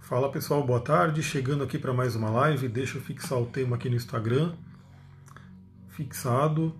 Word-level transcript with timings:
Fala 0.00 0.30
pessoal, 0.30 0.64
boa 0.64 0.80
tarde. 0.80 1.22
Chegando 1.22 1.62
aqui 1.62 1.78
para 1.78 1.92
mais 1.92 2.16
uma 2.16 2.30
live. 2.30 2.66
Deixa 2.66 2.96
eu 2.96 3.02
fixar 3.02 3.38
o 3.38 3.44
tema 3.44 3.76
aqui 3.76 3.90
no 3.90 3.96
Instagram. 3.96 4.54
Fixado. 5.88 6.74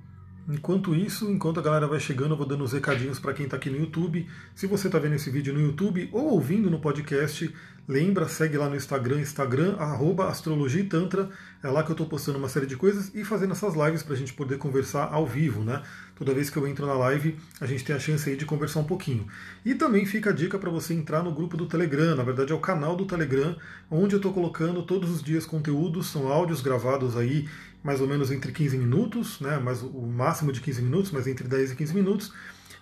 Enquanto 0.51 0.95
isso, 0.95 1.31
enquanto 1.31 1.61
a 1.61 1.63
galera 1.63 1.87
vai 1.87 2.01
chegando, 2.01 2.31
eu 2.31 2.37
vou 2.39 2.47
dando 2.47 2.65
os 2.65 2.73
recadinhos 2.73 3.19
para 3.19 3.35
quem 3.35 3.45
está 3.45 3.59
aqui 3.59 3.69
no 3.69 3.77
YouTube. 3.77 4.27
Se 4.55 4.67
você 4.67 4.87
está 4.87 4.99
vendo 4.99 5.15
esse 5.15 5.29
vídeo 5.29 5.53
no 5.53 5.61
YouTube 5.61 6.09
ou 6.11 6.31
ouvindo 6.31 6.71
no 6.71 6.81
podcast, 6.81 7.55
lembra, 7.87 8.27
segue 8.27 8.57
lá 8.57 8.67
no 8.67 8.75
Instagram, 8.75 9.21
Instagram, 9.21 9.77
arroba 9.77 10.27
Astrologia 10.27 10.81
e 10.81 10.85
Tantra. 10.85 11.29
É 11.63 11.69
lá 11.69 11.83
que 11.83 11.91
eu 11.91 11.93
estou 11.93 12.07
postando 12.07 12.39
uma 12.39 12.49
série 12.49 12.65
de 12.65 12.77
coisas 12.77 13.15
e 13.15 13.27
fazendo 13.27 13.53
essas 13.53 13.75
lives 13.75 14.03
para 14.03 14.15
a 14.15 14.17
gente 14.17 14.33
poder 14.33 14.57
conversar 14.57 15.13
ao 15.13 15.27
vivo, 15.27 15.63
né? 15.63 15.83
Toda 16.15 16.33
vez 16.33 16.49
que 16.49 16.57
eu 16.57 16.67
entro 16.67 16.87
na 16.87 16.95
live, 16.95 17.37
a 17.61 17.67
gente 17.67 17.85
tem 17.85 17.95
a 17.95 17.99
chance 17.99 18.29
aí 18.29 18.35
de 18.35 18.47
conversar 18.47 18.81
um 18.81 18.85
pouquinho. 18.85 19.27
E 19.65 19.75
também 19.75 20.07
fica 20.07 20.31
a 20.31 20.33
dica 20.33 20.59
para 20.59 20.71
você 20.71 20.95
entrar 20.95 21.23
no 21.23 21.31
grupo 21.31 21.59
do 21.59 21.67
Telegram, 21.67 22.17
na 22.17 22.23
verdade 22.23 22.53
é 22.53 22.55
o 22.55 22.59
canal 22.59 22.97
do 22.97 23.05
Telegram, 23.05 23.55
onde 23.91 24.15
eu 24.15 24.19
estou 24.19 24.33
colocando 24.33 24.83
todos 24.83 25.11
os 25.11 25.23
dias 25.23 25.45
conteúdos, 25.45 26.07
são 26.07 26.27
áudios 26.27 26.63
gravados 26.63 27.17
aí 27.17 27.47
mais 27.83 28.01
ou 28.01 28.09
menos 28.09 28.31
entre 28.31 28.53
15 28.53 28.77
minutos, 28.77 29.41
né, 29.41 29.61
mas 29.63 29.83
o 29.83 30.07
máximo 30.07 30.53
de 30.53 30.61
15 30.61 30.83
minutos, 30.83 31.11
mas 31.11 31.27
entre 31.27 31.47
10 31.47 31.73
e 31.73 31.77
15 31.77 31.95
minutos, 31.95 32.33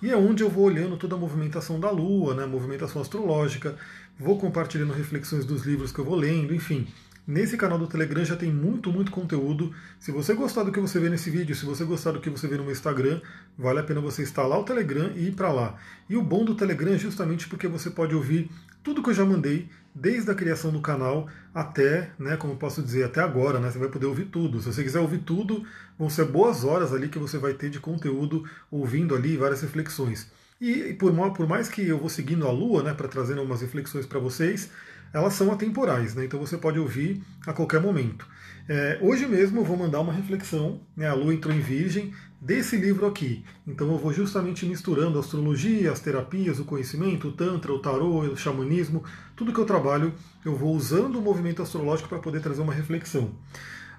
e 0.03 0.11
é 0.11 0.17
onde 0.17 0.43
eu 0.43 0.51
vou 0.51 0.65
olhando 0.65 0.97
toda 0.97 1.15
a 1.15 1.19
movimentação 1.19 1.81
da 1.81 1.91
Lua, 1.91 2.35
né, 2.35 2.47
movimentação 2.47 3.01
astrológica, 3.01 3.77
vou 4.19 4.39
compartilhando 4.39 4.93
reflexões 4.93 5.45
dos 5.45 5.65
livros 5.65 5.93
que 5.93 5.99
eu 5.99 6.05
vou 6.05 6.17
lendo, 6.17 6.55
enfim. 6.55 6.87
Nesse 7.27 7.57
canal 7.57 7.77
do 7.77 7.89
Telegram 7.89 8.25
já 8.25 8.37
tem 8.37 8.53
muito, 8.53 8.93
muito 8.93 9.11
conteúdo. 9.11 9.75
Se 9.99 10.13
você 10.13 10.33
gostar 10.33 10.63
do 10.63 10.71
que 10.71 10.79
você 10.79 11.01
vê 11.01 11.11
nesse 11.11 11.29
vídeo, 11.29 11.57
se 11.57 11.67
você 11.67 11.85
gostar 11.85 12.13
do 12.13 12.21
que 12.21 12.31
você 12.31 12.47
vê 12.47 12.57
no 12.57 12.63
meu 12.63 12.71
Instagram, 12.71 13.21
vale 13.59 13.81
a 13.81 13.83
pena 13.83 14.01
você 14.01 14.23
instalar 14.23 14.61
o 14.61 14.63
Telegram 14.63 15.11
e 15.17 15.27
ir 15.27 15.33
para 15.33 15.51
lá. 15.51 15.77
E 16.09 16.17
o 16.17 16.23
bom 16.23 16.45
do 16.45 16.55
Telegram 16.55 16.93
é 16.93 16.99
justamente 16.99 17.49
porque 17.49 17.67
você 17.67 17.91
pode 17.91 18.15
ouvir 18.15 18.49
tudo 18.81 19.03
que 19.03 19.11
eu 19.11 19.15
já 19.15 19.25
mandei, 19.25 19.69
desde 19.93 20.31
a 20.31 20.37
criação 20.37 20.71
do 20.71 20.81
canal 20.81 21.27
até, 21.53 22.13
né, 22.17 22.37
como 22.37 22.55
posso 22.55 22.81
dizer, 22.81 23.03
até 23.03 23.21
agora, 23.21 23.59
né, 23.59 23.73
você 23.73 23.79
vai 23.79 23.89
poder 23.89 24.07
ouvir 24.07 24.27
tudo. 24.27 24.61
Se 24.61 24.73
você 24.73 24.85
quiser 24.85 25.01
ouvir 25.01 25.19
tudo, 25.19 25.65
vão 25.99 26.09
ser 26.09 26.27
boas 26.27 26.63
horas 26.63 26.93
ali 26.93 27.09
que 27.09 27.19
você 27.19 27.39
vai 27.39 27.55
ter 27.55 27.71
de 27.71 27.81
conteúdo 27.81 28.45
ouvindo 28.71 29.17
ali 29.17 29.37
várias 29.37 29.63
reflexões. 29.63 30.31
E 30.61 30.95
por, 30.95 31.13
por 31.33 31.49
mais 31.49 31.69
que 31.69 31.87
eu 31.87 31.99
vou 31.99 32.09
seguindo 32.09 32.47
a 32.47 32.53
Lua, 32.53 32.85
né, 32.85 32.95
para 32.95 33.09
trazer 33.09 33.37
umas 33.39 33.63
reflexões 33.63 34.07
para 34.07 34.21
vocês, 34.21 34.71
elas 35.13 35.35
são 35.35 35.51
atemporais, 35.53 36.15
né? 36.15 36.25
então 36.25 36.39
você 36.39 36.57
pode 36.57 36.79
ouvir 36.79 37.23
a 37.47 37.53
qualquer 37.53 37.81
momento. 37.81 38.27
É, 38.69 38.99
hoje 39.01 39.27
mesmo 39.27 39.61
eu 39.61 39.65
vou 39.65 39.77
mandar 39.77 40.01
uma 40.01 40.13
reflexão, 40.13 40.81
né? 40.97 41.09
a 41.09 41.15
Lua 41.15 41.33
entrou 41.33 41.55
em 41.55 41.61
Virgem, 41.61 42.13
desse 42.41 42.77
livro 42.77 43.07
aqui. 43.07 43.45
Então 43.67 43.91
eu 43.91 43.99
vou 43.99 44.13
justamente 44.13 44.67
misturando 44.67 45.19
a 45.19 45.21
astrologia, 45.21 45.91
as 45.91 46.01
terapias, 46.01 46.59
o 46.59 46.65
conhecimento, 46.65 47.29
o 47.29 47.33
tantra, 47.33 47.73
o 47.73 47.79
tarô, 47.79 48.21
o 48.21 48.37
xamanismo, 48.37 49.05
tudo 49.35 49.53
que 49.53 49.61
eu 49.61 49.65
trabalho, 49.65 50.13
eu 50.45 50.55
vou 50.55 50.75
usando 50.75 51.17
o 51.17 51.23
movimento 51.23 51.63
astrológico 51.63 52.09
para 52.09 52.19
poder 52.19 52.41
trazer 52.41 52.63
uma 52.63 52.73
reflexão. 52.73 53.33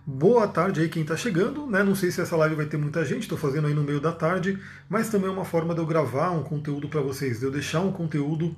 Boa 0.05 0.47
tarde 0.47 0.79
aí 0.79 0.87
quem 0.87 1.01
está 1.01 1.17
chegando, 1.17 1.67
né? 1.67 1.83
Não 1.83 1.93
sei 1.93 2.11
se 2.11 2.21
essa 2.21 2.37
live 2.37 2.55
vai 2.55 2.65
ter 2.65 2.77
muita 2.77 3.03
gente, 3.03 3.23
estou 3.23 3.37
fazendo 3.37 3.67
aí 3.67 3.73
no 3.73 3.83
meio 3.83 3.99
da 3.99 4.13
tarde, 4.13 4.57
mas 4.87 5.09
também 5.09 5.27
é 5.27 5.31
uma 5.31 5.43
forma 5.43 5.73
de 5.73 5.81
eu 5.81 5.85
gravar 5.85 6.31
um 6.31 6.43
conteúdo 6.43 6.87
para 6.87 7.01
vocês, 7.01 7.39
de 7.39 7.45
eu 7.45 7.51
deixar 7.51 7.81
um 7.81 7.91
conteúdo 7.91 8.55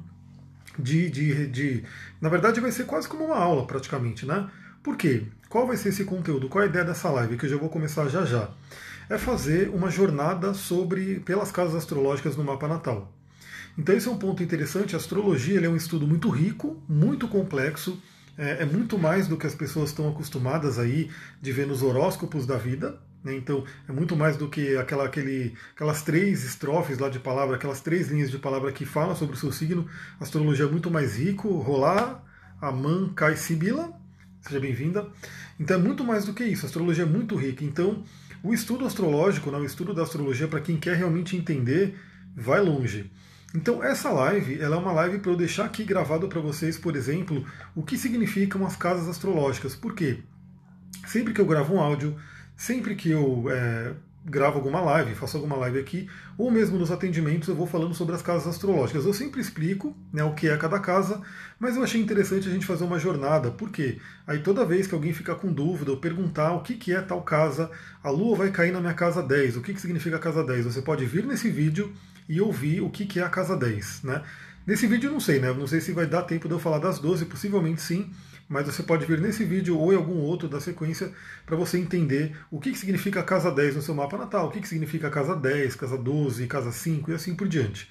de, 0.80 1.10
de, 1.10 1.48
de. 1.48 1.84
Na 2.22 2.30
verdade, 2.30 2.60
vai 2.60 2.72
ser 2.72 2.86
quase 2.86 3.08
como 3.08 3.26
uma 3.26 3.38
aula, 3.38 3.66
praticamente, 3.68 4.26
né? 4.26 4.50
Por 4.82 4.96
quê? 4.96 5.24
Qual 5.50 5.68
vai 5.68 5.78
ser 5.78 5.90
esse 5.90 6.06
conteúdo? 6.06 6.48
Qual 6.48 6.64
a 6.64 6.68
ideia 6.68 6.86
dessa 6.86 7.10
live? 7.10 7.38
Que 7.38 7.46
eu 7.46 7.50
já 7.50 7.58
vou 7.58 7.70
começar 7.70 8.08
já 8.08 8.24
já. 8.24 8.50
É 9.10 9.18
fazer 9.18 9.70
uma 9.70 9.90
jornada 9.90 10.54
sobre 10.54 11.20
pelas 11.22 11.52
casas 11.52 11.76
astrológicas 11.76 12.38
no 12.38 12.44
mapa 12.44 12.68
natal. 12.68 13.12
Então, 13.78 13.96
esse 13.96 14.08
é 14.08 14.12
um 14.12 14.18
ponto 14.18 14.44
interessante. 14.44 14.96
A 14.96 14.98
astrologia 14.98 15.60
é 15.60 15.70
um 15.70 15.76
estudo 15.76 16.08
muito 16.08 16.30
rico, 16.30 16.82
muito 16.88 17.28
complexo. 17.28 18.02
É, 18.38 18.64
é 18.64 18.66
muito 18.66 18.98
mais 18.98 19.28
do 19.28 19.38
que 19.38 19.48
as 19.48 19.56
pessoas 19.56 19.90
estão 19.90 20.08
acostumadas 20.08 20.80
aí 20.80 21.10
de 21.42 21.52
ver 21.52 21.68
nos 21.68 21.82
horóscopos 21.82 22.46
da 22.46 22.58
vida. 22.58 23.00
Né? 23.24 23.36
Então, 23.36 23.64
é 23.88 23.92
muito 23.92 24.16
mais 24.16 24.38
do 24.38 24.50
que 24.50 24.78
aquela, 24.78 25.06
aquele, 25.06 25.54
aquelas 25.76 26.02
três 26.02 26.44
estrofes 26.44 26.98
lá 26.98 27.10
de 27.10 27.20
palavra, 27.20 27.56
aquelas 27.56 27.82
três 27.82 28.10
linhas 28.10 28.32
de 28.32 28.38
palavra 28.38 28.72
que 28.72 28.86
falam 28.86 29.16
sobre 29.16 29.36
o 29.36 29.38
seu 29.38 29.52
signo. 29.52 29.88
A 30.20 30.24
astrologia 30.24 30.66
é 30.66 30.70
muito 30.70 30.90
mais 30.90 31.18
rico. 31.18 31.50
Rolar, 31.58 32.24
Aman, 32.62 33.14
Kai, 33.14 33.36
Sibila. 33.36 33.94
Seja 34.42 34.60
bem-vinda. 34.60 35.08
Então, 35.60 35.78
é 35.78 35.80
muito 35.80 36.04
mais 36.04 36.26
do 36.26 36.34
que 36.34 36.44
isso. 36.44 36.66
A 36.66 36.68
astrologia 36.68 37.04
é 37.04 37.08
muito 37.08 37.36
rica. 37.36 37.64
Então, 37.64 38.04
o 38.42 38.54
estudo 38.54 38.86
astrológico, 38.86 39.52
né, 39.52 39.58
o 39.58 39.66
estudo 39.66 39.94
da 39.94 40.04
astrologia, 40.04 40.48
para 40.48 40.62
quem 40.62 40.78
quer 40.78 40.96
realmente 40.96 41.36
entender, 41.36 42.00
vai 42.36 42.62
longe. 42.62 43.12
Então 43.54 43.84
essa 43.84 44.12
live, 44.12 44.62
ela 44.62 44.76
é 44.76 44.80
uma 44.80 44.92
live 44.92 45.20
para 45.20 45.32
eu 45.32 45.36
deixar 45.36 45.66
aqui 45.66 45.84
gravado 45.84 46.28
para 46.28 46.40
vocês, 46.40 46.78
por 46.78 46.96
exemplo, 46.96 47.44
o 47.76 47.82
que 47.82 47.98
significam 47.98 48.66
as 48.66 48.76
casas 48.76 49.08
astrológicas. 49.08 49.76
Por 49.76 49.96
quê? 49.96 50.20
Sempre 51.08 51.34
que 51.34 51.42
eu 51.42 51.46
gravo 51.46 51.74
um 51.74 51.80
áudio, 51.80 52.16
sempre 52.60 52.94
que 52.94 53.10
eu 53.10 53.46
é, 53.50 53.94
gravo 54.26 54.58
alguma 54.58 54.82
live, 54.82 55.16
faço 55.16 55.38
alguma 55.38 55.56
live 55.56 55.80
aqui, 55.80 56.10
ou 56.38 56.52
mesmo 56.52 56.78
nos 56.78 56.92
atendimentos 56.92 57.48
eu 57.48 57.56
vou 57.56 57.66
falando 57.66 57.96
sobre 57.96 58.14
as 58.14 58.22
casas 58.22 58.48
astrológicas. 58.48 59.06
Eu 59.06 59.14
sempre 59.14 59.40
explico 59.40 59.96
né, 60.12 60.22
o 60.26 60.34
que 60.34 60.50
é 60.50 60.58
cada 60.58 60.78
casa, 60.78 61.22
mas 61.58 61.78
eu 61.78 61.84
achei 61.84 62.02
interessante 62.02 62.50
a 62.50 62.52
gente 62.52 62.66
fazer 62.66 62.84
uma 62.84 63.00
jornada. 63.00 63.50
Por 63.50 63.70
quê? 63.70 63.98
Aí 64.28 64.40
toda 64.40 64.66
vez 64.66 64.88
que 64.88 64.94
alguém 64.94 65.14
ficar 65.14 65.36
com 65.36 65.54
dúvida 65.54 65.92
ou 65.92 65.98
perguntar 65.98 66.52
o 66.52 66.62
que, 66.62 66.74
que 66.76 66.94
é 66.94 67.02
tal 67.02 67.22
casa, 67.22 67.72
a 68.04 68.10
lua 68.10 68.36
vai 68.36 68.52
cair 68.52 68.74
na 68.74 68.82
minha 68.82 68.94
casa 68.94 69.24
10. 69.24 69.56
O 69.56 69.62
que, 69.62 69.74
que 69.74 69.80
significa 69.80 70.18
a 70.18 70.20
casa 70.20 70.44
10? 70.44 70.66
Você 70.66 70.82
pode 70.82 71.06
vir 71.06 71.26
nesse 71.26 71.50
vídeo 71.50 71.94
e 72.28 72.42
ouvir 72.42 72.82
o 72.82 72.90
que, 72.90 73.06
que 73.06 73.22
é 73.22 73.24
a 73.24 73.30
casa 73.30 73.56
10. 73.56 74.04
Né? 74.04 74.22
Nesse 74.68 74.86
vídeo 74.86 75.08
eu 75.08 75.14
não 75.14 75.22
sei, 75.22 75.40
né? 75.40 75.54
Não 75.54 75.66
sei 75.66 75.80
se 75.80 75.94
vai 75.94 76.06
dar 76.06 76.24
tempo 76.24 76.50
de 76.50 76.56
eu 76.56 76.60
falar 76.60 76.80
das 76.80 77.00
12, 77.00 77.24
possivelmente 77.26 77.82
sim 77.82 78.12
mas 78.50 78.66
você 78.66 78.82
pode 78.82 79.06
vir 79.06 79.22
nesse 79.22 79.46
vídeo 79.46 79.78
ou 79.78 79.94
em 79.94 79.96
algum 79.96 80.18
outro 80.22 80.50
da 80.50 80.60
sequência 80.60 81.14
para 81.46 81.56
você 81.56 81.78
entender 81.78 82.36
o 82.50 82.60
que, 82.60 82.72
que 82.72 82.80
significa 82.80 83.22
casa 83.22 83.52
10 83.52 83.76
no 83.76 83.82
seu 83.84 83.94
mapa 83.94 84.18
natal, 84.18 84.48
o 84.48 84.52
que, 84.52 84.60
que 84.60 84.68
significa 84.68 85.08
casa 85.12 85.36
10, 85.36 85.76
casa 85.76 85.96
12, 85.96 86.48
casa 86.48 86.72
5 86.72 87.12
e 87.12 87.14
assim 87.14 87.36
por 87.36 87.48
diante. 87.48 87.90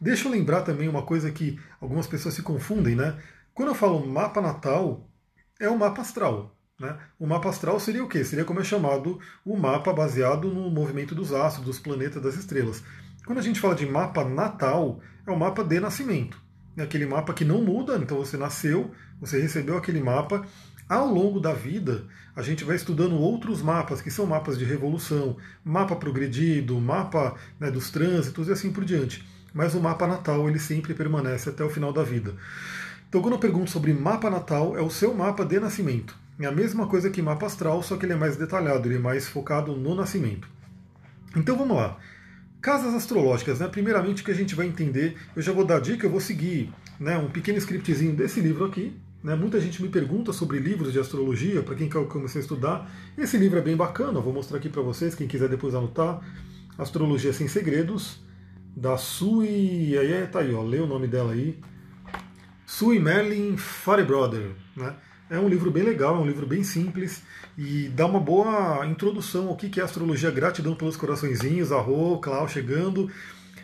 Deixa 0.00 0.28
eu 0.28 0.32
lembrar 0.32 0.62
também 0.62 0.88
uma 0.88 1.02
coisa 1.02 1.32
que 1.32 1.58
algumas 1.80 2.06
pessoas 2.06 2.34
se 2.34 2.42
confundem, 2.42 2.94
né? 2.94 3.18
Quando 3.52 3.70
eu 3.70 3.74
falo 3.74 4.06
mapa 4.06 4.40
natal, 4.40 5.10
é 5.58 5.68
um 5.68 5.76
mapa 5.76 6.00
astral. 6.02 6.56
Né? 6.78 6.96
O 7.18 7.26
mapa 7.26 7.48
astral 7.48 7.80
seria 7.80 8.04
o 8.04 8.08
quê? 8.08 8.22
Seria 8.22 8.44
como 8.44 8.60
é 8.60 8.64
chamado 8.64 9.18
o 9.44 9.56
mapa 9.56 9.92
baseado 9.92 10.48
no 10.48 10.70
movimento 10.70 11.12
dos 11.12 11.32
astros, 11.32 11.66
dos 11.66 11.80
planetas, 11.80 12.22
das 12.22 12.36
estrelas. 12.36 12.84
Quando 13.26 13.38
a 13.38 13.42
gente 13.42 13.58
fala 13.58 13.74
de 13.74 13.84
mapa 13.84 14.24
natal, 14.24 15.00
é 15.26 15.30
o 15.32 15.36
mapa 15.36 15.64
de 15.64 15.80
nascimento. 15.80 16.40
Aquele 16.80 17.06
mapa 17.06 17.34
que 17.34 17.44
não 17.44 17.62
muda, 17.62 17.96
então 17.96 18.16
você 18.18 18.36
nasceu, 18.36 18.90
você 19.20 19.40
recebeu 19.40 19.76
aquele 19.76 20.00
mapa. 20.00 20.46
Ao 20.88 21.06
longo 21.06 21.38
da 21.38 21.52
vida, 21.52 22.04
a 22.34 22.40
gente 22.40 22.64
vai 22.64 22.76
estudando 22.76 23.16
outros 23.16 23.60
mapas, 23.60 24.00
que 24.00 24.10
são 24.10 24.24
mapas 24.24 24.58
de 24.58 24.64
revolução, 24.64 25.36
mapa 25.64 25.94
progredido, 25.96 26.80
mapa 26.80 27.34
né, 27.60 27.70
dos 27.70 27.90
trânsitos 27.90 28.48
e 28.48 28.52
assim 28.52 28.72
por 28.72 28.84
diante. 28.84 29.26
Mas 29.52 29.74
o 29.74 29.80
mapa 29.80 30.06
natal 30.06 30.48
ele 30.48 30.58
sempre 30.58 30.94
permanece 30.94 31.50
até 31.50 31.62
o 31.62 31.68
final 31.68 31.92
da 31.92 32.02
vida. 32.02 32.34
Então, 33.08 33.20
quando 33.20 33.34
eu 33.34 33.38
pergunto 33.38 33.70
sobre 33.70 33.92
mapa 33.92 34.30
natal, 34.30 34.76
é 34.76 34.80
o 34.80 34.90
seu 34.90 35.14
mapa 35.14 35.44
de 35.44 35.58
nascimento. 35.58 36.16
É 36.40 36.46
a 36.46 36.52
mesma 36.52 36.86
coisa 36.86 37.10
que 37.10 37.20
mapa 37.20 37.46
astral, 37.46 37.82
só 37.82 37.96
que 37.96 38.06
ele 38.06 38.12
é 38.12 38.16
mais 38.16 38.36
detalhado, 38.36 38.86
ele 38.86 38.96
é 38.96 39.00
mais 39.00 39.26
focado 39.26 39.74
no 39.74 39.94
nascimento. 39.94 40.48
Então 41.34 41.56
vamos 41.56 41.76
lá. 41.76 41.98
Casas 42.60 42.94
astrológicas, 42.94 43.60
né? 43.60 43.68
Primeiramente, 43.68 44.24
que 44.24 44.30
a 44.30 44.34
gente 44.34 44.54
vai 44.54 44.66
entender, 44.66 45.16
eu 45.36 45.42
já 45.42 45.52
vou 45.52 45.64
dar 45.64 45.80
dica, 45.80 46.06
eu 46.06 46.10
vou 46.10 46.20
seguir 46.20 46.72
né, 46.98 47.16
um 47.16 47.28
pequeno 47.28 47.58
scriptzinho 47.58 48.14
desse 48.14 48.40
livro 48.40 48.64
aqui. 48.64 48.92
Né? 49.22 49.34
Muita 49.34 49.60
gente 49.60 49.80
me 49.82 49.88
pergunta 49.88 50.32
sobre 50.32 50.58
livros 50.58 50.92
de 50.92 50.98
astrologia, 50.98 51.62
para 51.62 51.74
quem 51.74 51.88
quer 51.88 52.04
começar 52.06 52.38
a 52.38 52.42
estudar. 52.42 52.90
Esse 53.16 53.36
livro 53.36 53.58
é 53.58 53.62
bem 53.62 53.76
bacana, 53.76 54.20
vou 54.20 54.32
mostrar 54.32 54.58
aqui 54.58 54.68
para 54.68 54.82
vocês, 54.82 55.14
quem 55.14 55.28
quiser 55.28 55.48
depois 55.48 55.74
anotar. 55.74 56.20
Astrologia 56.76 57.32
Sem 57.32 57.48
Segredos, 57.48 58.20
da 58.76 58.96
Sui. 58.96 59.96
Aí 59.98 60.26
tá 60.26 60.40
aí, 60.40 60.54
ó, 60.54 60.62
lê 60.62 60.78
o 60.78 60.86
nome 60.86 61.08
dela 61.08 61.32
aí. 61.32 61.58
Sui 62.64 62.98
Merlin 62.98 63.56
Farebrother, 63.56 64.50
né? 64.76 64.94
É 65.30 65.38
um 65.38 65.46
livro 65.46 65.70
bem 65.70 65.82
legal, 65.82 66.16
é 66.16 66.18
um 66.20 66.26
livro 66.26 66.46
bem 66.46 66.64
simples 66.64 67.22
e 67.56 67.88
dá 67.94 68.06
uma 68.06 68.18
boa 68.18 68.86
introdução 68.86 69.48
ao 69.48 69.56
que 69.56 69.78
é 69.78 69.82
astrologia. 69.82 70.30
Gratidão 70.30 70.74
pelos 70.74 70.96
coraçõezinhos, 70.96 71.70
arro, 71.70 72.18
Clau 72.18 72.48
chegando. 72.48 73.10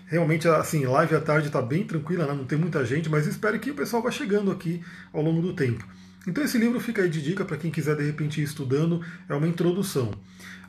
Realmente, 0.06 0.46
assim, 0.46 0.84
live 0.84 1.14
à 1.14 1.20
tarde 1.22 1.46
está 1.46 1.62
bem 1.62 1.84
tranquila, 1.84 2.26
né? 2.26 2.34
não 2.34 2.44
tem 2.44 2.58
muita 2.58 2.84
gente, 2.84 3.08
mas 3.08 3.26
espero 3.26 3.58
que 3.58 3.70
o 3.70 3.75
pessoal 3.75 4.02
vá 4.02 4.11
chegando 4.11 4.50
aqui 4.50 4.82
ao 5.11 5.22
longo 5.22 5.40
do 5.40 5.55
tempo. 5.55 5.82
Então 6.26 6.44
esse 6.44 6.58
livro 6.58 6.78
fica 6.81 7.00
aí 7.00 7.08
de 7.08 7.22
dica 7.22 7.46
para 7.46 7.56
quem 7.56 7.70
quiser 7.70 7.96
de 7.96 8.05
repente 8.05 8.43
ir 8.43 8.44
estudando, 8.44 9.00
é 9.26 9.34
uma 9.34 9.49
introdução. 9.49 10.12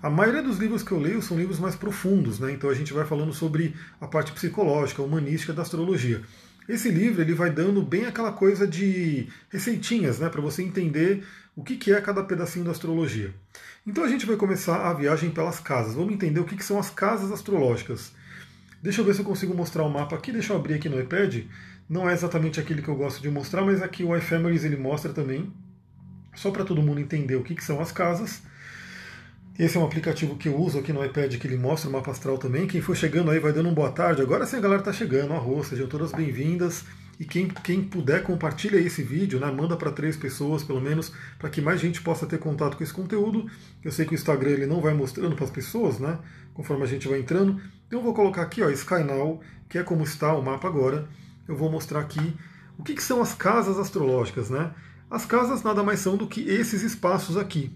A 0.02 0.10
maioria 0.10 0.42
dos 0.42 0.58
livros 0.60 0.82
que 0.82 0.92
eu 0.94 1.00
leio 1.00 1.22
são 1.22 1.38
livros 1.38 1.60
mais 1.60 1.76
profundos, 1.76 2.40
né? 2.40 2.54
então 2.54 2.70
a 2.70 2.74
gente 2.74 2.94
vai 2.94 3.06
falando 3.06 3.34
sobre 3.34 3.76
a 4.00 4.08
parte 4.08 4.32
psicológica, 4.32 5.02
humanística 5.02 5.52
da 5.52 5.62
astrologia. 5.62 6.22
Esse 6.68 6.90
livro 6.90 7.22
ele 7.22 7.34
vai 7.34 7.52
dando 7.52 7.82
bem 7.82 8.06
aquela 8.06 8.32
coisa 8.32 8.68
de 8.68 9.28
receitinhas, 9.50 10.20
né, 10.20 10.30
para 10.30 10.42
você 10.42 10.64
entender 10.64 11.24
o 11.56 11.64
que, 11.64 11.78
que 11.78 11.94
é 11.94 12.02
cada 12.02 12.24
pedacinho 12.24 12.66
da 12.66 12.72
astrologia. 12.72 13.34
Então 13.86 14.04
a 14.04 14.08
gente 14.08 14.26
vai 14.26 14.36
começar 14.36 14.90
a 14.90 14.94
viagem 14.94 15.30
pelas 15.30 15.60
casas. 15.60 15.94
Vamos 15.94 16.14
entender 16.14 16.40
o 16.40 16.46
que, 16.46 16.56
que 16.56 16.66
são 16.66 16.80
as 16.80 16.90
casas 16.90 17.32
astrológicas. 17.32 18.12
Deixa 18.82 19.02
eu 19.02 19.06
ver 19.06 19.14
se 19.14 19.22
eu 19.22 19.26
consigo 19.26 19.54
mostrar 19.54 19.84
o 19.84 19.90
mapa 19.90 20.16
aqui. 20.16 20.32
Deixa 20.32 20.54
eu 20.54 20.58
abrir 20.58 20.74
aqui 20.74 20.90
no 20.90 21.00
iPad. 21.00 21.44
Não 21.88 22.10
é 22.10 22.14
exatamente 22.14 22.60
aquele 22.60 22.82
que 22.82 22.88
eu 22.88 22.96
gosto 22.96 23.22
de 23.22 23.30
mostrar, 23.30 23.64
mas 23.64 23.82
aqui 23.82 24.04
o 24.04 24.16
Ephemeris 24.16 24.64
ele 24.64 24.76
mostra 24.76 25.14
também, 25.14 25.54
só 26.34 26.50
para 26.50 26.66
todo 26.66 26.82
mundo 26.82 27.00
entender 27.00 27.36
o 27.36 27.44
que, 27.44 27.54
que 27.54 27.64
são 27.64 27.80
as 27.80 27.92
casas. 27.92 28.42
Esse 29.58 29.78
é 29.78 29.80
um 29.80 29.86
aplicativo 29.86 30.36
que 30.36 30.50
eu 30.50 30.60
uso 30.60 30.78
aqui 30.78 30.92
no 30.92 31.04
iPad 31.04 31.38
que 31.38 31.48
ele 31.48 31.56
mostra 31.56 31.90
o 31.90 31.94
mapa 31.94 32.12
astral 32.12 32.38
também. 32.38 32.68
Quem 32.68 32.82
for 32.82 32.94
chegando 32.94 33.32
aí 33.32 33.40
vai 33.40 33.54
dando 33.54 33.70
um 33.70 33.74
boa 33.74 33.90
tarde. 33.90 34.22
Agora 34.22 34.46
sim 34.46 34.58
a 34.58 34.60
galera 34.60 34.82
está 34.82 34.92
chegando, 34.92 35.34
arroz, 35.34 35.68
sejam 35.68 35.88
todas 35.88 36.12
bem-vindas. 36.12 36.84
E 37.18 37.24
quem, 37.24 37.48
quem 37.48 37.82
puder, 37.82 38.22
compartilha 38.22 38.76
esse 38.76 39.02
vídeo, 39.02 39.40
né? 39.40 39.50
manda 39.50 39.78
para 39.78 39.94
três 39.94 40.18
pessoas 40.18 40.62
pelo 40.62 40.82
menos, 40.82 41.14
para 41.40 41.50
que 41.50 41.62
mais 41.62 41.80
gente 41.80 42.02
possa 42.02 42.26
ter 42.26 42.38
contato 42.38 42.76
com 42.76 42.84
esse 42.84 42.92
conteúdo. 42.92 43.50
Eu 43.82 43.94
sei 43.94 44.06
que 44.06 44.12
o 44.12 44.16
Instagram 44.16 44.50
ele 44.50 44.66
não 44.66 44.82
vai 44.82 44.94
mostrando 44.94 45.38
para 45.38 45.46
as 45.46 45.52
pessoas, 45.52 46.00
né? 46.00 46.20
conforme 46.54 46.84
a 46.84 46.88
gente 46.88 47.08
vai 47.08 47.20
entrando. 47.20 47.58
Então 47.88 48.00
eu 48.00 48.04
vou 48.04 48.14
colocar 48.14 48.42
aqui, 48.42 48.62
ó, 48.62 48.70
Skynow, 48.70 49.40
que 49.70 49.78
é 49.78 49.84
como 49.84 50.04
está 50.04 50.36
o 50.36 50.44
mapa 50.44 50.68
agora. 50.68 51.08
Eu 51.48 51.56
vou 51.56 51.72
mostrar 51.72 52.02
aqui 52.02 52.36
o 52.78 52.84
que, 52.84 52.94
que 52.94 53.04
são 53.04 53.22
as 53.22 53.34
casas 53.34 53.80
astrológicas. 53.80 54.50
Né? 54.50 54.74
As 55.10 55.26
casas 55.26 55.64
nada 55.64 55.82
mais 55.82 56.02
são 56.02 56.18
do 56.18 56.28
que 56.28 56.42
esses 56.42 56.82
espaços 56.82 57.38
aqui. 57.38 57.74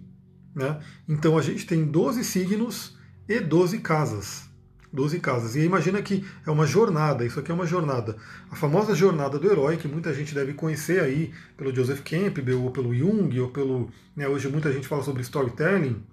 Né? 0.55 0.79
Então 1.07 1.37
a 1.37 1.41
gente 1.41 1.65
tem 1.65 1.85
12 1.85 2.23
signos 2.23 2.97
e 3.27 3.39
12 3.39 3.79
casas. 3.79 4.49
12 4.91 5.19
casas. 5.19 5.55
E 5.55 5.61
imagina 5.61 6.01
que 6.01 6.25
é 6.45 6.51
uma 6.51 6.65
jornada, 6.65 7.25
isso 7.25 7.39
aqui 7.39 7.51
é 7.51 7.53
uma 7.53 7.65
jornada. 7.65 8.17
A 8.49 8.55
famosa 8.55 8.95
jornada 8.95 9.37
do 9.37 9.49
herói, 9.49 9.77
que 9.77 9.87
muita 9.87 10.13
gente 10.13 10.33
deve 10.33 10.53
conhecer 10.53 10.99
aí 10.99 11.31
pelo 11.55 11.73
Joseph 11.73 12.01
Campbell, 12.01 12.63
ou 12.63 12.71
pelo 12.71 12.93
Jung, 12.93 13.39
ou 13.39 13.49
pelo. 13.49 13.89
Né, 14.15 14.27
hoje 14.27 14.47
muita 14.49 14.71
gente 14.71 14.87
fala 14.87 15.03
sobre 15.03 15.21
storytelling, 15.21 16.03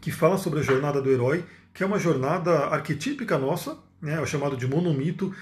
que 0.00 0.10
fala 0.10 0.36
sobre 0.36 0.60
a 0.60 0.62
jornada 0.62 1.00
do 1.00 1.10
herói, 1.10 1.44
que 1.72 1.82
é 1.82 1.86
uma 1.86 1.98
jornada 1.98 2.66
arquetípica 2.66 3.38
nossa, 3.38 3.78
né, 4.00 4.14
é 4.14 4.20
o 4.20 4.26
chamado 4.26 4.56
de 4.56 4.66
monomito. 4.66 5.32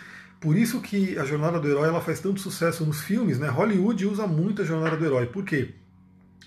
Por 0.41 0.57
isso 0.57 0.83
que 0.83 1.19
a 1.19 1.25
jornada 1.25 1.59
do 1.59 1.67
herói 1.67 1.89
ela 1.89 2.03
faz 2.03 2.21
tanto 2.21 2.39
sucesso 2.39 2.85
nos 2.85 3.01
filmes, 3.01 3.39
né? 3.39 3.49
Hollywood 3.49 4.05
usa 4.05 4.27
muito 4.27 4.61
a 4.61 4.65
jornada 4.65 4.95
do 4.95 5.05
herói. 5.07 5.27
Por 5.27 5.43
quê? 5.43 5.75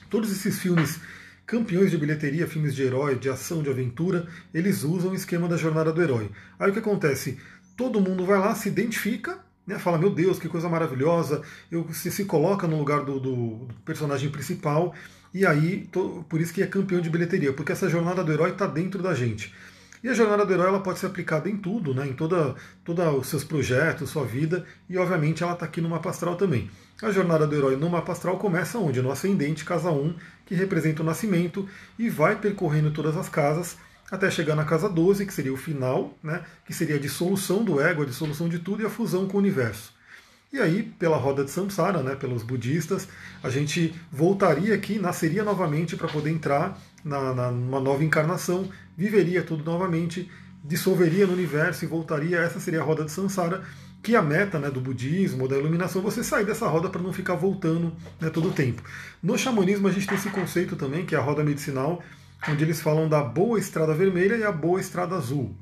Todos 0.10 0.32
esses 0.32 0.60
filmes 0.60 1.00
campeões 1.46 1.90
de 1.90 1.98
bilheteria, 1.98 2.46
filmes 2.46 2.76
de 2.76 2.84
herói, 2.84 3.16
de 3.16 3.30
ação, 3.30 3.64
de 3.64 3.70
aventura, 3.70 4.28
eles 4.54 4.84
usam 4.84 5.12
o 5.12 5.16
esquema 5.16 5.48
da 5.48 5.56
jornada 5.56 5.94
do 5.94 6.02
herói. 6.02 6.30
Aí 6.60 6.70
o 6.70 6.74
que 6.74 6.80
acontece? 6.80 7.40
Todo 7.78 8.02
mundo 8.02 8.26
vai 8.26 8.38
lá, 8.38 8.54
se 8.54 8.68
identifica, 8.68 9.40
né, 9.66 9.80
fala, 9.80 9.98
meu 9.98 10.10
Deus, 10.10 10.40
que 10.40 10.50
coisa 10.50 10.68
maravilhosa, 10.68 11.42
eu, 11.72 11.88
se, 11.94 12.12
se 12.12 12.26
coloca 12.26 12.68
no 12.68 12.78
lugar 12.78 13.06
do, 13.06 13.20
do, 13.20 13.68
personagem 13.86 14.30
principal, 14.30 14.94
e 15.34 15.46
aí, 15.46 15.88
to, 15.92 16.26
por 16.28 16.42
isso 16.42 16.54
que 16.54 16.62
é 16.62 16.68
campeão 16.68 17.00
de 17.00 17.10
bilheteria, 17.10 17.54
porque 17.54 17.72
essa 17.72 17.90
jornada 17.90 18.24
do 18.24 18.32
herói 18.32 18.52
está 18.52 18.68
dentro 18.68 19.02
da 19.02 19.14
gente. 19.14 19.54
E 20.04 20.10
a 20.10 20.14
jornada 20.14 20.46
do 20.46 20.54
herói 20.54 20.68
ela 20.68 20.80
pode 20.80 21.00
ser 21.00 21.08
aplicada 21.08 21.50
em 21.50 21.58
tudo, 21.58 21.94
né, 21.94 22.08
em 22.08 22.14
toda, 22.14 22.56
toda 22.86 23.12
os 23.12 23.28
seus 23.28 23.44
projetos, 23.44 24.10
sua 24.10 24.26
vida, 24.26 24.66
e 24.90 24.98
obviamente 24.98 25.44
ela 25.44 25.54
está 25.54 25.66
aqui 25.66 25.82
no 25.82 25.90
mapa 25.90 26.10
astral 26.10 26.36
também. 26.36 26.70
A 27.02 27.12
jornada 27.12 27.48
do 27.48 27.56
herói 27.56 27.76
no 27.76 27.90
mapa 27.90 28.12
astral 28.12 28.38
começa 28.38 28.78
onde? 28.78 29.02
No 29.02 29.12
ascendente, 29.12 29.66
casa 29.66 29.90
1, 29.90 30.16
que 30.46 30.56
representa 30.56 31.02
o 31.02 31.06
nascimento, 31.06 31.68
e 31.98 32.10
vai 32.10 32.36
percorrendo 32.36 32.92
todas 32.92 33.18
as 33.18 33.28
casas 33.28 33.78
até 34.10 34.32
chegar 34.32 34.56
na 34.56 34.66
casa 34.66 34.88
12, 34.88 35.26
que 35.26 35.34
seria 35.34 35.54
o 35.54 35.58
final, 35.58 36.18
né, 36.24 36.44
que 36.66 36.74
seria 36.74 36.96
a 36.96 37.00
dissolução 37.00 37.64
do 37.64 37.82
ego, 37.82 38.04
a 38.04 38.06
dissolução 38.06 38.48
de 38.48 38.60
tudo 38.60 38.84
e 38.84 38.86
a 38.86 38.90
fusão 38.90 39.28
com 39.28 39.38
o 39.38 39.40
universo. 39.40 39.98
E 40.52 40.60
aí, 40.60 40.84
pela 40.98 41.18
roda 41.18 41.44
de 41.44 41.52
Samsara, 41.52 42.02
né, 42.02 42.16
pelos 42.16 42.42
budistas, 42.42 43.08
a 43.44 43.50
gente 43.50 43.94
voltaria 44.10 44.74
aqui, 44.74 44.98
nasceria 44.98 45.44
novamente 45.44 45.98
para 45.98 46.08
poder 46.08 46.30
entrar 46.30 46.80
na, 47.08 47.34
na, 47.34 47.52
numa 47.52 47.80
nova 47.80 48.04
encarnação, 48.04 48.70
viveria 48.96 49.42
tudo 49.42 49.64
novamente, 49.64 50.30
dissolveria 50.64 51.26
no 51.26 51.34
universo 51.34 51.86
e 51.86 51.88
voltaria. 51.88 52.40
Essa 52.40 52.60
seria 52.60 52.82
a 52.82 52.84
roda 52.84 53.06
de 53.06 53.12
Samsara, 53.12 53.64
que 54.04 54.16
a 54.16 54.22
meta 54.22 54.60
né, 54.60 54.70
do 54.70 54.82
budismo, 54.82 55.48
da 55.48 55.58
iluminação, 55.58 56.02
é 56.02 56.04
você 56.04 56.24
sair 56.24 56.46
dessa 56.46 56.68
roda 56.68 56.90
para 56.90 57.02
não 57.02 57.14
ficar 57.14 57.36
voltando 57.36 57.94
né, 58.20 58.30
todo 58.30 58.50
o 58.50 58.54
tempo. 58.54 58.82
No 59.24 59.38
xamanismo 59.38 59.88
a 59.88 59.92
gente 59.92 60.08
tem 60.08 60.18
esse 60.18 60.30
conceito 60.30 60.76
também, 60.76 61.06
que 61.06 61.16
é 61.16 61.18
a 61.18 61.22
roda 61.22 61.44
medicinal, 61.44 62.04
onde 62.48 62.64
eles 62.64 62.82
falam 62.82 63.08
da 63.08 63.24
boa 63.24 63.58
estrada 63.58 63.94
vermelha 63.94 64.36
e 64.36 64.44
a 64.44 64.52
boa 64.52 64.80
estrada 64.80 65.16
azul. 65.16 65.56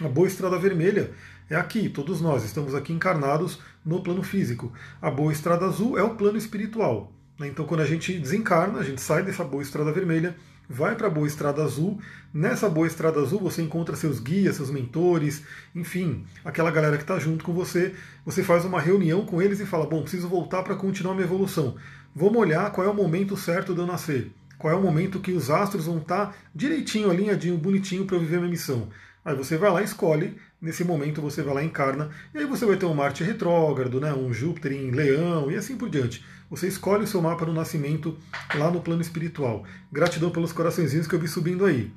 A 0.00 0.08
boa 0.08 0.26
estrada 0.26 0.58
vermelha 0.58 1.12
é 1.48 1.54
aqui, 1.54 1.88
todos 1.88 2.20
nós 2.20 2.44
estamos 2.44 2.74
aqui 2.74 2.92
encarnados 2.92 3.60
no 3.84 4.02
plano 4.02 4.22
físico. 4.22 4.72
A 5.00 5.10
boa 5.10 5.32
estrada 5.32 5.66
azul 5.66 5.98
é 5.98 6.02
o 6.02 6.14
plano 6.14 6.38
espiritual. 6.38 7.12
Né? 7.38 7.48
Então, 7.48 7.66
quando 7.66 7.80
a 7.80 7.86
gente 7.86 8.18
desencarna, 8.18 8.78
a 8.78 8.82
gente 8.82 9.00
sai 9.00 9.22
dessa 9.22 9.44
boa 9.44 9.62
estrada 9.62 9.92
vermelha 9.92 10.34
vai 10.68 10.94
para 10.94 11.06
a 11.06 11.10
Boa 11.10 11.26
Estrada 11.26 11.62
Azul. 11.62 12.00
Nessa 12.32 12.68
Boa 12.68 12.86
Estrada 12.86 13.20
Azul 13.20 13.40
você 13.40 13.62
encontra 13.62 13.96
seus 13.96 14.18
guias, 14.18 14.56
seus 14.56 14.70
mentores, 14.70 15.42
enfim, 15.74 16.24
aquela 16.44 16.70
galera 16.70 16.96
que 16.96 17.02
está 17.02 17.18
junto 17.18 17.44
com 17.44 17.52
você. 17.52 17.94
Você 18.24 18.42
faz 18.42 18.64
uma 18.64 18.80
reunião 18.80 19.24
com 19.26 19.40
eles 19.40 19.60
e 19.60 19.66
fala: 19.66 19.86
Bom, 19.86 20.02
preciso 20.02 20.28
voltar 20.28 20.62
para 20.62 20.76
continuar 20.76 21.14
minha 21.14 21.26
evolução. 21.26 21.76
Vamos 22.14 22.36
olhar 22.36 22.70
qual 22.72 22.86
é 22.86 22.90
o 22.90 22.94
momento 22.94 23.36
certo 23.36 23.74
de 23.74 23.80
eu 23.80 23.86
nascer. 23.86 24.32
Qual 24.58 24.72
é 24.72 24.76
o 24.76 24.82
momento 24.82 25.20
que 25.20 25.32
os 25.32 25.50
astros 25.50 25.86
vão 25.86 25.98
estar 25.98 26.26
tá 26.26 26.34
direitinho, 26.54 27.10
alinhadinho, 27.10 27.58
bonitinho 27.58 28.04
para 28.04 28.16
eu 28.16 28.20
viver 28.20 28.38
minha 28.38 28.50
missão. 28.50 28.88
Aí 29.24 29.36
você 29.36 29.56
vai 29.56 29.70
lá 29.70 29.82
escolhe, 29.82 30.36
nesse 30.60 30.82
momento 30.82 31.22
você 31.22 31.42
vai 31.42 31.54
lá 31.54 31.64
encarna, 31.64 32.10
e 32.34 32.38
aí 32.38 32.44
você 32.44 32.66
vai 32.66 32.76
ter 32.76 32.86
um 32.86 32.94
Marte 32.94 33.22
retrógrado, 33.22 34.00
né, 34.00 34.12
um 34.12 34.32
Júpiter 34.32 34.72
em 34.72 34.90
Leão 34.90 35.50
e 35.50 35.56
assim 35.56 35.76
por 35.76 35.88
diante. 35.88 36.24
Você 36.50 36.66
escolhe 36.66 37.04
o 37.04 37.06
seu 37.06 37.22
mapa 37.22 37.46
no 37.46 37.52
nascimento 37.52 38.18
lá 38.54 38.70
no 38.70 38.80
plano 38.80 39.00
espiritual. 39.00 39.64
Gratidão 39.90 40.30
pelos 40.30 40.52
coraçõezinhos 40.52 41.06
que 41.06 41.14
eu 41.14 41.20
vi 41.20 41.28
subindo 41.28 41.64
aí. 41.64 41.90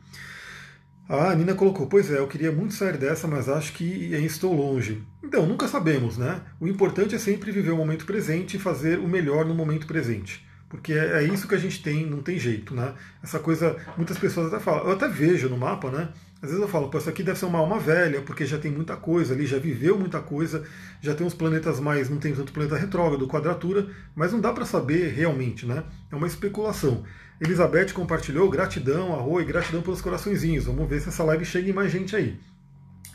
A 1.08 1.36
Nina 1.36 1.54
colocou, 1.54 1.86
pois 1.86 2.10
é, 2.10 2.18
eu 2.18 2.28
queria 2.28 2.52
muito 2.52 2.74
sair 2.74 2.98
dessa, 2.98 3.28
mas 3.28 3.48
acho 3.48 3.74
que 3.74 3.84
estou 4.16 4.54
longe. 4.54 5.04
Então, 5.24 5.46
nunca 5.46 5.68
sabemos, 5.68 6.18
né? 6.18 6.42
O 6.60 6.68
importante 6.68 7.14
é 7.14 7.20
sempre 7.20 7.52
viver 7.52 7.72
o 7.72 7.78
momento 7.78 8.06
presente 8.06 8.58
e 8.58 8.60
fazer 8.60 8.98
o 8.98 9.08
melhor 9.08 9.46
no 9.46 9.54
momento 9.54 9.86
presente. 9.86 10.44
Porque 10.68 10.94
é, 10.94 11.20
é 11.20 11.24
isso 11.24 11.48
que 11.48 11.54
a 11.54 11.60
gente 11.60 11.84
tem, 11.84 12.06
não 12.08 12.24
tem 12.24 12.40
jeito, 12.40 12.74
né? 12.74 12.96
Essa 13.22 13.38
coisa, 13.38 13.78
muitas 13.96 14.18
pessoas 14.18 14.52
até 14.52 14.64
falam, 14.64 14.86
eu 14.86 14.94
até 14.94 15.08
vejo 15.08 15.48
no 15.48 15.58
mapa, 15.58 15.92
né? 15.92 16.10
Às 16.46 16.52
vezes 16.52 16.62
eu 16.62 16.70
falo, 16.70 16.90
pô, 16.90 17.00
isso 17.00 17.10
aqui 17.10 17.24
deve 17.24 17.40
ser 17.40 17.48
uma 17.48 17.58
alma 17.58 17.80
velha, 17.80 18.22
porque 18.22 18.46
já 18.46 18.60
tem 18.60 18.72
muita 18.72 18.96
coisa 18.96 19.34
ali, 19.34 19.48
já 19.48 19.58
viveu 19.58 19.98
muita 19.98 20.22
coisa, 20.22 20.64
já 21.02 21.16
tem 21.16 21.26
uns 21.26 21.34
planetas 21.34 21.80
mais, 21.80 22.08
não 22.08 22.20
tem 22.20 22.36
tanto 22.36 22.54
planeta 22.54 22.78
retrógrado, 22.78 23.28
quadratura, 23.28 23.88
mas 24.16 24.32
não 24.32 24.40
dá 24.40 24.54
para 24.54 24.64
saber 24.64 25.12
realmente, 25.12 25.66
né? 25.66 25.84
É 26.12 26.16
uma 26.16 26.28
especulação. 26.28 27.04
Elizabeth 27.42 27.94
compartilhou, 27.94 28.48
gratidão, 28.48 29.16
arroz, 29.16 29.44
gratidão 29.48 29.82
pelos 29.82 30.02
coraçõezinhos. 30.02 30.66
Vamos 30.66 30.88
ver 30.88 31.02
se 31.02 31.10
essa 31.10 31.24
live 31.24 31.44
chega 31.44 31.68
em 31.68 31.74
mais 31.74 31.92
gente 31.92 32.16
aí. 32.16 32.40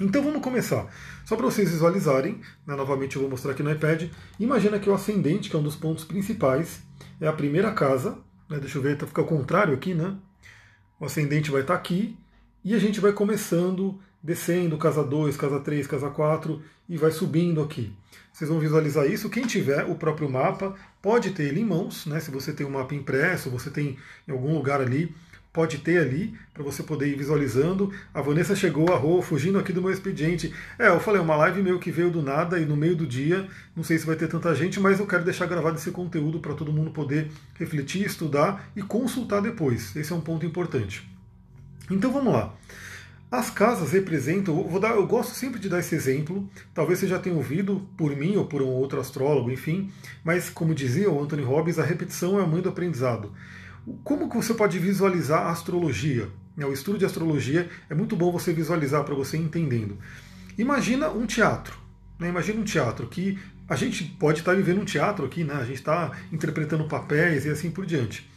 Então 0.00 0.24
vamos 0.24 0.42
começar. 0.42 0.92
Só 1.24 1.36
para 1.36 1.46
vocês 1.46 1.70
visualizarem, 1.70 2.40
né, 2.66 2.74
novamente 2.74 3.14
eu 3.14 3.22
vou 3.22 3.30
mostrar 3.30 3.52
aqui 3.52 3.62
no 3.62 3.70
iPad. 3.70 4.10
Imagina 4.40 4.80
que 4.80 4.90
o 4.90 4.94
ascendente, 4.94 5.48
que 5.48 5.54
é 5.54 5.58
um 5.58 5.62
dos 5.62 5.76
pontos 5.76 6.02
principais, 6.02 6.82
é 7.20 7.28
a 7.28 7.32
primeira 7.32 7.70
casa. 7.70 8.18
Né, 8.48 8.58
deixa 8.58 8.76
eu 8.76 8.82
ver, 8.82 8.98
tá, 8.98 9.06
fica 9.06 9.20
ao 9.20 9.26
contrário 9.28 9.72
aqui, 9.72 9.94
né? 9.94 10.16
O 10.98 11.04
ascendente 11.04 11.48
vai 11.52 11.60
estar 11.60 11.74
tá 11.74 11.78
aqui 11.78 12.18
e 12.64 12.74
a 12.74 12.78
gente 12.78 13.00
vai 13.00 13.12
começando, 13.12 13.98
descendo, 14.22 14.76
casa 14.76 15.02
2, 15.02 15.36
casa 15.36 15.60
3, 15.60 15.86
casa 15.86 16.10
4 16.10 16.62
e 16.88 16.96
vai 16.96 17.10
subindo 17.10 17.62
aqui. 17.62 17.92
Vocês 18.32 18.50
vão 18.50 18.60
visualizar 18.60 19.06
isso. 19.06 19.30
Quem 19.30 19.46
tiver 19.46 19.84
o 19.84 19.94
próprio 19.94 20.30
mapa 20.30 20.74
pode 21.00 21.30
ter 21.30 21.44
ele 21.44 21.60
em 21.60 21.64
mãos, 21.64 22.06
né? 22.06 22.20
Se 22.20 22.30
você 22.30 22.52
tem 22.52 22.66
um 22.66 22.70
mapa 22.70 22.94
impresso, 22.94 23.50
você 23.50 23.70
tem 23.70 23.96
em 24.28 24.32
algum 24.32 24.54
lugar 24.54 24.80
ali, 24.80 25.14
pode 25.52 25.78
ter 25.78 25.98
ali 25.98 26.34
para 26.52 26.62
você 26.62 26.82
poder 26.82 27.08
ir 27.08 27.16
visualizando. 27.16 27.92
A 28.12 28.20
Vanessa 28.20 28.54
chegou, 28.54 28.92
a 28.92 28.96
Rô, 28.96 29.20
fugindo 29.22 29.58
aqui 29.58 29.72
do 29.72 29.82
meu 29.82 29.90
expediente. 29.90 30.54
É, 30.78 30.88
eu 30.88 31.00
falei, 31.00 31.20
uma 31.20 31.36
live 31.36 31.62
meio 31.62 31.78
que 31.78 31.90
veio 31.90 32.10
do 32.10 32.22
nada 32.22 32.58
e 32.58 32.64
no 32.64 32.76
meio 32.76 32.94
do 32.94 33.06
dia. 33.06 33.48
Não 33.74 33.82
sei 33.82 33.98
se 33.98 34.06
vai 34.06 34.16
ter 34.16 34.28
tanta 34.28 34.54
gente, 34.54 34.78
mas 34.78 35.00
eu 35.00 35.06
quero 35.06 35.24
deixar 35.24 35.46
gravado 35.46 35.76
esse 35.76 35.90
conteúdo 35.90 36.40
para 36.40 36.54
todo 36.54 36.72
mundo 36.72 36.90
poder 36.90 37.30
refletir, 37.54 38.04
estudar 38.04 38.70
e 38.76 38.82
consultar 38.82 39.40
depois. 39.40 39.96
Esse 39.96 40.12
é 40.12 40.16
um 40.16 40.20
ponto 40.20 40.44
importante. 40.46 41.19
Então 41.90 42.12
vamos 42.12 42.32
lá. 42.32 42.54
As 43.30 43.48
casas 43.48 43.92
representam, 43.92 44.66
vou 44.66 44.80
dar, 44.80 44.90
eu 44.90 45.06
gosto 45.06 45.34
sempre 45.34 45.60
de 45.60 45.68
dar 45.68 45.78
esse 45.78 45.94
exemplo, 45.94 46.48
talvez 46.74 46.98
você 46.98 47.06
já 47.06 47.18
tenha 47.18 47.36
ouvido 47.36 47.86
por 47.96 48.16
mim 48.16 48.36
ou 48.36 48.44
por 48.44 48.60
um 48.60 48.66
outro 48.66 49.00
astrólogo, 49.00 49.52
enfim, 49.52 49.92
mas 50.24 50.50
como 50.50 50.74
dizia 50.74 51.08
o 51.08 51.22
Anthony 51.22 51.44
Robbins, 51.44 51.78
a 51.78 51.84
repetição 51.84 52.40
é 52.40 52.42
a 52.42 52.46
mãe 52.46 52.60
do 52.60 52.68
aprendizado. 52.68 53.32
Como 54.02 54.28
que 54.28 54.36
você 54.36 54.52
pode 54.52 54.78
visualizar 54.80 55.46
a 55.46 55.50
astrologia? 55.50 56.28
Né, 56.56 56.66
o 56.66 56.72
estudo 56.72 56.98
de 56.98 57.04
astrologia 57.04 57.68
é 57.88 57.94
muito 57.94 58.16
bom 58.16 58.32
você 58.32 58.52
visualizar 58.52 59.04
para 59.04 59.14
você 59.14 59.36
entendendo. 59.36 59.96
Imagina 60.58 61.08
um 61.08 61.24
teatro. 61.24 61.78
Né? 62.18 62.28
Imagina 62.28 62.60
um 62.60 62.64
teatro 62.64 63.06
que 63.06 63.38
a 63.68 63.76
gente 63.76 64.04
pode 64.04 64.40
estar 64.40 64.54
vivendo 64.54 64.80
um 64.80 64.84
teatro 64.84 65.24
aqui, 65.24 65.44
né? 65.44 65.54
a 65.54 65.64
gente 65.64 65.76
está 65.76 66.10
interpretando 66.32 66.84
papéis 66.88 67.46
e 67.46 67.48
assim 67.48 67.70
por 67.70 67.86
diante. 67.86 68.28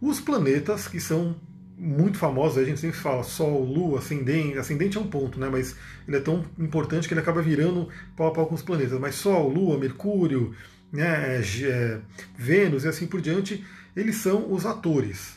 Os 0.00 0.20
planetas, 0.20 0.86
que 0.86 1.00
são 1.00 1.34
muito 1.78 2.16
famosos, 2.16 2.58
a 2.58 2.64
gente 2.64 2.80
sempre 2.80 2.96
fala 2.96 3.22
Sol, 3.22 3.62
Lua, 3.62 3.98
Ascendente, 3.98 4.58
Ascendente 4.58 4.96
é 4.96 5.00
um 5.00 5.08
ponto, 5.08 5.38
né? 5.38 5.48
mas 5.50 5.76
ele 6.08 6.16
é 6.16 6.20
tão 6.20 6.44
importante 6.58 7.06
que 7.06 7.12
ele 7.12 7.20
acaba 7.20 7.42
virando 7.42 7.88
pau 8.16 8.28
a 8.28 8.32
pau 8.32 8.46
com 8.46 8.54
os 8.54 8.62
planetas. 8.62 8.98
Mas 8.98 9.16
Sol, 9.16 9.48
Lua, 9.48 9.78
Mercúrio, 9.78 10.54
né, 10.90 11.40
é, 11.40 12.00
Vênus 12.36 12.84
e 12.84 12.88
assim 12.88 13.06
por 13.06 13.20
diante, 13.20 13.64
eles 13.94 14.16
são 14.16 14.52
os 14.52 14.64
atores. 14.64 15.36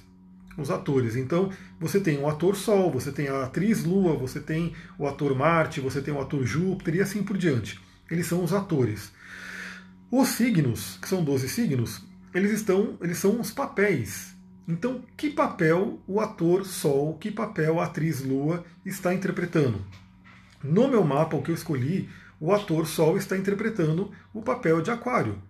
Os 0.57 0.71
atores. 0.71 1.15
Então, 1.15 1.51
você 1.79 1.99
tem 1.99 2.17
o 2.17 2.27
ator 2.27 2.55
Sol, 2.55 2.91
você 2.91 3.11
tem 3.11 3.27
a 3.27 3.43
atriz 3.43 3.83
Lua, 3.83 4.15
você 4.15 4.39
tem 4.39 4.73
o 4.97 5.07
ator 5.07 5.35
Marte, 5.35 5.81
você 5.81 6.01
tem 6.01 6.13
o 6.13 6.21
ator 6.21 6.45
Júpiter 6.45 6.95
e 6.95 7.01
assim 7.01 7.23
por 7.23 7.37
diante. 7.37 7.79
eles 8.09 8.27
são 8.27 8.43
os 8.43 8.53
atores. 8.53 9.11
Os 10.11 10.29
signos, 10.29 10.97
que 11.01 11.07
são 11.07 11.23
12 11.23 11.47
signos, 11.49 12.03
eles 12.33 12.51
estão, 12.51 12.97
eles 13.01 13.17
são 13.17 13.39
os 13.39 13.51
papéis. 13.51 14.35
Então, 14.69 15.03
que 15.17 15.31
papel 15.31 15.99
o 16.07 16.19
ator 16.19 16.63
Sol, 16.63 17.17
que 17.17 17.31
papel 17.31 17.79
a 17.79 17.85
atriz 17.85 18.23
Lua 18.23 18.63
está 18.85 19.11
interpretando? 19.11 19.83
No 20.63 20.87
meu 20.87 21.03
mapa, 21.03 21.35
o 21.35 21.41
que 21.41 21.49
eu 21.49 21.55
escolhi, 21.55 22.07
o 22.39 22.53
ator 22.53 22.85
Sol 22.85 23.17
está 23.17 23.35
interpretando 23.35 24.11
o 24.31 24.43
papel 24.43 24.79
de 24.79 24.91
Aquário. 24.91 25.41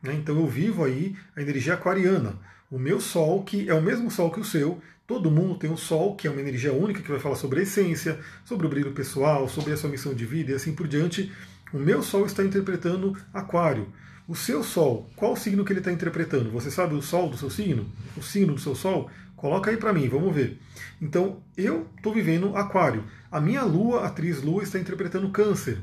Né? 0.00 0.14
Então 0.14 0.38
eu 0.38 0.46
vivo 0.46 0.84
aí 0.84 1.16
a 1.34 1.42
energia 1.42 1.74
aquariana. 1.74 2.38
O 2.70 2.78
meu 2.78 3.00
Sol, 3.00 3.42
que 3.42 3.68
é 3.68 3.74
o 3.74 3.82
mesmo 3.82 4.08
Sol 4.08 4.30
que 4.30 4.38
o 4.38 4.44
seu, 4.44 4.80
todo 5.04 5.32
mundo 5.32 5.58
tem 5.58 5.68
um 5.68 5.76
Sol, 5.76 6.14
que 6.14 6.28
é 6.28 6.30
uma 6.30 6.40
energia 6.40 6.72
única, 6.72 7.02
que 7.02 7.10
vai 7.10 7.18
falar 7.18 7.34
sobre 7.34 7.58
a 7.58 7.62
essência, 7.64 8.20
sobre 8.44 8.68
o 8.68 8.70
brilho 8.70 8.92
pessoal, 8.92 9.48
sobre 9.48 9.72
a 9.72 9.76
sua 9.76 9.90
missão 9.90 10.14
de 10.14 10.24
vida 10.24 10.52
e 10.52 10.54
assim 10.54 10.76
por 10.76 10.86
diante. 10.86 11.32
O 11.74 11.78
meu 11.78 12.04
Sol 12.04 12.24
está 12.24 12.44
interpretando 12.44 13.16
Aquário. 13.34 13.92
O 14.30 14.36
seu 14.36 14.62
Sol, 14.62 15.10
qual 15.16 15.34
signo 15.34 15.64
que 15.64 15.72
ele 15.72 15.80
está 15.80 15.90
interpretando? 15.90 16.52
Você 16.52 16.70
sabe 16.70 16.94
o 16.94 17.02
Sol 17.02 17.28
do 17.28 17.36
seu 17.36 17.50
signo? 17.50 17.90
O 18.16 18.22
signo 18.22 18.54
do 18.54 18.60
seu 18.60 18.76
Sol? 18.76 19.10
Coloca 19.34 19.72
aí 19.72 19.76
para 19.76 19.92
mim, 19.92 20.08
vamos 20.08 20.32
ver. 20.32 20.56
Então, 21.02 21.42
eu 21.56 21.88
estou 21.96 22.14
vivendo 22.14 22.56
Aquário. 22.56 23.02
A 23.28 23.40
minha 23.40 23.64
Lua, 23.64 24.06
atriz 24.06 24.40
Lua, 24.40 24.62
está 24.62 24.78
interpretando 24.78 25.30
Câncer. 25.30 25.78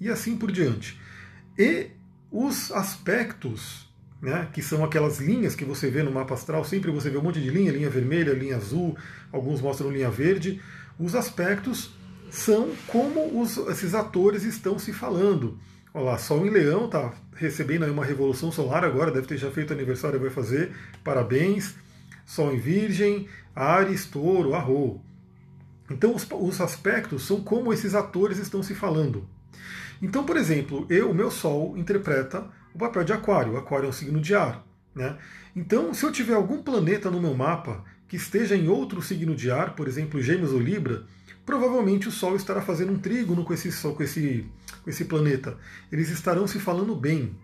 E 0.00 0.08
assim 0.08 0.34
por 0.34 0.50
diante. 0.50 0.98
E 1.58 1.88
os 2.32 2.72
aspectos, 2.72 3.86
né, 4.22 4.48
que 4.50 4.62
são 4.62 4.82
aquelas 4.82 5.18
linhas 5.18 5.54
que 5.54 5.66
você 5.66 5.90
vê 5.90 6.02
no 6.02 6.10
mapa 6.10 6.32
astral, 6.32 6.64
sempre 6.64 6.90
você 6.90 7.10
vê 7.10 7.18
um 7.18 7.22
monte 7.22 7.38
de 7.38 7.50
linha, 7.50 7.70
linha 7.70 7.90
vermelha, 7.90 8.32
linha 8.32 8.56
azul, 8.56 8.96
alguns 9.30 9.60
mostram 9.60 9.90
linha 9.90 10.10
verde. 10.10 10.58
Os 10.98 11.14
aspectos 11.14 11.90
são 12.30 12.70
como 12.86 13.42
os, 13.42 13.58
esses 13.58 13.94
atores 13.94 14.44
estão 14.44 14.78
se 14.78 14.90
falando. 14.90 15.58
Olha 15.92 16.04
lá, 16.04 16.18
Sol 16.18 16.46
em 16.46 16.50
Leão 16.50 16.86
está 16.86 17.12
recebendo 17.34 17.84
aí 17.84 17.90
uma 17.90 18.04
revolução 18.04 18.52
solar 18.52 18.84
agora, 18.84 19.10
deve 19.10 19.26
ter 19.26 19.36
já 19.36 19.50
feito 19.50 19.72
aniversário, 19.72 20.20
vai 20.20 20.30
fazer. 20.30 20.72
Parabéns. 21.02 21.74
Sol 22.24 22.52
em 22.52 22.58
Virgem, 22.58 23.28
Ares, 23.56 24.06
Touro, 24.06 24.54
Arro. 24.54 25.02
Então 25.90 26.14
os, 26.14 26.24
os 26.30 26.60
aspectos 26.60 27.26
são 27.26 27.40
como 27.40 27.72
esses 27.72 27.94
atores 27.94 28.38
estão 28.38 28.62
se 28.62 28.74
falando. 28.74 29.28
Então, 30.00 30.24
por 30.24 30.36
exemplo, 30.36 30.86
eu, 30.88 31.10
o 31.10 31.14
meu 31.14 31.30
Sol 31.30 31.76
interpreta 31.76 32.46
o 32.72 32.78
papel 32.78 33.02
de 33.02 33.12
Aquário. 33.12 33.56
Aquário 33.56 33.86
é 33.86 33.88
um 33.88 33.92
signo 33.92 34.20
de 34.20 34.34
ar. 34.34 34.64
Né? 34.94 35.18
Então, 35.54 35.92
se 35.92 36.04
eu 36.04 36.12
tiver 36.12 36.34
algum 36.34 36.62
planeta 36.62 37.10
no 37.10 37.20
meu 37.20 37.34
mapa 37.34 37.84
que 38.08 38.16
esteja 38.16 38.56
em 38.56 38.68
outro 38.68 39.02
signo 39.02 39.34
de 39.34 39.50
ar, 39.50 39.74
por 39.74 39.88
exemplo, 39.88 40.22
Gêmeos 40.22 40.52
ou 40.52 40.60
Libra, 40.60 41.04
provavelmente 41.50 42.06
o 42.06 42.12
Sol 42.12 42.36
estará 42.36 42.62
fazendo 42.62 42.92
um 42.92 42.98
trígono 42.98 43.44
com 43.44 43.52
esse, 43.52 43.72
com 43.82 44.00
esse, 44.00 44.46
com 44.84 44.88
esse 44.88 45.04
planeta. 45.04 45.58
Eles 45.90 46.08
estarão 46.08 46.46
se 46.46 46.60
falando 46.60 46.94
bem. 46.94 47.36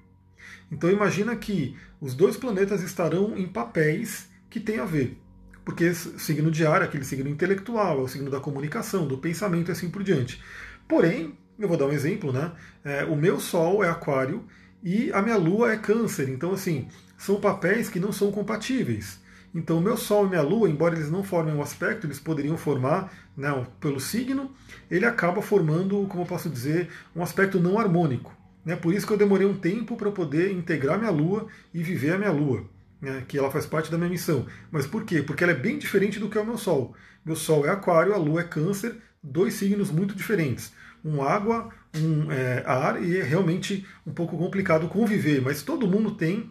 Então 0.71 0.89
imagina 0.89 1.35
que 1.35 1.77
os 2.01 2.15
dois 2.15 2.37
planetas 2.37 2.83
estarão 2.83 3.37
em 3.37 3.49
papéis 3.49 4.29
que 4.49 4.61
têm 4.61 4.79
a 4.79 4.85
ver. 4.85 5.21
Porque 5.65 5.93
signo 5.93 6.53
de 6.53 6.65
ar 6.65 6.83
é 6.83 6.85
aquele 6.85 7.05
signo 7.05 7.29
intelectual, 7.29 7.99
é 7.99 8.03
o 8.03 8.07
signo 8.07 8.31
da 8.31 8.39
comunicação, 8.39 9.09
do 9.09 9.19
pensamento 9.19 9.71
e 9.71 9.73
assim 9.73 9.91
por 9.91 10.05
diante. 10.05 10.41
Porém, 10.87 11.37
eu 11.59 11.67
vou 11.67 11.77
dar 11.77 11.87
um 11.87 11.93
exemplo, 11.93 12.33
né? 12.33 12.53
É, 12.85 13.05
o 13.05 13.17
meu 13.17 13.41
Sol 13.41 13.83
é 13.83 13.89
Aquário 13.89 14.45
e 14.85 15.11
a 15.13 15.21
minha 15.21 15.37
Lua 15.37 15.73
é 15.73 15.77
Câncer. 15.77 16.29
Então, 16.29 16.53
assim, 16.53 16.87
são 17.19 17.41
papéis 17.41 17.89
que 17.89 17.99
não 17.99 18.13
são 18.13 18.31
compatíveis. 18.31 19.19
Então, 19.57 19.81
meu 19.81 19.97
Sol 19.97 20.27
e 20.27 20.29
minha 20.29 20.43
Lua, 20.43 20.69
embora 20.69 20.95
eles 20.95 21.11
não 21.11 21.25
formem 21.25 21.55
um 21.55 21.63
aspecto, 21.63 22.07
eles 22.07 22.21
poderiam 22.21 22.59
formar, 22.59 23.11
né, 23.35 23.67
pelo 23.81 23.99
signo, 23.99 24.51
ele 24.91 25.07
acaba 25.07 25.41
formando, 25.41 26.07
como 26.09 26.25
eu 26.25 26.27
posso 26.27 26.51
dizer, 26.51 26.91
um 27.17 27.23
aspecto 27.23 27.59
não 27.59 27.79
harmônico. 27.79 28.37
Né? 28.63 28.77
Por 28.77 28.93
isso 28.93 29.07
que 29.07 29.15
eu 29.15 29.17
demorei 29.17 29.47
um 29.47 29.57
tempo 29.57 29.97
para 29.97 30.11
poder 30.11 30.53
integrar 30.53 30.99
minha 30.99 31.11
Lua 31.11 31.47
e 31.73 31.83
viver 31.83 32.13
a 32.13 32.19
minha 32.19 32.31
Lua, 32.31 32.69
né, 33.01 33.25
que 33.27 33.39
ela 33.39 33.51
faz 33.51 33.65
parte 33.65 33.91
da 33.91 33.97
minha 33.97 34.11
missão. 34.11 34.45
Mas 34.71 34.87
por 34.87 35.05
quê? 35.05 35.23
Porque 35.23 35.43
ela 35.43 35.55
é 35.55 35.57
bem 35.57 35.79
diferente 35.79 36.19
do 36.19 36.29
que 36.29 36.37
é 36.37 36.41
o 36.43 36.47
meu 36.47 36.59
Sol. 36.59 36.95
Meu 37.25 37.35
Sol 37.35 37.65
é 37.65 37.71
Aquário, 37.71 38.13
a 38.13 38.19
Lua 38.19 38.43
é 38.43 38.45
Câncer, 38.45 38.95
dois 39.23 39.55
signos 39.55 39.91
muito 39.91 40.15
diferentes 40.15 40.71
um 41.07 41.23
água, 41.23 41.69
um 41.95 42.33
é, 42.33 42.65
ar, 42.67 43.01
e 43.01 43.17
é 43.17 43.23
realmente 43.23 43.87
um 44.05 44.13
pouco 44.13 44.37
complicado 44.37 44.89
conviver, 44.89 45.41
mas 45.41 45.63
todo 45.63 45.87
mundo 45.87 46.11
tem 46.11 46.51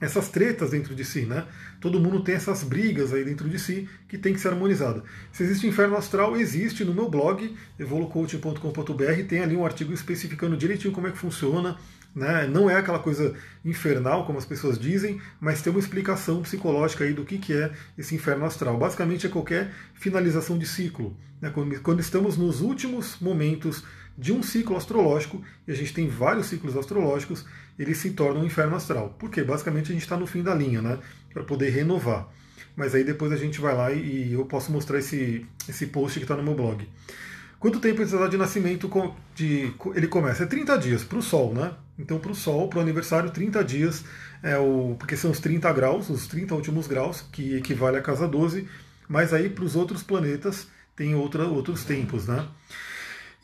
essas 0.00 0.28
tretas 0.28 0.70
dentro 0.70 0.94
de 0.94 1.04
si, 1.04 1.22
né? 1.22 1.46
Todo 1.80 2.00
mundo 2.00 2.22
tem 2.22 2.34
essas 2.34 2.62
brigas 2.62 3.12
aí 3.12 3.24
dentro 3.24 3.48
de 3.48 3.58
si 3.58 3.88
que 4.08 4.18
tem 4.18 4.32
que 4.32 4.40
ser 4.40 4.48
harmonizada. 4.48 5.02
Se 5.32 5.42
existe 5.42 5.66
inferno 5.66 5.96
astral, 5.96 6.36
existe 6.36 6.84
no 6.84 6.94
meu 6.94 7.08
blog, 7.08 7.54
evolucoaching.com.br, 7.78 9.22
tem 9.28 9.40
ali 9.40 9.56
um 9.56 9.64
artigo 9.64 9.92
especificando 9.92 10.56
direitinho 10.56 10.92
como 10.92 11.06
é 11.06 11.10
que 11.10 11.18
funciona, 11.18 11.76
né? 12.14 12.46
Não 12.46 12.70
é 12.70 12.76
aquela 12.76 12.98
coisa 12.98 13.34
infernal, 13.64 14.24
como 14.26 14.38
as 14.38 14.44
pessoas 14.44 14.78
dizem, 14.78 15.20
mas 15.40 15.62
tem 15.62 15.72
uma 15.72 15.80
explicação 15.80 16.42
psicológica 16.42 17.04
aí 17.04 17.12
do 17.12 17.24
que, 17.24 17.38
que 17.38 17.52
é 17.52 17.72
esse 17.98 18.14
inferno 18.14 18.44
astral. 18.44 18.76
Basicamente 18.78 19.26
é 19.26 19.30
qualquer 19.30 19.72
finalização 19.94 20.56
de 20.56 20.66
ciclo. 20.66 21.16
Né? 21.40 21.50
Quando, 21.50 21.80
quando 21.80 22.00
estamos 22.00 22.36
nos 22.36 22.60
últimos 22.60 23.18
momentos 23.20 23.84
de 24.16 24.32
um 24.32 24.42
ciclo 24.42 24.76
astrológico, 24.76 25.42
e 25.66 25.72
a 25.72 25.74
gente 25.74 25.92
tem 25.92 26.08
vários 26.08 26.46
ciclos 26.46 26.76
astrológicos, 26.76 27.44
ele 27.78 27.94
se 27.94 28.10
torna 28.10 28.40
um 28.40 28.44
inferno 28.44 28.76
astral. 28.76 29.14
Porque 29.18 29.42
basicamente 29.42 29.90
a 29.90 29.92
gente 29.92 30.02
está 30.02 30.16
no 30.16 30.26
fim 30.26 30.42
da 30.42 30.54
linha, 30.54 30.80
né? 30.80 30.98
Para 31.32 31.42
poder 31.42 31.70
renovar. 31.70 32.28
Mas 32.76 32.94
aí 32.94 33.04
depois 33.04 33.32
a 33.32 33.36
gente 33.36 33.60
vai 33.60 33.74
lá 33.74 33.92
e, 33.92 34.32
eu 34.32 34.44
posso 34.44 34.72
mostrar 34.72 34.98
esse, 34.98 35.46
esse 35.68 35.86
post 35.86 36.18
que 36.18 36.24
está 36.24 36.36
no 36.36 36.42
meu 36.42 36.54
blog. 36.54 36.88
Quanto 37.58 37.80
tempo 37.80 38.02
essa 38.02 38.28
de 38.28 38.36
nascimento 38.36 38.90
de, 39.34 39.72
ele 39.94 40.06
começa? 40.06 40.42
É 40.42 40.46
30 40.46 40.76
dias 40.78 41.02
para 41.02 41.18
o 41.18 41.22
Sol, 41.22 41.54
né? 41.54 41.72
Então 41.98 42.18
para 42.18 42.32
o 42.32 42.34
Sol, 42.34 42.68
para 42.68 42.78
o 42.78 42.82
aniversário, 42.82 43.30
30 43.30 43.64
dias, 43.64 44.04
é 44.42 44.58
o, 44.58 44.96
porque 44.98 45.16
são 45.16 45.30
os 45.30 45.40
30 45.40 45.72
graus, 45.72 46.10
os 46.10 46.26
30 46.26 46.54
últimos 46.54 46.86
graus, 46.86 47.24
que 47.32 47.56
equivale 47.56 47.96
à 47.96 48.02
casa 48.02 48.28
12, 48.28 48.68
mas 49.08 49.32
aí 49.32 49.48
para 49.48 49.64
os 49.64 49.76
outros 49.76 50.02
planetas 50.02 50.66
tem 50.94 51.14
outra, 51.14 51.46
outros 51.46 51.84
tempos, 51.84 52.26
né? 52.26 52.46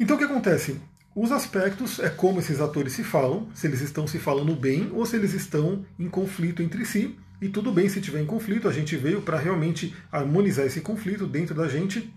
Então 0.01 0.17
o 0.17 0.19
que 0.19 0.25
acontece? 0.25 0.81
Os 1.15 1.31
aspectos 1.31 1.99
é 1.99 2.09
como 2.09 2.41
esses 2.41 2.59
atores 2.59 2.95
se 2.95 3.05
falam, 3.05 3.49
se 3.55 3.67
eles 3.67 3.83
estão 3.83 4.07
se 4.07 4.19
falando 4.19 4.57
bem 4.57 4.91
ou 4.95 5.05
se 5.05 5.15
eles 5.15 5.35
estão 5.35 5.85
em 5.99 6.09
conflito 6.09 6.63
entre 6.63 6.87
si. 6.87 7.19
E 7.43 7.49
tudo 7.49 7.71
bem 7.71 7.89
se 7.89 8.01
tiver 8.01 8.23
em 8.23 8.27
conflito, 8.27 8.67
a 8.67 8.73
gente 8.73 8.97
veio 8.97 9.21
para 9.21 9.39
realmente 9.39 9.95
harmonizar 10.11 10.65
esse 10.65 10.81
conflito 10.81 11.27
dentro 11.27 11.55
da 11.55 11.69
gente 11.69 12.13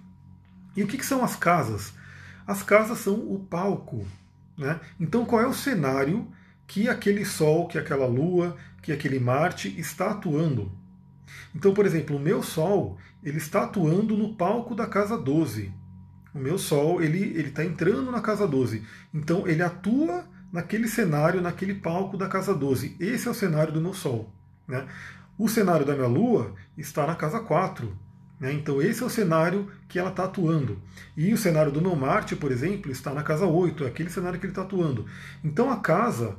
e 0.76 0.82
o 0.82 0.88
que, 0.88 0.98
que 0.98 1.06
são 1.06 1.24
as 1.24 1.36
casas? 1.36 1.94
As 2.48 2.64
casas 2.64 3.00
são 3.00 3.16
o 3.16 3.40
palco. 3.40 4.08
Né? 4.58 4.80
Então, 5.00 5.26
qual 5.26 5.42
é 5.42 5.48
o 5.48 5.54
cenário 5.54 6.28
que 6.66 6.88
aquele 6.88 7.26
Sol, 7.26 7.68
que 7.68 7.78
aquela 7.78 8.08
Lua, 8.08 8.56
que 8.82 8.92
aquele 8.92 9.20
Marte 9.20 9.68
está 9.80 10.12
atuando? 10.12 10.72
Então, 11.54 11.74
por 11.74 11.86
exemplo, 11.86 12.16
o 12.16 12.20
meu 12.20 12.42
Sol 12.42 12.98
ele 13.24 13.38
está 13.38 13.64
atuando 13.64 14.18
no 14.18 14.36
palco 14.36 14.74
da 14.74 14.88
casa 14.88 15.18
12. 15.18 15.83
O 16.34 16.40
meu 16.40 16.58
Sol 16.58 17.02
ele 17.02 17.40
está 17.40 17.64
entrando 17.64 18.12
na 18.12 18.22
casa 18.22 18.48
12. 18.48 18.84
Então, 19.14 19.48
ele 19.48 19.62
atua 19.62 20.26
naquele 20.52 20.88
cenário, 20.88 21.42
naquele 21.42 21.76
palco 21.76 22.18
da 22.18 22.28
casa 22.28 22.54
12. 22.54 22.96
Esse 23.00 23.28
é 23.28 23.32
o 23.32 23.36
cenário 23.36 23.74
do 23.74 23.82
meu 23.82 23.94
Sol. 23.94 24.34
Né? 24.68 24.86
O 25.38 25.48
cenário 25.48 25.86
da 25.86 25.96
minha 25.96 26.08
Lua 26.08 26.54
está 26.78 27.06
na 27.06 27.16
casa 27.16 27.40
4. 27.40 27.96
Né? 28.40 28.54
Então, 28.54 28.82
esse 28.82 29.04
é 29.04 29.06
o 29.06 29.10
cenário 29.10 29.72
que 29.88 30.00
ela 30.00 30.10
está 30.10 30.26
atuando. 30.26 30.82
E 31.16 31.34
o 31.34 31.38
cenário 31.38 31.72
do 31.72 31.82
meu 31.82 31.96
Marte, 31.96 32.36
por 32.36 32.52
exemplo, 32.52 32.92
está 32.92 33.14
na 33.14 33.24
casa 33.24 33.46
8, 33.46 33.84
é 33.84 33.88
aquele 33.88 34.10
cenário 34.10 34.40
que 34.40 34.46
ele 34.46 34.52
está 34.52 34.64
atuando. 34.64 35.06
Então, 35.44 35.72
a 35.72 35.78
casa 35.78 36.38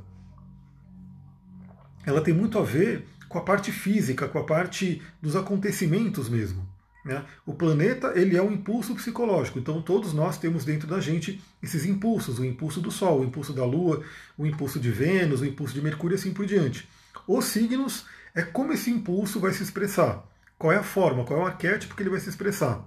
ela 2.05 2.21
tem 2.21 2.33
muito 2.33 2.59
a 2.59 2.63
ver 2.63 3.07
com 3.27 3.39
a 3.39 3.41
parte 3.41 3.71
física, 3.71 4.27
com 4.27 4.39
a 4.39 4.43
parte 4.43 5.01
dos 5.21 5.35
acontecimentos 5.35 6.29
mesmo. 6.29 6.74
Né? 7.05 7.23
O 7.45 7.53
planeta 7.53 8.13
ele 8.15 8.35
é 8.35 8.41
um 8.41 8.51
impulso 8.51 8.95
psicológico, 8.95 9.59
então 9.59 9.79
todos 9.79 10.11
nós 10.11 10.39
temos 10.39 10.65
dentro 10.65 10.87
da 10.87 10.99
gente 10.99 11.39
esses 11.61 11.85
impulsos, 11.85 12.39
o 12.39 12.45
impulso 12.45 12.81
do 12.81 12.89
Sol, 12.89 13.21
o 13.21 13.23
impulso 13.23 13.53
da 13.53 13.63
Lua, 13.63 14.03
o 14.35 14.45
impulso 14.47 14.79
de 14.79 14.89
Vênus, 14.89 15.41
o 15.41 15.45
impulso 15.45 15.75
de 15.75 15.83
Mercúrio 15.83 16.15
e 16.15 16.17
assim 16.17 16.33
por 16.33 16.47
diante. 16.47 16.89
Os 17.27 17.45
signos 17.45 18.05
é 18.33 18.41
como 18.41 18.73
esse 18.73 18.89
impulso 18.89 19.39
vai 19.39 19.53
se 19.53 19.61
expressar 19.61 20.27
qual 20.57 20.73
é 20.73 20.77
a 20.77 20.83
forma, 20.83 21.23
qual 21.23 21.39
é 21.39 21.43
o 21.43 21.45
arquétipo 21.45 21.95
que 21.95 22.01
ele 22.01 22.09
vai 22.09 22.19
se 22.19 22.29
expressar. 22.29 22.83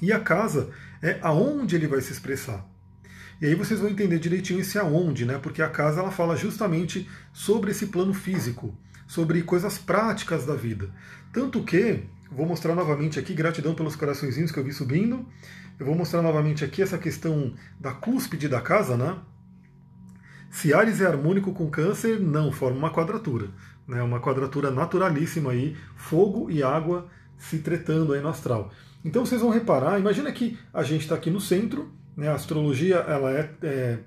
E 0.00 0.10
a 0.10 0.20
casa 0.20 0.70
é 1.02 1.18
aonde 1.20 1.76
ele 1.76 1.86
vai 1.86 2.00
se 2.00 2.12
expressar. 2.12 2.66
E 3.42 3.46
aí 3.46 3.54
vocês 3.54 3.80
vão 3.80 3.90
entender 3.90 4.18
direitinho 4.18 4.60
esse 4.60 4.78
aonde, 4.78 5.26
né? 5.26 5.38
Porque 5.38 5.60
a 5.60 5.68
casa 5.68 6.00
ela 6.00 6.10
fala 6.10 6.36
justamente 6.36 7.08
sobre 7.32 7.72
esse 7.72 7.86
plano 7.86 8.14
físico, 8.14 8.74
sobre 9.06 9.42
coisas 9.42 9.76
práticas 9.76 10.46
da 10.46 10.54
vida. 10.54 10.90
Tanto 11.32 11.62
que, 11.62 12.04
vou 12.34 12.46
mostrar 12.46 12.74
novamente 12.74 13.18
aqui, 13.18 13.32
gratidão 13.32 13.74
pelos 13.74 13.96
coraçõezinhos 13.96 14.50
que 14.50 14.58
eu 14.58 14.64
vi 14.64 14.72
subindo. 14.72 15.26
Eu 15.78 15.86
vou 15.86 15.94
mostrar 15.94 16.22
novamente 16.22 16.64
aqui 16.64 16.82
essa 16.82 16.98
questão 16.98 17.54
da 17.80 17.92
cúspide 17.92 18.48
da 18.48 18.60
casa, 18.60 18.96
né? 18.96 19.16
Se 20.50 20.72
Ares 20.72 21.00
é 21.00 21.06
harmônico 21.06 21.52
com 21.52 21.68
câncer, 21.68 22.20
não, 22.20 22.52
forma 22.52 22.78
uma 22.78 22.92
quadratura 22.92 23.50
né, 23.86 24.02
uma 24.02 24.20
quadratura 24.20 24.70
naturalíssima 24.70 25.52
aí, 25.52 25.76
fogo 25.94 26.50
e 26.50 26.62
água 26.62 27.06
se 27.38 27.58
tretando 27.58 28.12
aí 28.12 28.20
no 28.20 28.28
astral. 28.28 28.72
Então 29.04 29.24
vocês 29.24 29.40
vão 29.40 29.50
reparar, 29.50 29.98
imagina 30.00 30.32
que 30.32 30.58
a 30.72 30.82
gente 30.82 31.02
está 31.02 31.14
aqui 31.14 31.30
no 31.30 31.40
centro, 31.40 31.92
né, 32.16 32.28
a 32.28 32.34
astrologia 32.34 32.96
ela 32.96 33.30
é, 33.30 33.50
é, 33.62 33.98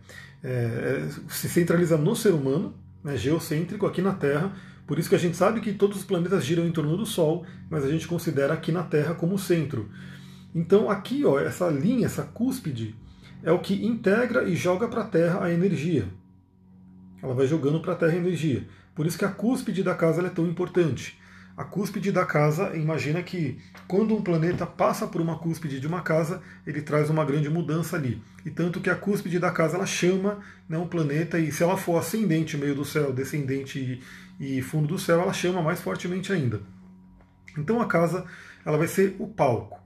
é, 0.44 1.08
se 1.30 1.48
centraliza 1.48 1.98
no 1.98 2.16
ser 2.16 2.34
humano, 2.34 2.74
né, 3.04 3.16
geocêntrico 3.16 3.86
aqui 3.86 4.02
na 4.02 4.14
Terra. 4.14 4.54
Por 4.88 4.98
isso 4.98 5.10
que 5.10 5.16
a 5.16 5.20
gente 5.20 5.36
sabe 5.36 5.60
que 5.60 5.74
todos 5.74 5.98
os 5.98 6.06
planetas 6.06 6.46
giram 6.46 6.66
em 6.66 6.72
torno 6.72 6.96
do 6.96 7.06
Sol, 7.06 7.46
mas 7.70 7.84
a 7.84 7.90
gente 7.90 8.08
considera 8.08 8.54
aqui 8.54 8.72
na 8.72 8.84
Terra 8.84 9.14
como 9.14 9.38
centro. 9.38 9.90
Então 10.56 10.90
aqui, 10.90 11.26
ó, 11.26 11.38
essa 11.38 11.68
linha, 11.68 12.06
essa 12.06 12.24
cúspide, 12.24 12.96
é 13.44 13.52
o 13.52 13.60
que 13.60 13.86
integra 13.86 14.46
e 14.46 14.56
joga 14.56 14.88
para 14.88 15.02
a 15.02 15.08
Terra 15.08 15.44
a 15.44 15.52
energia. 15.52 16.08
Ela 17.22 17.34
vai 17.34 17.46
jogando 17.46 17.82
para 17.82 17.94
a 17.94 17.96
Terra 17.98 18.14
a 18.14 18.18
energia. 18.18 18.66
Por 18.96 19.06
isso 19.06 19.18
que 19.18 19.26
a 19.26 19.30
cúspide 19.30 19.84
da 19.84 19.94
casa 19.94 20.26
é 20.26 20.30
tão 20.30 20.48
importante. 20.48 21.20
A 21.58 21.64
cúspide 21.64 22.12
da 22.12 22.24
casa, 22.24 22.76
imagina 22.78 23.22
que 23.24 23.58
quando 23.88 24.16
um 24.16 24.22
planeta 24.22 24.64
passa 24.64 25.08
por 25.08 25.20
uma 25.20 25.40
cúspide 25.40 25.80
de 25.80 25.88
uma 25.88 26.02
casa, 26.02 26.40
ele 26.68 26.84
traz 26.84 27.10
uma 27.10 27.26
grande 27.26 27.50
mudança 27.50 27.96
ali. 27.96 28.22
E 28.46 28.52
tanto 28.52 28.80
que 28.80 28.92
a 28.92 28.96
cúspide 28.96 29.40
da 29.40 29.50
casa 29.50 29.76
ela 29.76 29.86
chama 29.88 30.40
né, 30.70 30.78
um 30.78 30.88
planeta, 30.88 31.40
e 31.40 31.52
se 31.52 31.64
ela 31.64 31.76
for 31.76 31.98
ascendente 31.98 32.56
meio 32.56 32.76
do 32.76 32.86
céu, 32.86 33.12
descendente 33.12 33.80
e, 33.80 34.02
e 34.40 34.62
fundo 34.62 34.88
do 34.88 35.00
céu, 35.00 35.22
ela 35.22 35.34
chama 35.34 35.62
mais 35.62 35.82
fortemente 35.82 36.32
ainda. 36.32 36.62
Então 37.58 37.82
a 37.82 37.88
casa 37.88 38.26
ela 38.66 38.78
vai 38.78 38.88
ser 38.88 39.16
o 39.20 39.28
palco. 39.28 39.80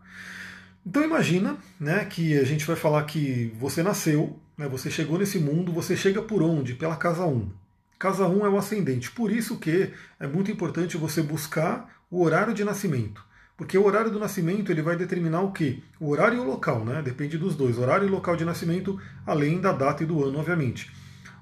Então 0.86 1.04
imagina 1.04 1.58
né, 1.80 2.06
que 2.06 2.38
a 2.38 2.44
gente 2.44 2.66
vai 2.66 2.76
falar 2.76 3.04
que 3.04 3.54
você 3.60 3.84
nasceu, 3.84 4.40
né, 4.58 4.68
você 4.68 4.90
chegou 4.90 5.20
nesse 5.20 5.40
mundo, 5.40 5.72
você 5.72 5.96
chega 5.96 6.22
por 6.22 6.42
onde? 6.42 6.74
Pela 6.74 6.96
casa 6.96 7.26
1. 7.26 7.52
Casa 8.00 8.28
1 8.28 8.46
é 8.46 8.50
o 8.50 8.58
ascendente. 8.58 9.12
Por 9.12 9.32
isso 9.32 9.60
que 9.60 9.94
é 10.20 10.26
muito 10.26 10.50
importante 10.50 10.98
você 10.98 11.22
buscar 11.22 12.02
o 12.10 12.24
horário 12.24 12.54
de 12.54 12.64
nascimento. 12.64 13.24
Porque 13.56 13.78
o 13.78 13.86
horário 13.86 14.10
do 14.10 14.20
nascimento 14.20 14.72
ele 14.72 14.82
vai 14.82 14.96
determinar 14.96 15.42
o 15.42 15.52
quê? 15.52 15.84
O 16.00 16.10
horário 16.10 16.40
e 16.40 16.42
o 16.42 16.44
local, 16.44 16.84
né? 16.84 17.00
Depende 17.04 17.38
dos 17.38 17.56
dois. 17.56 17.78
Horário 17.78 18.08
e 18.08 18.10
local 18.10 18.36
de 18.36 18.44
nascimento, 18.44 19.00
além 19.24 19.62
da 19.62 19.72
data 19.72 20.02
e 20.02 20.06
do 20.08 20.26
ano, 20.26 20.40
obviamente. 20.40 20.92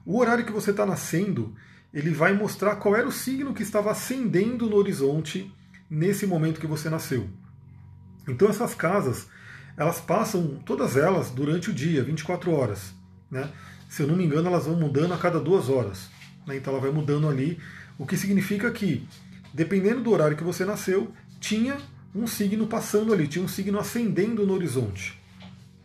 O 0.05 0.19
horário 0.19 0.43
que 0.43 0.51
você 0.51 0.71
está 0.71 0.85
nascendo, 0.85 1.55
ele 1.93 2.11
vai 2.11 2.33
mostrar 2.33 2.75
qual 2.75 2.95
era 2.95 3.07
o 3.07 3.11
signo 3.11 3.53
que 3.53 3.63
estava 3.63 3.91
ascendendo 3.91 4.69
no 4.69 4.75
horizonte 4.75 5.51
nesse 5.89 6.27
momento 6.27 6.59
que 6.59 6.67
você 6.67 6.89
nasceu. 6.89 7.27
Então 8.27 8.47
essas 8.47 8.75
casas, 8.75 9.27
elas 9.75 9.99
passam, 9.99 10.61
todas 10.65 10.95
elas, 10.95 11.31
durante 11.31 11.69
o 11.69 11.73
dia, 11.73 12.03
24 12.03 12.51
horas. 12.51 12.93
Né? 13.31 13.49
Se 13.89 14.03
eu 14.03 14.07
não 14.07 14.15
me 14.15 14.23
engano, 14.23 14.47
elas 14.47 14.65
vão 14.65 14.75
mudando 14.75 15.13
a 15.13 15.17
cada 15.17 15.39
duas 15.39 15.67
horas. 15.67 16.09
Né? 16.45 16.57
Então 16.57 16.73
ela 16.73 16.81
vai 16.81 16.91
mudando 16.91 17.27
ali, 17.27 17.59
o 17.97 18.05
que 18.05 18.15
significa 18.15 18.69
que, 18.71 19.07
dependendo 19.53 20.01
do 20.01 20.11
horário 20.11 20.37
que 20.37 20.43
você 20.43 20.63
nasceu, 20.63 21.11
tinha 21.39 21.77
um 22.13 22.27
signo 22.27 22.67
passando 22.67 23.13
ali, 23.13 23.27
tinha 23.27 23.43
um 23.43 23.47
signo 23.47 23.79
ascendendo 23.79 24.45
no 24.45 24.53
horizonte. 24.53 25.19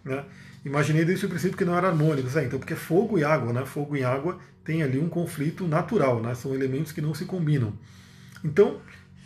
Né? 0.05 0.25
Imaginei 0.65 1.05
desde 1.05 1.27
o 1.27 1.29
princípio 1.29 1.59
que 1.59 1.65
não 1.65 1.77
era 1.77 1.89
harmônico, 1.89 2.29
né? 2.31 2.45
então 2.47 2.59
porque 2.59 2.75
fogo 2.75 3.19
e 3.19 3.25
água, 3.25 3.53
né? 3.53 3.67
fogo 3.67 3.97
e 3.97 4.03
água 4.03 4.39
tem 4.65 4.83
ali 4.83 4.99
um 4.99 5.09
conflito 5.09 5.69
natural, 5.69 6.23
né? 6.23 6.35
são 6.35 6.55
elementos 6.55 6.91
que 6.91 7.03
não 7.03 7.15
se 7.15 7.27
combinam. 7.27 7.75
Então, 8.43 8.81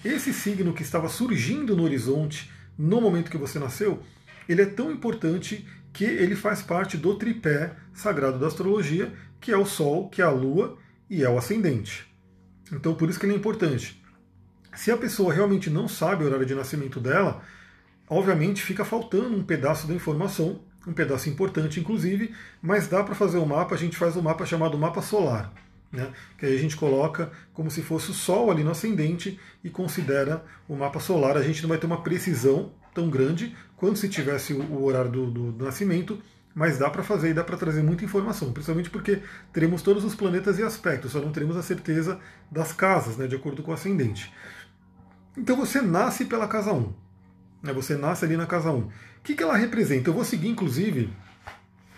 esse 0.05 0.33
signo 0.33 0.73
que 0.73 0.83
estava 0.83 1.09
surgindo 1.09 1.77
no 1.77 1.85
horizonte, 1.85 2.51
no 2.77 3.01
momento 3.01 3.31
que 3.31 3.37
você 3.37 3.59
nasceu, 3.59 4.03
ele 4.49 4.63
é 4.63 4.67
tão 4.67 4.91
importante 4.91 5.65
que 5.93 6.05
ele 6.05 6.35
faz 6.35 6.61
parte 6.61 6.97
do 6.97 7.15
tripé 7.15 7.75
sagrado 7.93 8.39
da 8.39 8.49
astrologia, 8.49 9.13
que 9.41 9.53
é 9.53 9.57
o 9.57 9.67
Sol, 9.67 10.09
que 10.09 10.21
é 10.21 10.25
a 10.25 10.31
Lua 10.31 10.77
e 11.09 11.23
é 11.23 11.31
o 11.31 11.39
ascendente. 11.39 12.07
Então 12.73 12.95
por 12.95 13.09
isso 13.09 13.19
que 13.19 13.27
ele 13.27 13.35
é 13.35 13.37
importante. 13.37 14.03
Se 14.75 14.91
a 14.91 14.97
pessoa 14.97 15.33
realmente 15.33 15.71
não 15.71 15.89
sabe 15.89 16.23
o 16.23 16.27
horário 16.27 16.47
de 16.47 16.55
nascimento 16.55 17.01
dela, 17.01 17.43
obviamente 18.09 18.63
fica 18.63 18.85
faltando 18.85 19.37
um 19.37 19.43
pedaço 19.43 19.87
da 19.87 19.95
informação, 19.95 20.61
um 20.87 20.93
pedaço 20.93 21.29
importante 21.29 21.81
inclusive, 21.81 22.35
mas 22.63 22.89
dá 22.89 23.03
para 23.03 23.15
fazer 23.15 23.39
o 23.39 23.47
mapa, 23.47 23.75
a 23.75 23.79
gente 23.79 23.97
faz 23.97 24.17
um 24.17 24.23
mapa 24.23 24.47
chamado 24.47 24.79
mapa 24.79 25.03
solar. 25.03 25.53
Né? 25.91 26.11
Que 26.37 26.47
aí 26.47 26.55
a 26.55 26.59
gente 26.59 26.77
coloca 26.77 27.31
como 27.53 27.71
se 27.71 27.83
fosse 27.83 28.11
o 28.11 28.15
Sol 28.15 28.51
ali 28.51 28.63
no 28.63 28.71
ascendente 28.71 29.41
e 29.65 29.71
considera 29.71 30.45
o 30.69 30.77
mapa 30.77 31.01
solar. 31.01 31.37
A 31.37 31.43
gente 31.43 31.63
não 31.63 31.69
vai 31.69 31.79
ter 31.79 31.87
uma 31.87 32.03
precisão 32.03 32.73
tão 32.95 33.09
grande 33.09 33.57
quanto 33.77 33.99
se 33.99 34.09
tivesse 34.09 34.53
o 34.53 34.85
horário 34.85 35.11
do, 35.11 35.31
do, 35.31 35.53
do 35.53 35.65
nascimento, 35.65 36.21
mas 36.55 36.79
dá 36.79 36.91
para 36.91 37.03
fazer 37.03 37.31
e 37.31 37.35
dá 37.35 37.45
para 37.45 37.57
trazer 37.57 37.83
muita 37.83 38.05
informação, 38.05 38.53
principalmente 38.53 38.91
porque 38.91 39.23
teremos 39.53 39.81
todos 39.81 40.05
os 40.05 40.15
planetas 40.15 40.59
e 40.59 40.63
aspectos, 40.63 41.13
só 41.13 41.21
não 41.21 41.31
teremos 41.31 41.57
a 41.57 41.63
certeza 41.63 42.19
das 42.51 42.73
casas, 42.73 43.17
né, 43.17 43.29
de 43.29 43.37
acordo 43.37 43.63
com 43.63 43.71
o 43.71 43.75
ascendente. 43.75 44.33
Então 45.37 45.55
você 45.55 45.81
nasce 45.81 46.25
pela 46.25 46.49
casa 46.49 46.73
1. 46.73 46.93
Né, 47.63 47.73
você 47.73 47.97
nasce 47.97 48.25
ali 48.25 48.37
na 48.37 48.47
casa 48.47 48.71
1. 48.71 48.79
O 48.79 48.91
que, 49.23 49.35
que 49.35 49.43
ela 49.43 49.57
representa? 49.57 50.11
Eu 50.11 50.15
vou 50.15 50.25
seguir, 50.25 50.49
inclusive, 50.49 51.11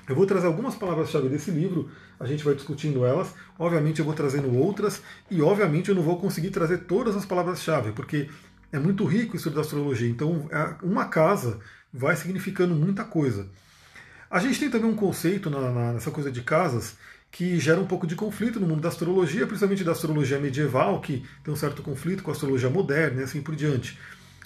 eu 0.08 0.16
vou 0.16 0.26
trazer 0.26 0.46
algumas 0.46 0.74
palavras-chave 0.74 1.28
desse 1.28 1.50
livro, 1.50 1.90
a 2.18 2.26
gente 2.26 2.42
vai 2.42 2.54
discutindo 2.54 3.04
elas. 3.04 3.32
Obviamente 3.58 4.00
eu 4.00 4.04
vou 4.04 4.14
trazendo 4.14 4.52
outras, 4.56 5.02
e 5.30 5.40
obviamente 5.40 5.88
eu 5.88 5.94
não 5.94 6.02
vou 6.02 6.18
conseguir 6.18 6.50
trazer 6.50 6.78
todas 6.78 7.14
as 7.14 7.24
palavras-chave, 7.24 7.92
porque 7.92 8.28
é 8.72 8.78
muito 8.78 9.04
rico 9.04 9.36
isso 9.36 9.50
da 9.50 9.60
astrologia. 9.60 10.08
Então, 10.08 10.48
é, 10.50 10.74
uma 10.82 11.06
casa 11.06 11.60
vai 11.92 12.16
significando 12.16 12.74
muita 12.74 13.04
coisa. 13.04 13.48
A 14.30 14.38
gente 14.38 14.60
tem 14.60 14.70
também 14.70 14.90
um 14.90 14.96
conceito 14.96 15.50
na, 15.50 15.70
na, 15.70 15.92
nessa 15.92 16.10
coisa 16.10 16.30
de 16.30 16.40
casas 16.42 16.96
que 17.30 17.58
gera 17.58 17.80
um 17.80 17.86
pouco 17.86 18.06
de 18.06 18.16
conflito 18.16 18.58
no 18.58 18.66
mundo 18.66 18.80
da 18.80 18.88
astrologia, 18.88 19.46
principalmente 19.46 19.84
da 19.84 19.92
astrologia 19.92 20.38
medieval, 20.38 21.00
que 21.00 21.24
tem 21.44 21.54
um 21.54 21.56
certo 21.56 21.82
conflito 21.82 22.22
com 22.22 22.30
a 22.30 22.34
astrologia 22.34 22.68
moderna 22.68 23.20
e 23.20 23.24
assim 23.24 23.40
por 23.40 23.54
diante. 23.54 23.98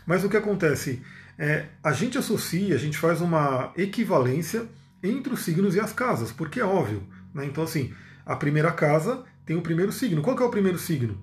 Mas 0.06 0.24
o 0.24 0.28
que 0.28 0.36
acontece? 0.36 1.02
É, 1.38 1.66
a 1.82 1.92
gente 1.92 2.16
associa, 2.18 2.74
a 2.74 2.78
gente 2.78 2.98
faz 2.98 3.20
uma 3.20 3.72
equivalência 3.76 4.66
entre 5.02 5.32
os 5.32 5.40
signos 5.40 5.74
e 5.74 5.80
as 5.80 5.92
casas, 5.92 6.32
porque 6.32 6.60
é 6.60 6.64
óbvio. 6.64 7.02
Né? 7.34 7.46
Então, 7.46 7.64
assim, 7.64 7.92
a 8.24 8.36
primeira 8.36 8.70
casa 8.72 9.24
tem 9.44 9.56
o 9.56 9.62
primeiro 9.62 9.92
signo. 9.92 10.22
Qual 10.22 10.36
que 10.36 10.42
é 10.42 10.46
o 10.46 10.50
primeiro 10.50 10.78
signo? 10.78 11.18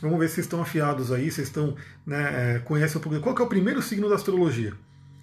Vamos 0.00 0.18
ver 0.18 0.28
se 0.28 0.34
vocês 0.34 0.46
estão 0.46 0.60
afiados 0.60 1.10
aí, 1.12 1.30
vocês 1.30 1.48
estão, 1.48 1.76
né, 2.06 2.56
é, 2.56 2.58
conhecem 2.58 2.98
um 2.98 3.00
pouco. 3.00 3.20
Qual 3.20 3.34
que 3.34 3.42
é 3.42 3.44
o 3.44 3.48
primeiro 3.48 3.80
signo 3.80 4.08
da 4.08 4.16
astrologia? 4.16 4.74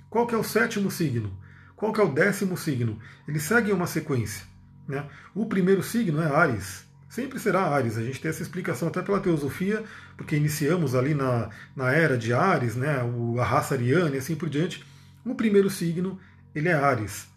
Qual 0.09 0.25
que 0.25 0.33
é 0.33 0.37
o 0.37 0.43
sétimo 0.43 0.89
signo? 0.89 1.31
Qual 1.75 1.93
que 1.93 2.01
é 2.01 2.03
o 2.03 2.11
décimo 2.11 2.57
signo? 2.57 2.99
Eles 3.27 3.43
seguem 3.43 3.73
uma 3.73 3.87
sequência. 3.87 4.45
Né? 4.87 5.05
O 5.33 5.45
primeiro 5.45 5.83
signo 5.83 6.21
é 6.21 6.25
Ares. 6.25 6.85
Sempre 7.11 7.39
será 7.39 7.63
Ares. 7.63 7.97
A 7.97 8.03
gente 8.03 8.21
tem 8.21 8.29
essa 8.29 8.41
explicação 8.41 8.87
até 8.87 9.01
pela 9.01 9.19
teosofia, 9.19 9.83
porque 10.15 10.33
iniciamos 10.33 10.95
ali 10.95 11.13
na, 11.13 11.49
na 11.75 11.91
era 11.91 12.17
de 12.17 12.31
Ares, 12.31 12.77
né, 12.77 13.01
a 13.37 13.43
raça 13.43 13.75
ariana 13.75 14.15
e 14.15 14.17
assim 14.17 14.33
por 14.33 14.49
diante. 14.49 14.81
O 15.25 15.35
primeiro 15.35 15.69
signo 15.69 16.17
ele 16.55 16.69
é 16.69 16.73
Ares. 16.73 17.27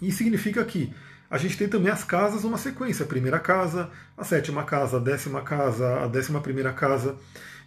E 0.00 0.12
significa 0.12 0.64
que 0.64 0.94
a 1.28 1.36
gente 1.36 1.58
tem 1.58 1.68
também 1.68 1.90
as 1.90 2.04
casas 2.04 2.44
uma 2.44 2.56
sequência: 2.56 3.04
a 3.04 3.08
primeira 3.08 3.40
casa, 3.40 3.90
a 4.16 4.22
sétima 4.22 4.62
casa, 4.62 4.98
a 4.98 5.00
décima 5.00 5.42
casa, 5.42 6.04
a 6.04 6.06
décima 6.06 6.40
primeira 6.40 6.72
casa. 6.72 7.16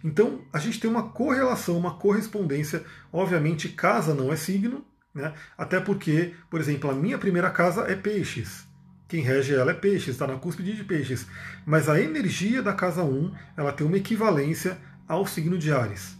Então 0.02 0.40
a 0.50 0.58
gente 0.58 0.80
tem 0.80 0.88
uma 0.88 1.10
correlação, 1.10 1.76
uma 1.76 1.98
correspondência. 1.98 2.82
Obviamente, 3.12 3.68
casa 3.68 4.14
não 4.14 4.32
é 4.32 4.36
signo, 4.36 4.82
né? 5.14 5.34
até 5.58 5.80
porque, 5.80 6.32
por 6.48 6.60
exemplo, 6.60 6.90
a 6.90 6.94
minha 6.94 7.18
primeira 7.18 7.50
casa 7.50 7.82
é 7.82 7.94
peixes. 7.94 8.66
Quem 9.08 9.20
rege 9.20 9.54
ela 9.54 9.70
é 9.70 9.74
peixes, 9.74 10.08
está 10.08 10.26
na 10.26 10.36
cúspide 10.36 10.74
de 10.74 10.84
peixes. 10.84 11.26
Mas 11.64 11.88
a 11.88 12.00
energia 12.00 12.62
da 12.62 12.72
casa 12.72 13.02
1 13.02 13.32
ela 13.56 13.72
tem 13.72 13.86
uma 13.86 13.96
equivalência 13.96 14.78
ao 15.06 15.26
signo 15.26 15.56
de 15.56 15.72
Ares. 15.72 16.16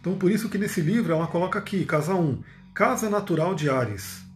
Então 0.00 0.18
por 0.18 0.30
isso 0.30 0.48
que 0.48 0.58
nesse 0.58 0.80
livro 0.80 1.12
ela 1.12 1.26
coloca 1.26 1.58
aqui, 1.58 1.84
casa 1.84 2.14
1, 2.14 2.42
casa 2.74 3.08
natural 3.08 3.54
de 3.54 3.70
Ares. 3.70 4.26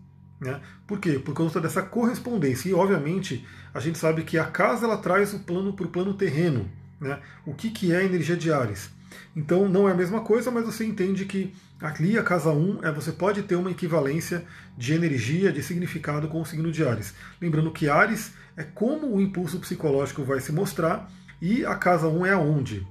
Né? 0.40 0.60
Por 0.86 0.98
quê? 0.98 1.18
Por 1.18 1.34
conta 1.34 1.60
dessa 1.60 1.82
correspondência. 1.82 2.68
E, 2.68 2.74
obviamente, 2.74 3.46
a 3.74 3.78
gente 3.78 3.98
sabe 3.98 4.24
que 4.24 4.38
a 4.38 4.46
casa 4.46 4.86
ela 4.86 4.96
traz 4.96 5.34
o 5.34 5.40
plano 5.40 5.74
para 5.74 5.86
o 5.86 5.90
plano 5.90 6.14
terreno. 6.14 6.68
Né? 6.98 7.20
O 7.44 7.54
que, 7.54 7.70
que 7.70 7.92
é 7.92 7.98
a 7.98 8.04
energia 8.04 8.36
de 8.36 8.50
Ares? 8.50 8.90
Então, 9.34 9.68
não 9.68 9.88
é 9.88 9.92
a 9.92 9.96
mesma 9.96 10.20
coisa, 10.20 10.50
mas 10.50 10.64
você 10.64 10.84
entende 10.84 11.24
que 11.24 11.54
ali 11.80 12.18
a 12.18 12.22
casa 12.22 12.50
1 12.50 12.84
é, 12.84 12.92
você 12.92 13.12
pode 13.12 13.42
ter 13.42 13.56
uma 13.56 13.70
equivalência 13.70 14.44
de 14.76 14.92
energia, 14.92 15.52
de 15.52 15.62
significado 15.62 16.28
com 16.28 16.40
o 16.40 16.46
signo 16.46 16.70
de 16.70 16.84
Ares. 16.84 17.14
Lembrando 17.40 17.70
que 17.70 17.88
Ares 17.88 18.32
é 18.56 18.62
como 18.62 19.14
o 19.14 19.20
impulso 19.20 19.58
psicológico 19.58 20.22
vai 20.22 20.40
se 20.40 20.52
mostrar 20.52 21.10
e 21.40 21.64
a 21.64 21.74
casa 21.74 22.08
1 22.08 22.26
é 22.26 22.32
aonde. 22.32 22.86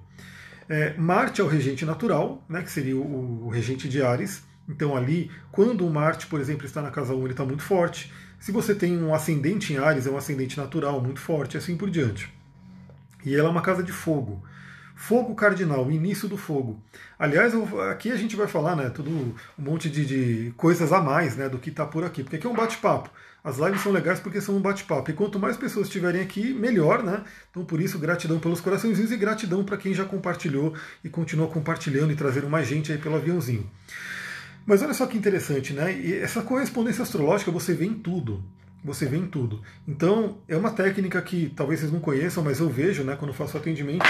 É, 0.67 0.95
Marte 0.97 1.41
é 1.41 1.43
o 1.43 1.47
regente 1.47 1.85
natural, 1.85 2.43
né, 2.47 2.61
que 2.61 2.71
seria 2.71 2.95
o, 2.95 3.45
o 3.45 3.49
regente 3.49 3.87
de 3.87 4.01
Ares. 4.01 4.43
Então 4.67 4.95
ali, 4.95 5.31
quando 5.51 5.85
o 5.85 5.89
Marte, 5.89 6.27
por 6.27 6.39
exemplo, 6.39 6.65
está 6.65 6.81
na 6.81 6.91
casa 6.91 7.13
1, 7.13 7.23
ele 7.23 7.31
está 7.31 7.43
muito 7.43 7.63
forte. 7.63 8.11
Se 8.39 8.51
você 8.51 8.73
tem 8.73 9.01
um 9.01 9.13
ascendente 9.13 9.73
em 9.73 9.77
Ares, 9.77 10.07
é 10.07 10.11
um 10.11 10.17
ascendente 10.17 10.57
natural 10.57 11.01
muito 11.01 11.19
forte, 11.19 11.57
assim 11.57 11.75
por 11.75 11.89
diante. 11.89 12.31
E 13.25 13.35
ela 13.35 13.49
é 13.49 13.51
uma 13.51 13.61
casa 13.61 13.83
de 13.83 13.91
fogo. 13.91 14.41
Fogo 14.99 15.33
cardinal, 15.33 15.85
o 15.85 15.91
início 15.91 16.27
do 16.27 16.35
fogo. 16.35 16.83
Aliás, 17.17 17.53
aqui 17.89 18.11
a 18.11 18.17
gente 18.17 18.35
vai 18.35 18.47
falar, 18.47 18.75
né, 18.75 18.89
tudo 18.89 19.09
um 19.09 19.33
monte 19.57 19.89
de, 19.89 20.05
de 20.05 20.53
coisas 20.57 20.91
a 20.91 20.99
mais, 21.01 21.37
né, 21.37 21.47
do 21.47 21.57
que 21.57 21.69
está 21.69 21.85
por 21.85 22.03
aqui, 22.03 22.21
porque 22.21 22.35
aqui 22.35 22.45
é 22.45 22.49
um 22.49 22.53
bate-papo. 22.53 23.09
As 23.41 23.57
lives 23.57 23.79
são 23.79 23.93
legais 23.93 24.19
porque 24.19 24.41
são 24.41 24.57
um 24.57 24.59
bate-papo. 24.59 25.09
E 25.09 25.13
quanto 25.13 25.39
mais 25.39 25.55
pessoas 25.55 25.87
estiverem 25.87 26.19
aqui, 26.19 26.53
melhor, 26.53 27.01
né? 27.01 27.23
Então, 27.49 27.63
por 27.63 27.79
isso, 27.79 27.97
gratidão 27.97 28.39
pelos 28.39 28.59
coraçõezinhos 28.59 29.13
e 29.13 29.15
gratidão 29.15 29.63
para 29.63 29.77
quem 29.77 29.93
já 29.93 30.03
compartilhou 30.03 30.73
e 31.01 31.07
continua 31.07 31.47
compartilhando 31.47 32.11
e 32.11 32.15
trazendo 32.17 32.49
mais 32.49 32.67
gente 32.67 32.91
aí 32.91 32.97
pelo 32.97 33.15
aviãozinho. 33.15 33.65
Mas 34.65 34.81
olha 34.81 34.93
só 34.93 35.07
que 35.07 35.17
interessante, 35.17 35.71
né? 35.71 35.97
E 35.97 36.13
essa 36.13 36.41
correspondência 36.41 37.03
astrológica 37.03 37.49
você 37.49 37.73
vê 37.73 37.85
em 37.85 37.93
tudo. 37.93 38.43
Você 38.83 39.05
vê 39.05 39.17
em 39.17 39.27
tudo. 39.27 39.61
Então, 39.87 40.39
é 40.47 40.55
uma 40.55 40.71
técnica 40.71 41.21
que 41.21 41.51
talvez 41.55 41.79
vocês 41.79 41.91
não 41.91 41.99
conheçam, 41.99 42.43
mas 42.43 42.59
eu 42.59 42.69
vejo, 42.69 43.03
né, 43.03 43.15
quando 43.15 43.33
faço 43.33 43.57
atendimento, 43.57 44.05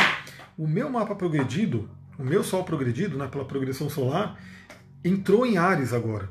o 0.58 0.68
meu 0.68 0.90
mapa 0.90 1.16
progredido, 1.16 1.90
o 2.18 2.24
meu 2.24 2.44
Sol 2.44 2.64
progredido, 2.64 3.18
né, 3.18 3.28
pela 3.28 3.46
progressão 3.46 3.90
solar, 3.90 4.40
entrou 5.04 5.46
em 5.46 5.58
Ares 5.58 5.94
agora. 5.94 6.30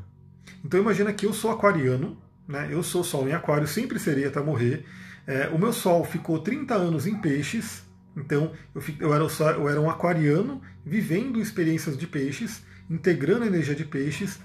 Então, 0.65 0.81
imagina 0.81 1.13
que 1.13 1.27
eu 1.27 1.33
sou 1.33 1.51
aquariano, 1.51 2.17
né, 2.47 2.69
eu 2.71 2.83
sou 2.83 3.03
Sol 3.03 3.29
em 3.29 3.33
Aquário, 3.33 3.67
sempre 3.67 3.99
seria 3.99 4.29
até 4.29 4.41
morrer. 4.41 4.85
É, 5.27 5.49
o 5.49 5.59
meu 5.59 5.73
Sol 5.73 6.05
ficou 6.05 6.39
30 6.39 6.75
anos 6.75 7.07
em 7.07 7.21
Peixes, 7.21 7.83
então 8.17 8.53
eu, 8.75 8.83
eu, 9.01 9.15
era, 9.15 9.25
eu 9.55 9.69
era 9.69 9.81
um 9.81 9.91
aquariano 9.91 10.61
vivendo 10.85 11.41
experiências 11.41 11.97
de 11.97 12.07
peixes, 12.07 12.63
integrando 12.91 13.45
a 13.45 13.47
energia 13.47 13.75
de 13.75 13.85
peixes, 13.85 14.41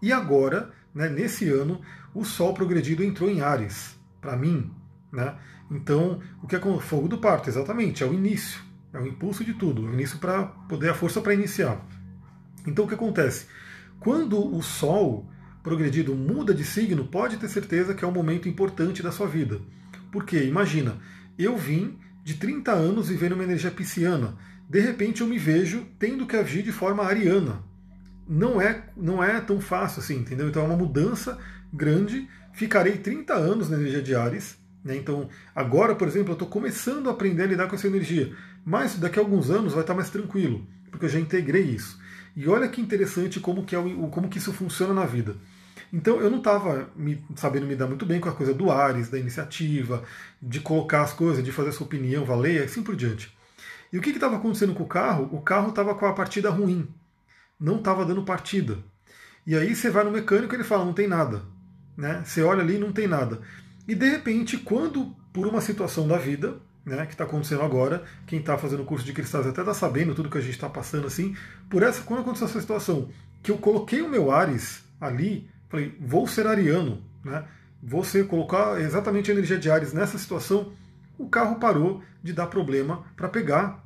e 0.00 0.12
agora, 0.12 0.70
né, 0.94 1.08
nesse 1.08 1.48
ano, 1.48 1.80
o 2.16 2.24
Sol 2.24 2.54
progredido 2.54 3.04
entrou 3.04 3.28
em 3.28 3.42
Ares, 3.42 3.94
para 4.22 4.36
mim. 4.36 4.70
Né? 5.12 5.34
Então, 5.70 6.20
o 6.42 6.46
que 6.46 6.56
é 6.56 6.58
o 6.58 6.80
fogo 6.80 7.08
do 7.08 7.18
parto? 7.18 7.50
Exatamente, 7.50 8.02
é 8.02 8.06
o 8.06 8.14
início, 8.14 8.60
é 8.92 8.98
o 8.98 9.06
impulso 9.06 9.44
de 9.44 9.52
tudo, 9.52 9.82
o 9.82 9.92
início 9.92 10.18
para 10.18 10.44
poder, 10.44 10.90
a 10.90 10.94
força 10.94 11.20
para 11.20 11.34
iniciar. 11.34 11.86
Então, 12.66 12.86
o 12.86 12.88
que 12.88 12.94
acontece? 12.94 13.46
Quando 14.00 14.38
o 14.38 14.62
Sol 14.62 15.28
progredido 15.62 16.14
muda 16.14 16.54
de 16.54 16.64
signo, 16.64 17.04
pode 17.04 17.36
ter 17.36 17.48
certeza 17.48 17.92
que 17.92 18.04
é 18.04 18.08
um 18.08 18.12
momento 18.12 18.48
importante 18.48 19.02
da 19.02 19.12
sua 19.12 19.26
vida. 19.26 19.60
Porque, 20.10 20.42
imagina, 20.42 20.96
eu 21.38 21.56
vim 21.56 21.98
de 22.24 22.34
30 22.34 22.72
anos 22.72 23.08
vivendo 23.08 23.32
uma 23.32 23.44
energia 23.44 23.70
pisciana, 23.70 24.36
de 24.68 24.80
repente 24.80 25.20
eu 25.20 25.26
me 25.26 25.38
vejo 25.38 25.86
tendo 25.98 26.26
que 26.26 26.36
agir 26.36 26.62
de 26.62 26.72
forma 26.72 27.04
ariana. 27.04 27.62
Não 28.28 28.60
é, 28.60 28.84
não 28.96 29.22
é 29.22 29.40
tão 29.40 29.60
fácil 29.60 30.00
assim, 30.00 30.16
entendeu? 30.16 30.48
Então 30.48 30.62
é 30.62 30.66
uma 30.66 30.76
mudança 30.76 31.38
grande, 31.72 32.28
ficarei 32.52 32.98
30 32.98 33.34
anos 33.34 33.68
na 33.68 33.76
energia 33.76 34.02
de 34.02 34.14
Ares. 34.14 34.56
Né? 34.84 34.96
Então, 34.96 35.28
agora, 35.54 35.94
por 35.94 36.06
exemplo, 36.06 36.30
eu 36.30 36.34
estou 36.34 36.48
começando 36.48 37.08
a 37.08 37.12
aprender 37.12 37.42
a 37.42 37.46
lidar 37.46 37.68
com 37.68 37.74
essa 37.74 37.86
energia. 37.86 38.34
Mas 38.64 38.96
daqui 38.96 39.18
a 39.18 39.22
alguns 39.22 39.50
anos 39.50 39.72
vai 39.72 39.82
estar 39.82 39.94
mais 39.94 40.10
tranquilo, 40.10 40.66
porque 40.90 41.04
eu 41.04 41.10
já 41.10 41.20
integrei 41.20 41.62
isso. 41.62 41.98
E 42.36 42.48
olha 42.48 42.68
que 42.68 42.80
interessante 42.80 43.40
como 43.40 43.64
que, 43.64 43.74
é 43.74 43.78
o, 43.78 44.08
como 44.08 44.28
que 44.28 44.38
isso 44.38 44.52
funciona 44.52 44.92
na 44.92 45.06
vida. 45.06 45.36
Então 45.92 46.20
eu 46.20 46.30
não 46.30 46.38
estava 46.38 46.90
sabendo 47.34 47.66
me 47.66 47.76
dar 47.76 47.86
muito 47.86 48.04
bem 48.04 48.20
com 48.20 48.28
a 48.28 48.32
coisa 48.32 48.52
do 48.52 48.70
Ares, 48.70 49.08
da 49.08 49.18
iniciativa, 49.18 50.02
de 50.42 50.60
colocar 50.60 51.02
as 51.02 51.12
coisas, 51.12 51.44
de 51.44 51.52
fazer 51.52 51.72
sua 51.72 51.86
opinião 51.86 52.24
valer, 52.24 52.64
assim 52.64 52.82
por 52.82 52.96
diante. 52.96 53.34
E 53.92 53.98
o 53.98 54.02
que 54.02 54.10
estava 54.10 54.36
acontecendo 54.36 54.74
com 54.74 54.82
o 54.82 54.88
carro? 54.88 55.28
O 55.32 55.40
carro 55.40 55.70
estava 55.70 55.94
com 55.94 56.06
a 56.06 56.12
partida 56.12 56.50
ruim, 56.50 56.88
não 57.58 57.76
estava 57.76 58.04
dando 58.04 58.24
partida. 58.24 58.78
E 59.46 59.54
aí 59.54 59.74
você 59.74 59.90
vai 59.90 60.04
no 60.04 60.10
mecânico 60.10 60.52
e 60.52 60.56
ele 60.56 60.64
fala, 60.64 60.84
não 60.84 60.92
tem 60.92 61.06
nada. 61.06 61.42
Né? 61.96 62.22
Você 62.24 62.42
olha 62.42 62.60
ali 62.60 62.78
não 62.78 62.92
tem 62.92 63.06
nada. 63.06 63.40
E 63.88 63.94
de 63.94 64.08
repente, 64.08 64.58
quando 64.58 65.14
por 65.32 65.46
uma 65.46 65.60
situação 65.60 66.06
da 66.06 66.16
vida, 66.16 66.56
né, 66.84 67.04
que 67.04 67.12
está 67.12 67.24
acontecendo 67.24 67.62
agora, 67.62 68.04
quem 68.26 68.38
está 68.38 68.56
fazendo 68.56 68.82
o 68.82 68.86
curso 68.86 69.04
de 69.04 69.12
cristais 69.12 69.46
até 69.46 69.60
está 69.60 69.74
sabendo 69.74 70.14
tudo 70.14 70.30
que 70.30 70.38
a 70.38 70.40
gente 70.40 70.54
está 70.54 70.68
passando 70.68 71.06
assim, 71.06 71.36
por 71.68 71.82
essa, 71.82 72.02
quando 72.02 72.20
aconteceu 72.20 72.46
essa 72.46 72.60
situação, 72.60 73.08
que 73.42 73.50
eu 73.50 73.58
coloquei 73.58 74.02
o 74.02 74.08
meu 74.08 74.30
Ares 74.30 74.84
ali, 75.00 75.48
falei, 75.68 75.96
vou 76.00 76.26
ser 76.26 76.46
ariano, 76.46 77.02
né? 77.24 77.44
Vou 77.82 78.02
ser, 78.02 78.26
colocar 78.26 78.80
exatamente 78.80 79.30
a 79.30 79.34
energia 79.34 79.58
de 79.58 79.70
Ares 79.70 79.92
nessa 79.92 80.16
situação, 80.16 80.72
o 81.18 81.28
carro 81.28 81.56
parou 81.56 82.02
de 82.22 82.32
dar 82.32 82.46
problema 82.46 83.04
para 83.16 83.28
pegar. 83.28 83.84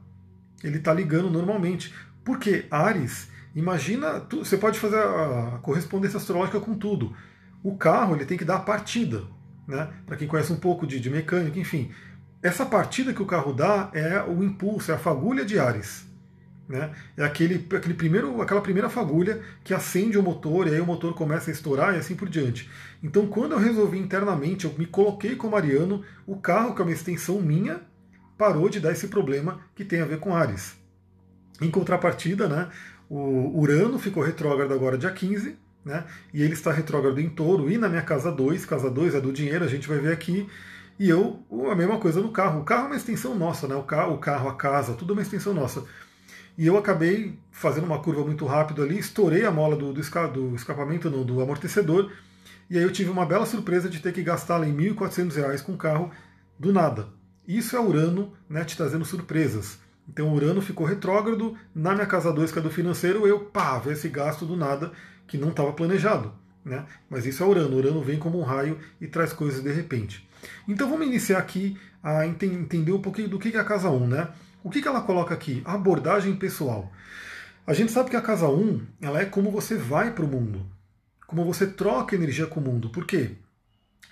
Ele 0.62 0.78
está 0.78 0.92
ligando 0.92 1.30
normalmente. 1.30 1.92
Porque 2.24 2.66
Ares, 2.70 3.28
imagina, 3.54 4.24
você 4.30 4.56
pode 4.56 4.78
fazer 4.78 4.98
a 4.98 5.58
correspondência 5.62 6.16
astrológica 6.16 6.60
com 6.60 6.74
tudo 6.74 7.14
o 7.62 7.76
carro 7.76 8.14
ele 8.14 8.24
tem 8.24 8.38
que 8.38 8.44
dar 8.44 8.56
a 8.56 8.60
partida. 8.60 9.22
Né? 9.66 9.88
Para 10.06 10.16
quem 10.16 10.26
conhece 10.26 10.52
um 10.52 10.58
pouco 10.58 10.86
de, 10.86 10.98
de 10.98 11.10
mecânica, 11.10 11.58
enfim. 11.58 11.90
Essa 12.42 12.64
partida 12.64 13.12
que 13.12 13.22
o 13.22 13.26
carro 13.26 13.52
dá 13.52 13.90
é 13.92 14.22
o 14.22 14.42
impulso, 14.42 14.90
é 14.90 14.94
a 14.94 14.98
fagulha 14.98 15.44
de 15.44 15.58
Ares. 15.58 16.06
Né? 16.68 16.92
É 17.16 17.24
aquele, 17.24 17.66
aquele 17.76 17.94
primeiro, 17.94 18.40
aquela 18.40 18.60
primeira 18.60 18.88
fagulha 18.88 19.42
que 19.64 19.74
acende 19.74 20.16
o 20.16 20.22
motor 20.22 20.66
e 20.68 20.74
aí 20.74 20.80
o 20.80 20.86
motor 20.86 21.14
começa 21.14 21.50
a 21.50 21.52
estourar 21.52 21.94
e 21.94 21.98
assim 21.98 22.14
por 22.14 22.28
diante. 22.28 22.70
Então, 23.02 23.26
quando 23.26 23.52
eu 23.52 23.58
resolvi 23.58 23.98
internamente, 23.98 24.64
eu 24.64 24.74
me 24.78 24.86
coloquei 24.86 25.34
como 25.34 25.56
ariano, 25.56 26.04
o 26.26 26.36
carro, 26.36 26.74
que 26.74 26.80
é 26.80 26.84
uma 26.84 26.92
extensão 26.92 27.40
minha, 27.40 27.80
parou 28.38 28.68
de 28.68 28.80
dar 28.80 28.92
esse 28.92 29.08
problema 29.08 29.60
que 29.74 29.84
tem 29.84 30.00
a 30.00 30.06
ver 30.06 30.20
com 30.20 30.34
Ares. 30.34 30.76
Em 31.60 31.70
contrapartida, 31.70 32.48
né, 32.48 32.68
o 33.08 33.60
Urano 33.60 33.98
ficou 33.98 34.22
retrógrado 34.22 34.72
agora 34.72 34.96
dia 34.96 35.10
15, 35.10 35.58
né? 35.84 36.04
E 36.32 36.42
ele 36.42 36.52
está 36.52 36.72
retrógrado 36.72 37.20
em 37.20 37.28
touro 37.28 37.70
e 37.70 37.78
na 37.78 37.88
minha 37.88 38.02
casa 38.02 38.30
2, 38.30 38.66
casa 38.66 38.90
2 38.90 39.14
é 39.14 39.20
do 39.20 39.32
dinheiro, 39.32 39.64
a 39.64 39.68
gente 39.68 39.88
vai 39.88 39.98
ver 39.98 40.12
aqui. 40.12 40.48
E 40.98 41.08
eu, 41.08 41.42
a 41.70 41.74
mesma 41.74 41.98
coisa 41.98 42.20
no 42.20 42.30
carro. 42.30 42.60
O 42.60 42.64
carro 42.64 42.84
é 42.84 42.86
uma 42.88 42.96
extensão 42.96 43.34
nossa, 43.34 43.66
né? 43.66 43.74
O 43.74 43.82
carro, 43.82 44.14
o 44.14 44.18
carro, 44.18 44.48
a 44.50 44.54
casa, 44.54 44.92
tudo 44.92 45.12
é 45.12 45.16
uma 45.16 45.22
extensão 45.22 45.54
nossa. 45.54 45.84
E 46.58 46.66
eu 46.66 46.76
acabei 46.76 47.38
fazendo 47.50 47.84
uma 47.84 48.00
curva 48.00 48.22
muito 48.22 48.44
rápido 48.44 48.82
ali, 48.82 48.98
estourei 48.98 49.46
a 49.46 49.50
mola 49.50 49.76
do, 49.76 49.94
do, 49.94 50.00
esca, 50.00 50.26
do 50.26 50.54
escapamento, 50.54 51.08
não, 51.08 51.24
do 51.24 51.40
amortecedor, 51.40 52.12
e 52.68 52.76
aí 52.76 52.82
eu 52.82 52.92
tive 52.92 53.08
uma 53.08 53.24
bela 53.24 53.46
surpresa 53.46 53.88
de 53.88 53.98
ter 53.98 54.12
que 54.12 54.22
gastar 54.22 54.62
em 54.66 54.76
R$ 54.76 54.90
1.400 54.94 55.62
com 55.62 55.72
o 55.72 55.78
carro 55.78 56.10
do 56.58 56.70
nada. 56.70 57.08
Isso 57.48 57.74
é 57.74 57.80
Urano 57.80 58.34
né, 58.48 58.62
te 58.62 58.76
trazendo 58.76 59.06
surpresas. 59.06 59.78
Então 60.06 60.34
Urano 60.34 60.60
ficou 60.60 60.86
retrógrado, 60.86 61.56
na 61.74 61.94
minha 61.94 62.06
casa 62.06 62.32
2, 62.32 62.52
que 62.52 62.58
é 62.58 62.62
do 62.62 62.70
financeiro, 62.70 63.26
eu, 63.26 63.40
pá, 63.40 63.78
vi 63.78 63.92
esse 63.92 64.08
gasto 64.08 64.44
do 64.44 64.56
nada 64.56 64.92
que 65.30 65.38
não 65.38 65.50
estava 65.50 65.72
planejado. 65.72 66.32
Né? 66.64 66.84
Mas 67.08 67.24
isso 67.24 67.42
é 67.42 67.46
Urano. 67.46 67.76
Urano 67.76 68.02
vem 68.02 68.18
como 68.18 68.40
um 68.40 68.42
raio 68.42 68.78
e 69.00 69.06
traz 69.06 69.32
coisas 69.32 69.62
de 69.62 69.72
repente. 69.72 70.28
Então 70.66 70.90
vamos 70.90 71.06
iniciar 71.06 71.38
aqui 71.38 71.78
a 72.02 72.26
entender 72.26 72.92
um 72.92 73.00
pouquinho 73.00 73.28
do 73.28 73.38
que 73.38 73.56
é 73.56 73.60
a 73.60 73.64
casa 73.64 73.88
1. 73.88 74.08
Né? 74.08 74.28
O 74.64 74.68
que 74.68 74.86
ela 74.86 75.00
coloca 75.00 75.32
aqui? 75.32 75.62
A 75.64 75.74
abordagem 75.74 76.34
pessoal. 76.34 76.92
A 77.64 77.72
gente 77.72 77.92
sabe 77.92 78.10
que 78.10 78.16
a 78.16 78.20
casa 78.20 78.48
1 78.48 78.84
ela 79.00 79.20
é 79.20 79.24
como 79.24 79.52
você 79.52 79.76
vai 79.76 80.12
para 80.12 80.24
o 80.24 80.28
mundo, 80.28 80.66
como 81.28 81.44
você 81.44 81.64
troca 81.64 82.16
energia 82.16 82.46
com 82.46 82.58
o 82.58 82.62
mundo. 82.62 82.90
Por 82.90 83.06
quê? 83.06 83.36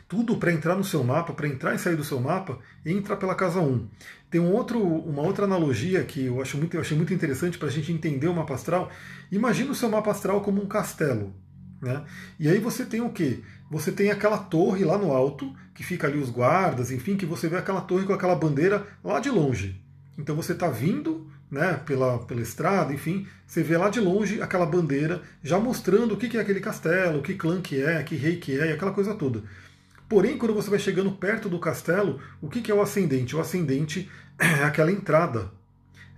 Tudo 0.08 0.38
para 0.38 0.50
entrar 0.50 0.74
no 0.74 0.82
seu 0.82 1.04
mapa, 1.04 1.34
para 1.34 1.46
entrar 1.46 1.74
e 1.74 1.78
sair 1.78 1.94
do 1.94 2.02
seu 2.02 2.18
mapa, 2.18 2.58
entra 2.84 3.14
pela 3.14 3.34
casa 3.34 3.60
1. 3.60 3.86
Tem 4.30 4.40
um 4.40 4.52
outro, 4.52 4.82
uma 4.82 5.20
outra 5.20 5.44
analogia 5.44 6.02
que 6.02 6.24
eu, 6.24 6.40
acho 6.40 6.56
muito, 6.56 6.74
eu 6.74 6.80
achei 6.80 6.96
muito 6.96 7.12
interessante 7.12 7.58
para 7.58 7.68
a 7.68 7.70
gente 7.70 7.92
entender 7.92 8.26
o 8.26 8.34
mapa 8.34 8.54
astral. 8.54 8.90
Imagina 9.30 9.70
o 9.70 9.74
seu 9.74 9.90
mapa 9.90 10.10
astral 10.10 10.40
como 10.40 10.62
um 10.62 10.66
castelo. 10.66 11.34
Né? 11.80 12.02
E 12.40 12.48
aí 12.48 12.58
você 12.58 12.86
tem 12.86 13.02
o 13.02 13.10
quê? 13.10 13.40
Você 13.70 13.92
tem 13.92 14.10
aquela 14.10 14.38
torre 14.38 14.82
lá 14.82 14.96
no 14.96 15.12
alto, 15.12 15.54
que 15.74 15.84
fica 15.84 16.06
ali 16.06 16.18
os 16.18 16.30
guardas, 16.30 16.90
enfim, 16.90 17.16
que 17.16 17.26
você 17.26 17.46
vê 17.46 17.56
aquela 17.56 17.82
torre 17.82 18.06
com 18.06 18.14
aquela 18.14 18.34
bandeira 18.34 18.86
lá 19.04 19.20
de 19.20 19.30
longe. 19.30 19.78
Então 20.16 20.34
você 20.34 20.52
está 20.52 20.68
vindo 20.68 21.30
né, 21.50 21.80
pela, 21.86 22.18
pela 22.20 22.40
estrada, 22.40 22.92
enfim, 22.92 23.26
você 23.46 23.62
vê 23.62 23.76
lá 23.76 23.88
de 23.88 24.00
longe 24.00 24.42
aquela 24.42 24.66
bandeira 24.66 25.22
já 25.42 25.58
mostrando 25.58 26.14
o 26.14 26.16
que 26.16 26.36
é 26.36 26.40
aquele 26.40 26.60
castelo, 26.60 27.22
que 27.22 27.34
clã 27.34 27.60
que 27.60 27.80
é, 27.80 28.02
que 28.02 28.16
rei 28.16 28.36
que 28.36 28.58
é, 28.58 28.70
e 28.70 28.72
aquela 28.72 28.92
coisa 28.92 29.14
toda. 29.14 29.42
Porém, 30.08 30.38
quando 30.38 30.54
você 30.54 30.70
vai 30.70 30.78
chegando 30.78 31.12
perto 31.12 31.48
do 31.48 31.58
castelo, 31.58 32.20
o 32.40 32.48
que 32.48 32.70
é 32.70 32.74
o 32.74 32.80
ascendente? 32.80 33.36
O 33.36 33.40
ascendente 33.40 34.10
é 34.38 34.64
aquela 34.64 34.90
entrada. 34.90 35.50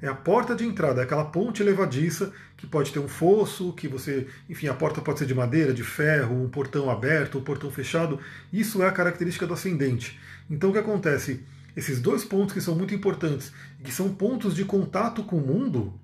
É 0.03 0.09
a 0.09 0.15
porta 0.15 0.55
de 0.55 0.65
entrada, 0.65 1.03
é 1.03 1.05
aquela 1.05 1.27
ponte 1.27 1.63
levadiça 1.63 2.33
que 2.57 2.67
pode 2.67 2.91
ter 2.91 3.01
um 3.01 3.09
fosso, 3.09 3.73
que 3.75 3.87
você. 3.87 4.29
Enfim, 4.49 4.69
a 4.69 4.75
porta 4.75 5.03
pode 5.03 5.19
ser 5.19 5.27
de 5.27 5.35
madeira, 5.35 5.75
de 5.75 5.85
ferro, 5.85 6.43
um 6.43 6.49
portão 6.49 6.89
aberto, 6.89 7.39
um 7.39 7.43
portão 7.43 7.71
fechado. 7.71 8.19
Isso 8.51 8.83
é 8.83 8.89
a 8.89 8.93
característica 8.93 9.47
do 9.47 9.53
ascendente. 9.53 10.19
Então 10.49 10.71
o 10.71 10.73
que 10.73 10.79
acontece? 10.79 11.45
Esses 11.77 12.01
dois 12.01 12.25
pontos 12.25 12.55
que 12.55 12.61
são 12.61 12.75
muito 12.75 12.95
importantes, 12.95 13.53
que 13.85 13.93
são 13.93 14.15
pontos 14.15 14.55
de 14.55 14.65
contato 14.65 15.23
com 15.23 15.37
o 15.37 15.47
mundo, 15.47 16.01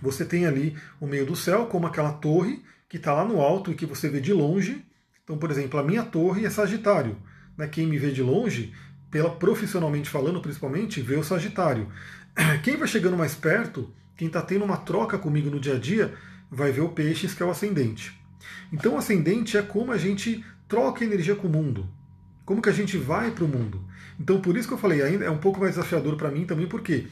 você 0.00 0.24
tem 0.24 0.46
ali 0.46 0.76
o 1.00 1.06
meio 1.06 1.26
do 1.26 1.34
céu, 1.34 1.66
como 1.66 1.86
aquela 1.86 2.12
torre 2.12 2.62
que 2.88 2.96
está 2.96 3.12
lá 3.12 3.24
no 3.24 3.40
alto 3.40 3.70
e 3.70 3.74
que 3.74 3.84
você 3.84 4.08
vê 4.08 4.20
de 4.20 4.32
longe, 4.32 4.84
então, 5.28 5.36
por 5.36 5.50
exemplo, 5.50 5.78
a 5.78 5.82
minha 5.82 6.02
torre 6.02 6.46
é 6.46 6.50
Sagitário. 6.50 7.14
Né? 7.54 7.66
Quem 7.66 7.86
me 7.86 7.98
vê 7.98 8.10
de 8.10 8.22
longe, 8.22 8.72
pela 9.10 9.28
profissionalmente 9.28 10.08
falando 10.08 10.40
principalmente, 10.40 11.02
vê 11.02 11.16
o 11.16 11.22
Sagitário. 11.22 11.86
Quem 12.64 12.78
vai 12.78 12.88
chegando 12.88 13.14
mais 13.14 13.34
perto, 13.34 13.92
quem 14.16 14.28
está 14.28 14.40
tendo 14.40 14.64
uma 14.64 14.78
troca 14.78 15.18
comigo 15.18 15.50
no 15.50 15.60
dia 15.60 15.74
a 15.74 15.78
dia, 15.78 16.14
vai 16.50 16.72
ver 16.72 16.80
o 16.80 16.88
Peixes, 16.88 17.34
que 17.34 17.42
é 17.42 17.46
o 17.46 17.50
ascendente. 17.50 18.18
Então, 18.72 18.94
o 18.94 18.96
ascendente 18.96 19.58
é 19.58 19.62
como 19.62 19.92
a 19.92 19.98
gente 19.98 20.42
troca 20.66 21.04
energia 21.04 21.34
com 21.34 21.46
o 21.46 21.50
mundo. 21.50 21.86
Como 22.46 22.62
que 22.62 22.70
a 22.70 22.72
gente 22.72 22.96
vai 22.96 23.30
para 23.30 23.44
o 23.44 23.48
mundo. 23.48 23.84
Então, 24.18 24.40
por 24.40 24.56
isso 24.56 24.66
que 24.66 24.72
eu 24.72 24.78
falei, 24.78 25.02
ainda 25.02 25.26
é 25.26 25.30
um 25.30 25.38
pouco 25.38 25.60
mais 25.60 25.74
desafiador 25.74 26.16
para 26.16 26.30
mim 26.30 26.46
também, 26.46 26.66
porque 26.66 27.06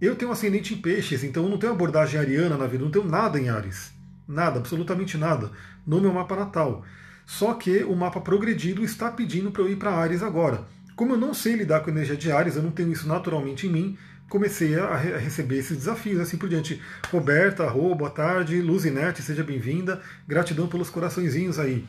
eu 0.00 0.16
tenho 0.16 0.32
ascendente 0.32 0.72
em 0.72 0.78
peixes, 0.78 1.22
então 1.22 1.44
eu 1.44 1.50
não 1.50 1.58
tenho 1.58 1.74
abordagem 1.74 2.18
ariana 2.18 2.56
na 2.56 2.66
vida, 2.66 2.82
não 2.82 2.90
tenho 2.90 3.04
nada 3.04 3.38
em 3.38 3.50
Ares. 3.50 3.92
Nada, 4.26 4.58
absolutamente 4.58 5.18
nada, 5.18 5.52
no 5.86 6.00
meu 6.00 6.12
mapa 6.12 6.34
natal. 6.34 6.82
Só 7.28 7.52
que 7.52 7.84
o 7.84 7.94
mapa 7.94 8.22
progredido 8.22 8.82
está 8.82 9.10
pedindo 9.10 9.50
para 9.50 9.60
eu 9.60 9.68
ir 9.68 9.76
para 9.76 9.94
Ares 9.94 10.22
agora. 10.22 10.64
Como 10.96 11.12
eu 11.12 11.18
não 11.18 11.34
sei 11.34 11.56
lidar 11.56 11.80
com 11.80 11.90
energia 11.90 12.16
de 12.16 12.32
Ares, 12.32 12.56
eu 12.56 12.62
não 12.62 12.70
tenho 12.70 12.90
isso 12.90 13.06
naturalmente 13.06 13.66
em 13.66 13.70
mim, 13.70 13.98
comecei 14.30 14.80
a, 14.80 14.96
re 14.96 15.12
a 15.12 15.18
receber 15.18 15.58
esses 15.58 15.76
desafios, 15.76 16.20
assim 16.20 16.38
por 16.38 16.48
diante. 16.48 16.80
Roberta, 17.12 17.68
Rô, 17.68 17.94
boa 17.94 18.08
tarde, 18.08 18.62
Luzinete, 18.62 19.20
seja 19.20 19.44
bem-vinda, 19.44 20.00
gratidão 20.26 20.66
pelos 20.68 20.88
coraçõezinhos 20.88 21.58
aí. 21.58 21.84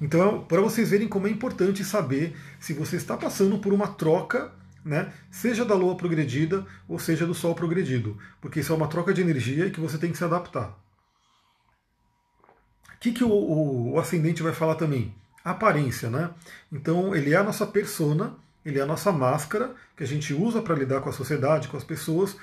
Então, 0.00 0.42
para 0.44 0.62
vocês 0.62 0.88
verem 0.88 1.06
como 1.06 1.26
é 1.26 1.30
importante 1.30 1.84
saber 1.84 2.34
se 2.58 2.72
você 2.72 2.96
está 2.96 3.14
passando 3.14 3.58
por 3.58 3.74
uma 3.74 3.88
troca, 3.88 4.50
né, 4.82 5.12
seja 5.30 5.66
da 5.66 5.74
Lua 5.74 5.98
progredida 5.98 6.64
ou 6.88 6.98
seja 6.98 7.26
do 7.26 7.34
Sol 7.34 7.54
progredido, 7.54 8.16
porque 8.40 8.60
isso 8.60 8.72
é 8.72 8.76
uma 8.76 8.88
troca 8.88 9.12
de 9.12 9.20
energia 9.20 9.66
e 9.66 9.70
que 9.70 9.80
você 9.80 9.98
tem 9.98 10.10
que 10.10 10.16
se 10.16 10.24
adaptar. 10.24 10.87
O 12.98 13.00
que, 13.00 13.12
que 13.12 13.24
o, 13.24 13.30
o, 13.30 13.92
o 13.92 13.98
ascendente 14.00 14.42
vai 14.42 14.52
falar 14.52 14.74
também? 14.74 15.14
aparência, 15.50 16.10
né? 16.10 16.30
Então 16.70 17.14
ele 17.14 17.32
é 17.32 17.36
a 17.36 17.42
nossa 17.42 17.66
persona, 17.66 18.34
ele 18.64 18.78
é 18.78 18.82
a 18.82 18.86
nossa 18.86 19.10
máscara 19.10 19.74
que 19.96 20.04
a 20.04 20.06
gente 20.06 20.34
usa 20.34 20.60
para 20.60 20.74
lidar 20.74 21.00
com 21.00 21.08
a 21.08 21.12
sociedade, 21.12 21.68
com 21.68 21.76
as 21.76 21.84
pessoas. 21.84 22.36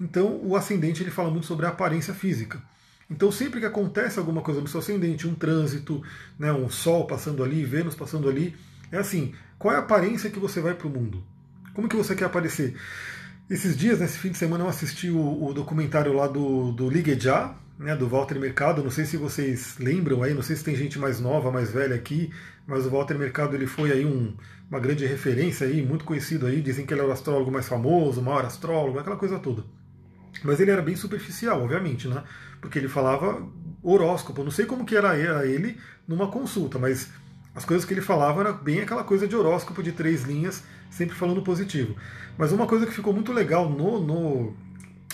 Então 0.00 0.40
o 0.42 0.56
ascendente 0.56 1.02
ele 1.02 1.10
fala 1.10 1.30
muito 1.30 1.46
sobre 1.46 1.66
a 1.66 1.70
aparência 1.70 2.14
física. 2.14 2.62
Então 3.10 3.30
sempre 3.30 3.60
que 3.60 3.66
acontece 3.66 4.18
alguma 4.18 4.42
coisa 4.42 4.60
no 4.60 4.68
seu 4.68 4.80
ascendente, 4.80 5.26
um 5.26 5.34
trânsito, 5.34 6.02
né, 6.38 6.52
um 6.52 6.70
Sol 6.70 7.06
passando 7.06 7.42
ali, 7.42 7.64
Vênus 7.64 7.94
passando 7.94 8.28
ali, 8.28 8.56
é 8.90 8.98
assim, 8.98 9.34
qual 9.58 9.74
é 9.74 9.76
a 9.76 9.80
aparência 9.80 10.30
que 10.30 10.38
você 10.38 10.60
vai 10.60 10.74
para 10.74 10.86
o 10.86 10.90
mundo? 10.90 11.22
Como 11.74 11.88
que 11.88 11.96
você 11.96 12.14
quer 12.14 12.26
aparecer? 12.26 12.76
Esses 13.50 13.76
dias, 13.76 13.98
nesse 13.98 14.18
fim 14.18 14.30
de 14.30 14.38
semana, 14.38 14.64
eu 14.64 14.68
assisti 14.68 15.10
o, 15.10 15.44
o 15.44 15.52
documentário 15.52 16.12
lá 16.12 16.26
do, 16.26 16.72
do 16.72 16.88
Ligue 16.88 17.18
Já, 17.18 17.54
né, 17.78 17.96
do 17.96 18.08
Walter 18.08 18.38
Mercado. 18.38 18.82
Não 18.82 18.90
sei 18.90 19.04
se 19.04 19.16
vocês 19.16 19.76
lembram 19.78 20.22
aí, 20.22 20.34
não 20.34 20.42
sei 20.42 20.56
se 20.56 20.64
tem 20.64 20.76
gente 20.76 20.98
mais 20.98 21.20
nova, 21.20 21.50
mais 21.50 21.70
velha 21.70 21.94
aqui, 21.94 22.30
mas 22.66 22.86
o 22.86 22.90
Walter 22.90 23.18
Mercado 23.18 23.54
ele 23.54 23.66
foi 23.66 23.92
aí 23.92 24.04
um, 24.04 24.34
uma 24.70 24.80
grande 24.80 25.06
referência 25.06 25.66
aí, 25.66 25.84
muito 25.84 26.04
conhecido 26.04 26.46
aí. 26.46 26.60
Dizem 26.60 26.86
que 26.86 26.94
ele 26.94 27.00
era 27.00 27.08
o 27.08 27.12
astrólogo 27.12 27.50
mais 27.50 27.68
famoso, 27.68 28.20
o 28.20 28.24
maior 28.24 28.44
astrólogo, 28.44 28.98
aquela 28.98 29.16
coisa 29.16 29.38
toda. 29.38 29.64
Mas 30.44 30.60
ele 30.60 30.70
era 30.70 30.82
bem 30.82 30.96
superficial, 30.96 31.62
obviamente, 31.62 32.08
né? 32.08 32.22
Porque 32.60 32.78
ele 32.78 32.88
falava 32.88 33.46
horóscopo. 33.82 34.42
Não 34.42 34.50
sei 34.50 34.64
como 34.64 34.84
que 34.84 34.96
era 34.96 35.16
ele 35.46 35.76
numa 36.06 36.28
consulta, 36.28 36.78
mas 36.78 37.10
as 37.54 37.64
coisas 37.64 37.84
que 37.84 37.92
ele 37.92 38.00
falava 38.00 38.40
era 38.40 38.52
bem 38.52 38.80
aquela 38.80 39.04
coisa 39.04 39.28
de 39.28 39.36
horóscopo 39.36 39.82
de 39.82 39.92
três 39.92 40.22
linhas, 40.22 40.62
sempre 40.90 41.14
falando 41.14 41.42
positivo. 41.42 41.94
Mas 42.38 42.50
uma 42.50 42.66
coisa 42.66 42.86
que 42.86 42.92
ficou 42.92 43.12
muito 43.12 43.32
legal 43.32 43.68
no, 43.68 44.00
no, 44.00 44.56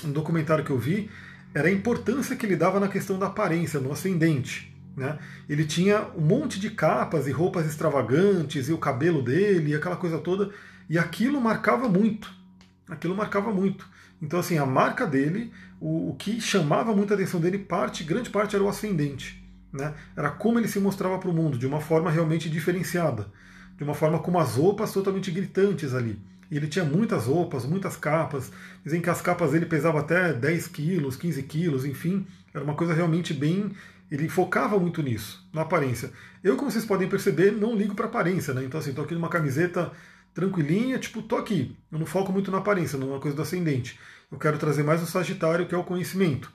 no 0.05 0.13
documentário 0.13 0.65
que 0.65 0.71
eu 0.71 0.79
vi 0.79 1.11
era 1.55 1.69
a 1.69 1.73
importância 1.73 2.37
que 2.37 2.45
ele 2.45 2.57
dava 2.57 2.79
na 2.79 2.89
questão 2.89 3.19
da 3.19 3.27
aparência, 3.27 3.81
no 3.81 3.93
ascendente. 3.93 4.75
Né? 4.97 5.19
Ele 5.49 5.65
tinha 5.65 6.09
um 6.17 6.21
monte 6.21 6.59
de 6.59 6.71
capas 6.71 7.27
e 7.27 7.31
roupas 7.31 7.67
extravagantes, 7.67 8.69
e 8.69 8.73
o 8.73 8.79
cabelo 8.79 9.23
dele, 9.23 9.71
e 9.71 9.75
aquela 9.75 9.97
coisa 9.97 10.19
toda, 10.19 10.51
e 10.89 10.99
aquilo 10.99 11.41
marcava 11.41 11.89
muito. 11.89 12.33
Aquilo 12.89 13.15
marcava 13.15 13.53
muito. 13.53 13.89
Então, 14.21 14.41
assim, 14.41 14.59
a 14.59 14.67
marca 14.67 15.07
dele, 15.07 15.53
o, 15.81 16.11
o 16.11 16.17
que 16.17 16.41
chamava 16.41 16.95
muita 16.95 17.15
atenção 17.15 17.41
dele, 17.41 17.59
parte, 17.59 18.03
grande 18.03 18.31
parte 18.31 18.57
era 18.57 18.65
o 18.65 18.69
ascendente. 18.69 19.45
Né? 19.73 19.95
Era 20.17 20.31
como 20.31 20.59
ele 20.59 20.69
se 20.69 20.81
mostrava 20.81 21.19
para 21.19 21.31
o 21.31 21.35
mundo, 21.35 21.59
de 21.59 21.67
uma 21.67 21.81
forma 21.81 22.11
realmente 22.11 22.49
diferenciada, 22.49 23.27
de 23.77 23.85
uma 23.85 23.95
forma 23.95 24.19
com 24.19 24.39
as 24.39 24.57
roupas 24.57 24.93
totalmente 24.93 25.31
gritantes 25.31 25.95
ali. 25.95 26.21
Ele 26.51 26.67
tinha 26.67 26.85
muitas 26.85 27.27
roupas, 27.27 27.67
muitas 27.67 27.97
capas. 27.97 28.51
Dizem 28.83 29.01
que 29.01 29.11
as 29.11 29.21
capas 29.21 29.53
dele 29.53 29.67
pesavam 29.67 30.01
até 30.01 30.33
10 30.33 30.69
quilos, 30.69 31.17
15 31.17 31.43
quilos, 31.43 31.85
enfim. 31.85 32.27
Era 32.55 32.65
uma 32.65 32.75
coisa 32.75 32.95
realmente 32.95 33.35
bem. 33.35 33.73
Ele 34.11 34.29
focava 34.29 34.79
muito 34.79 35.03
nisso, 35.03 35.47
na 35.53 35.63
aparência. 35.63 36.11
Eu, 36.43 36.57
como 36.57 36.71
vocês 36.71 36.87
podem 36.87 37.09
perceber, 37.09 37.53
não 37.53 37.77
ligo 37.77 37.95
para 37.95 38.07
aparência, 38.07 38.55
né? 38.55 38.65
Então, 38.65 38.81
assim, 38.81 38.95
tô 38.95 39.03
aqui 39.03 39.15
numa 39.15 39.29
camiseta 39.29 39.93
tranquilinha, 40.33 40.99
tipo, 40.99 41.21
tô 41.21 41.37
aqui. 41.37 41.77
Eu 41.93 41.99
não 41.99 42.07
foco 42.07 42.33
muito 42.33 42.51
na 42.51 42.59
aparência, 42.59 42.99
numa 42.99 43.21
coisa 43.21 43.37
do 43.37 43.43
ascendente. 43.43 43.99
Eu 44.33 44.39
quero 44.39 44.57
trazer 44.57 44.83
mais 44.83 45.03
o 45.03 45.07
Sagitário, 45.07 45.67
que 45.67 45.75
é 45.75 45.79
o 45.79 45.85
conhecimento. 45.85 46.51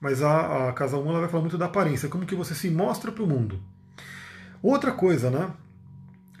Mas 0.00 0.22
a, 0.22 0.68
a 0.68 0.72
Casa 0.72 0.96
1 0.96 1.08
ela 1.08 1.20
vai 1.20 1.28
falar 1.28 1.40
muito 1.40 1.58
da 1.58 1.66
aparência, 1.66 2.08
como 2.08 2.26
que 2.26 2.34
você 2.36 2.54
se 2.54 2.70
mostra 2.70 3.10
para 3.10 3.22
o 3.22 3.26
mundo. 3.26 3.60
Outra 4.62 4.92
coisa, 4.92 5.30
né? 5.30 5.50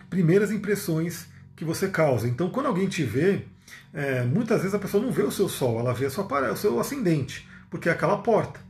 Primeiras 0.08 0.52
impressões 0.52 1.26
que 1.56 1.64
você 1.64 1.88
causa. 1.88 2.28
Então, 2.28 2.50
quando 2.50 2.66
alguém 2.66 2.88
te 2.88 3.02
vê, 3.02 3.44
é, 3.92 4.22
muitas 4.22 4.58
vezes 4.60 4.74
a 4.74 4.78
pessoa 4.78 5.02
não 5.02 5.12
vê 5.12 5.22
o 5.22 5.30
seu 5.30 5.48
sol, 5.48 5.78
ela 5.78 5.94
vê 5.94 6.08
sua, 6.10 6.52
o 6.52 6.56
seu 6.56 6.80
ascendente, 6.80 7.48
porque 7.70 7.88
é 7.88 7.92
aquela 7.92 8.18
porta. 8.18 8.60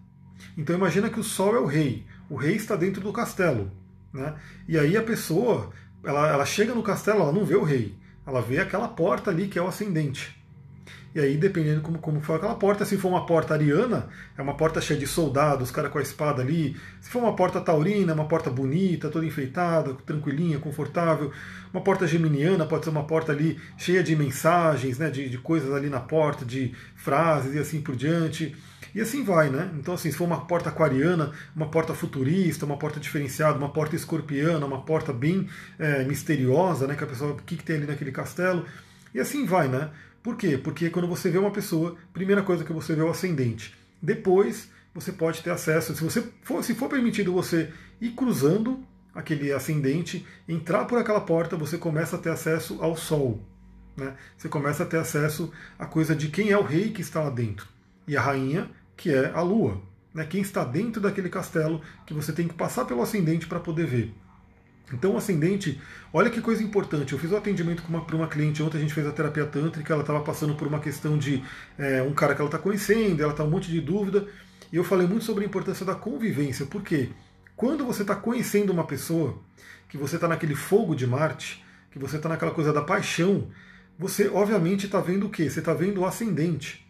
Então, 0.57 0.77
imagina 0.77 1.11
que 1.11 1.21
o 1.21 1.25
sol 1.25 1.55
é 1.55 1.59
o 1.59 1.67
rei, 1.67 2.07
o 2.29 2.37
rei 2.37 2.57
está 2.57 2.77
dentro 2.77 3.01
do 3.01 3.13
castelo. 3.13 3.71
Né? 4.13 4.35
E 4.69 4.79
aí 4.79 4.97
a 4.97 5.03
pessoa, 5.03 5.71
ela, 6.03 6.29
ela 6.29 6.47
chega 6.47 6.75
no 6.75 6.83
castelo, 6.83 7.21
ela 7.21 7.33
não 7.33 7.45
vê 7.45 7.57
o 7.57 7.65
rei, 7.65 7.99
ela 8.27 8.41
vê 8.41 8.59
aquela 8.59 8.89
porta 8.89 9.31
ali 9.31 9.49
que 9.49 9.59
é 9.59 9.63
o 9.63 9.69
ascendente. 9.69 10.44
E 11.15 11.21
aí, 11.21 11.37
dependendo 11.37 11.81
como, 11.81 11.99
como 11.99 12.21
for 12.21 12.37
aquela 12.37 12.57
porta, 12.57 12.85
se 12.85 12.97
for 12.97 13.09
uma 13.09 13.25
porta 13.25 13.55
ariana, 13.55 14.09
é 14.37 14.43
uma 14.43 14.57
porta 14.57 14.81
cheia 14.81 14.99
de 14.99 15.07
soldados, 15.07 15.69
os 15.69 15.71
caras 15.71 15.93
com 15.93 15.99
a 15.99 16.03
espada 16.03 16.43
ali. 16.43 16.77
Se 17.01 17.09
for 17.09 17.21
uma 17.21 17.37
porta 17.37 17.61
taurina, 17.61 18.11
é 18.11 18.15
uma 18.15 18.27
porta 18.27 18.51
bonita, 18.51 19.09
toda 19.09 19.25
enfeitada, 19.25 19.95
tranquilinha, 20.05 20.59
confortável. 20.59 21.31
Uma 21.73 21.83
porta 21.83 22.05
geminiana 22.05 22.67
pode 22.67 22.85
ser 22.85 22.91
uma 22.91 23.05
porta 23.05 23.31
ali 23.31 23.61
cheia 23.79 24.03
de 24.03 24.17
mensagens, 24.17 24.99
né, 24.99 25.09
de, 25.09 25.29
de 25.29 25.39
coisas 25.39 25.73
ali 25.73 25.89
na 25.89 26.01
porta, 26.01 26.45
de 26.45 26.75
frases 26.97 27.55
e 27.55 27.61
assim 27.61 27.81
por 27.81 27.95
diante. 27.95 28.57
E 28.93 29.01
assim 29.01 29.23
vai, 29.23 29.51
né? 29.51 29.71
Então, 29.79 29.95
assim, 29.95 30.11
se 30.11 30.17
for 30.17 30.25
uma 30.25 30.47
porta 30.47 30.69
aquariana, 30.69 31.31
uma 31.55 31.69
porta 31.69 31.95
futurista, 31.95 32.65
uma 32.67 32.77
porta 32.77 32.99
diferenciada, 32.99 33.57
uma 33.57 33.71
porta 33.71 33.95
escorpiana, 33.95 34.67
uma 34.67 34.83
porta 34.83 35.13
bem 35.13 35.49
é, 35.79 36.05
misteriosa, 36.05 36.87
né? 36.89 36.95
Que 36.97 37.05
a 37.05 37.07
pessoa, 37.07 37.33
o 37.33 37.37
que, 37.37 37.57
que 37.57 37.65
tem 37.65 37.77
ali 37.77 37.87
naquele 37.87 38.13
castelo? 38.13 38.65
E 39.13 39.21
assim 39.21 39.47
vai, 39.47 39.69
né? 39.69 39.91
Por 40.25 40.39
quê? 40.39 40.57
Porque 40.57 40.89
quando 40.89 41.07
você 41.07 41.29
vê 41.29 41.37
uma 41.37 41.51
pessoa, 41.51 41.97
primeira 42.11 42.43
coisa 42.43 42.65
que 42.65 42.73
você 42.73 42.95
vê 42.95 43.03
é 43.03 43.05
o 43.05 43.11
ascendente. 43.11 43.75
Depois 44.01 44.71
você 44.95 45.13
pode 45.13 45.43
ter 45.43 45.51
acesso, 45.51 45.95
se 45.95 46.03
você 46.03 46.25
for, 46.43 46.65
se 46.65 46.75
for 46.75 46.89
permitido 46.89 47.31
você 47.31 47.71
ir 48.01 48.13
cruzando 48.13 48.83
aquele 49.15 49.53
ascendente, 49.53 50.27
entrar 50.49 50.87
por 50.87 50.99
aquela 50.99 51.21
porta, 51.21 51.59
você 51.59 51.77
começa 51.77 52.17
a 52.17 52.19
ter 52.19 52.31
acesso 52.31 52.79
ao 52.81 52.97
Sol. 52.97 53.39
Né? 53.95 54.17
Você 54.39 54.49
começa 54.49 54.83
a 54.83 54.87
ter 54.87 54.97
acesso 54.97 55.53
à 55.79 55.85
coisa 55.85 56.17
de 56.17 56.29
quem 56.29 56.51
é 56.51 56.57
o 56.57 56.63
rei 56.63 56.91
que 56.91 57.03
está 57.03 57.21
lá 57.21 57.29
dentro. 57.29 57.69
E 58.09 58.17
a 58.17 58.23
rainha, 58.23 58.71
que 58.97 59.11
é 59.11 59.31
a 59.31 59.43
lua. 59.43 59.83
Né? 60.15 60.25
Quem 60.25 60.41
está 60.41 60.65
dentro 60.65 61.03
daquele 61.03 61.29
castelo 61.29 61.83
que 62.07 62.15
você 62.15 62.33
tem 62.33 62.49
que 62.49 62.55
passar 62.55 62.87
pelo 62.87 63.03
ascendente 63.03 63.47
para 63.47 63.61
poder 63.61 63.87
ver. 63.87 64.15
Então, 64.93 65.15
o 65.15 65.17
ascendente, 65.17 65.81
olha 66.13 66.31
que 66.31 66.41
coisa 66.41 66.63
importante. 66.63 67.13
Eu 67.13 67.19
fiz 67.19 67.33
um 67.33 67.37
atendimento 67.37 67.83
para 67.83 67.91
uma, 67.91 68.07
uma, 68.07 68.29
cliente 68.29 68.63
ontem, 68.63 68.79
a 68.79 68.81
gente 68.81 68.93
fez 68.93 69.07
a 69.07 69.13
terapia 69.13 69.47
tântrica, 69.47 69.93
ela 69.93 70.03
estava 70.03 70.21
passando 70.21 70.55
por 70.55 70.69
uma 70.69 70.79
questão 70.79 71.17
de 71.17 71.43
é, 71.79 72.03
um 72.03 72.13
cara 72.13 72.35
que 72.35 72.41
ela 72.41 72.49
está 72.49 72.59
conhecendo, 72.59 73.23
ela 73.23 73.33
está 73.33 73.43
um 73.43 73.51
monte 73.51 73.71
de 73.71 73.81
dúvida, 73.81 74.27
e 74.73 74.77
eu 74.77 74.85
falei 74.85 75.07
muito 75.07 75.25
sobre 75.25 75.45
a 75.45 75.47
importância 75.47 75.87
da 75.87 75.95
convivência, 75.95 76.67
porque 76.67 77.11
quando 77.57 77.85
você 77.85 78.03
está 78.03 78.15
conhecendo 78.15 78.73
uma 78.73 78.85
pessoa, 78.85 79.39
que 79.89 79.97
você 79.97 80.17
está 80.17 80.29
naquele 80.29 80.55
fogo 80.55 80.95
de 80.95 81.07
Marte, 81.07 81.65
que 81.91 81.99
você 81.99 82.17
está 82.17 82.29
naquela 82.29 82.51
coisa 82.51 82.73
da 82.73 82.83
paixão, 82.83 83.49
você 83.99 84.29
obviamente 84.29 84.87
está 84.87 85.01
vendo 85.01 85.27
o 85.27 85.31
quê? 85.31 85.49
Você 85.49 85.61
está 85.61 85.73
vendo 85.73 86.01
o 86.01 86.07
ascendente. 86.07 86.85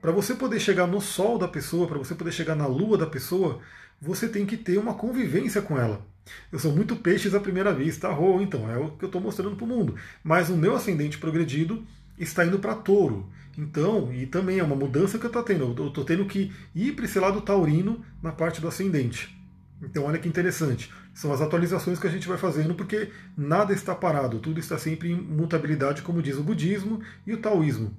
Para 0.00 0.10
você 0.10 0.34
poder 0.34 0.58
chegar 0.58 0.86
no 0.86 1.00
sol 1.00 1.38
da 1.38 1.46
pessoa, 1.46 1.86
para 1.86 1.98
você 1.98 2.14
poder 2.14 2.32
chegar 2.32 2.54
na 2.54 2.66
lua 2.66 2.96
da 2.96 3.06
pessoa, 3.06 3.60
você 4.00 4.26
tem 4.26 4.46
que 4.46 4.56
ter 4.56 4.78
uma 4.78 4.94
convivência 4.94 5.60
com 5.60 5.78
ela. 5.78 6.06
Eu 6.52 6.58
sou 6.58 6.72
muito 6.72 6.96
peixes 6.96 7.34
à 7.34 7.40
primeira 7.40 7.72
vista, 7.72 8.08
arro, 8.08 8.40
então 8.40 8.70
é 8.70 8.78
o 8.78 8.90
que 8.90 9.04
eu 9.04 9.08
estou 9.08 9.20
mostrando 9.20 9.56
para 9.56 9.64
o 9.64 9.68
mundo. 9.68 9.94
Mas 10.22 10.48
o 10.48 10.56
meu 10.56 10.74
ascendente 10.74 11.18
progredido 11.18 11.84
está 12.18 12.44
indo 12.44 12.58
para 12.58 12.74
touro. 12.74 13.28
Então, 13.56 14.12
e 14.12 14.26
também 14.26 14.58
é 14.58 14.62
uma 14.62 14.76
mudança 14.76 15.18
que 15.18 15.24
eu 15.24 15.28
estou 15.28 15.42
tendo. 15.42 15.74
Eu 15.76 15.88
estou 15.88 16.04
tendo 16.04 16.24
que 16.24 16.52
ir 16.74 16.92
para 16.92 17.04
esse 17.04 17.18
lado 17.18 17.40
taurino 17.40 18.04
na 18.22 18.32
parte 18.32 18.60
do 18.60 18.68
ascendente. 18.68 19.36
Então, 19.82 20.04
olha 20.04 20.18
que 20.18 20.28
interessante. 20.28 20.92
São 21.14 21.32
as 21.32 21.40
atualizações 21.40 21.98
que 21.98 22.06
a 22.06 22.10
gente 22.10 22.28
vai 22.28 22.36
fazendo, 22.36 22.74
porque 22.74 23.10
nada 23.36 23.72
está 23.72 23.94
parado, 23.94 24.38
tudo 24.38 24.60
está 24.60 24.78
sempre 24.78 25.10
em 25.10 25.16
mutabilidade, 25.16 26.02
como 26.02 26.22
diz 26.22 26.36
o 26.36 26.42
budismo 26.42 27.00
e 27.26 27.32
o 27.32 27.38
taoísmo. 27.38 27.94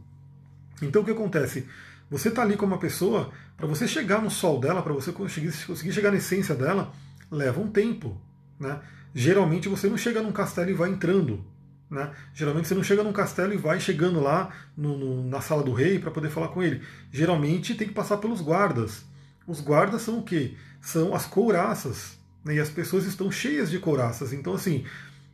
Então, 0.82 1.02
o 1.02 1.06
que 1.06 1.12
acontece? 1.12 1.68
Você 2.10 2.30
está 2.30 2.42
ali 2.42 2.56
com 2.56 2.66
uma 2.66 2.78
pessoa, 2.78 3.32
para 3.58 3.68
você 3.68 3.88
chegar 3.88 4.22
no 4.22 4.30
sol 4.30 4.60
dela, 4.60 4.82
para 4.82 4.94
você 4.94 5.12
conseguir, 5.12 5.52
conseguir 5.66 5.94
chegar 5.94 6.12
na 6.12 6.18
essência 6.18 6.54
dela, 6.54 6.92
leva 7.32 7.62
um 7.62 7.72
tempo. 7.72 8.20
Né? 8.60 8.80
Geralmente 9.16 9.70
você 9.70 9.88
não 9.88 9.98
chega 9.98 10.22
num 10.22 10.32
castelo 10.32 10.70
e 10.70 10.74
vai 10.74 10.90
entrando. 10.90 11.44
Né? 11.90 12.12
Geralmente 12.34 12.68
você 12.68 12.76
não 12.76 12.84
chega 12.84 13.04
num 13.04 13.14
castelo 13.14 13.54
e 13.54 13.58
vai 13.58 13.80
chegando 13.80 14.20
lá 14.20 14.50
no, 14.76 14.98
no, 14.98 15.24
na 15.24 15.42
sala 15.42 15.64
do 15.64 15.74
rei 15.74 15.98
para 15.98 16.12
poder 16.12 16.30
falar 16.30 16.50
com 16.50 16.62
ele. 16.62 16.82
Geralmente 17.12 17.76
tem 17.76 17.88
que 17.88 17.94
passar 17.94 18.18
pelos 18.18 18.42
guardas. 18.42 19.04
Os 19.48 19.62
guardas 19.62 20.02
são 20.02 20.20
o 20.20 20.24
quê? 20.24 20.56
São 20.82 21.16
as 21.16 21.26
couraças. 21.26 22.18
Né? 22.44 22.56
E 22.56 22.60
as 22.60 22.70
pessoas 22.70 23.06
estão 23.06 23.32
cheias 23.32 23.70
de 23.70 23.80
couraças. 23.80 24.34
Então, 24.34 24.54
assim, 24.54 24.86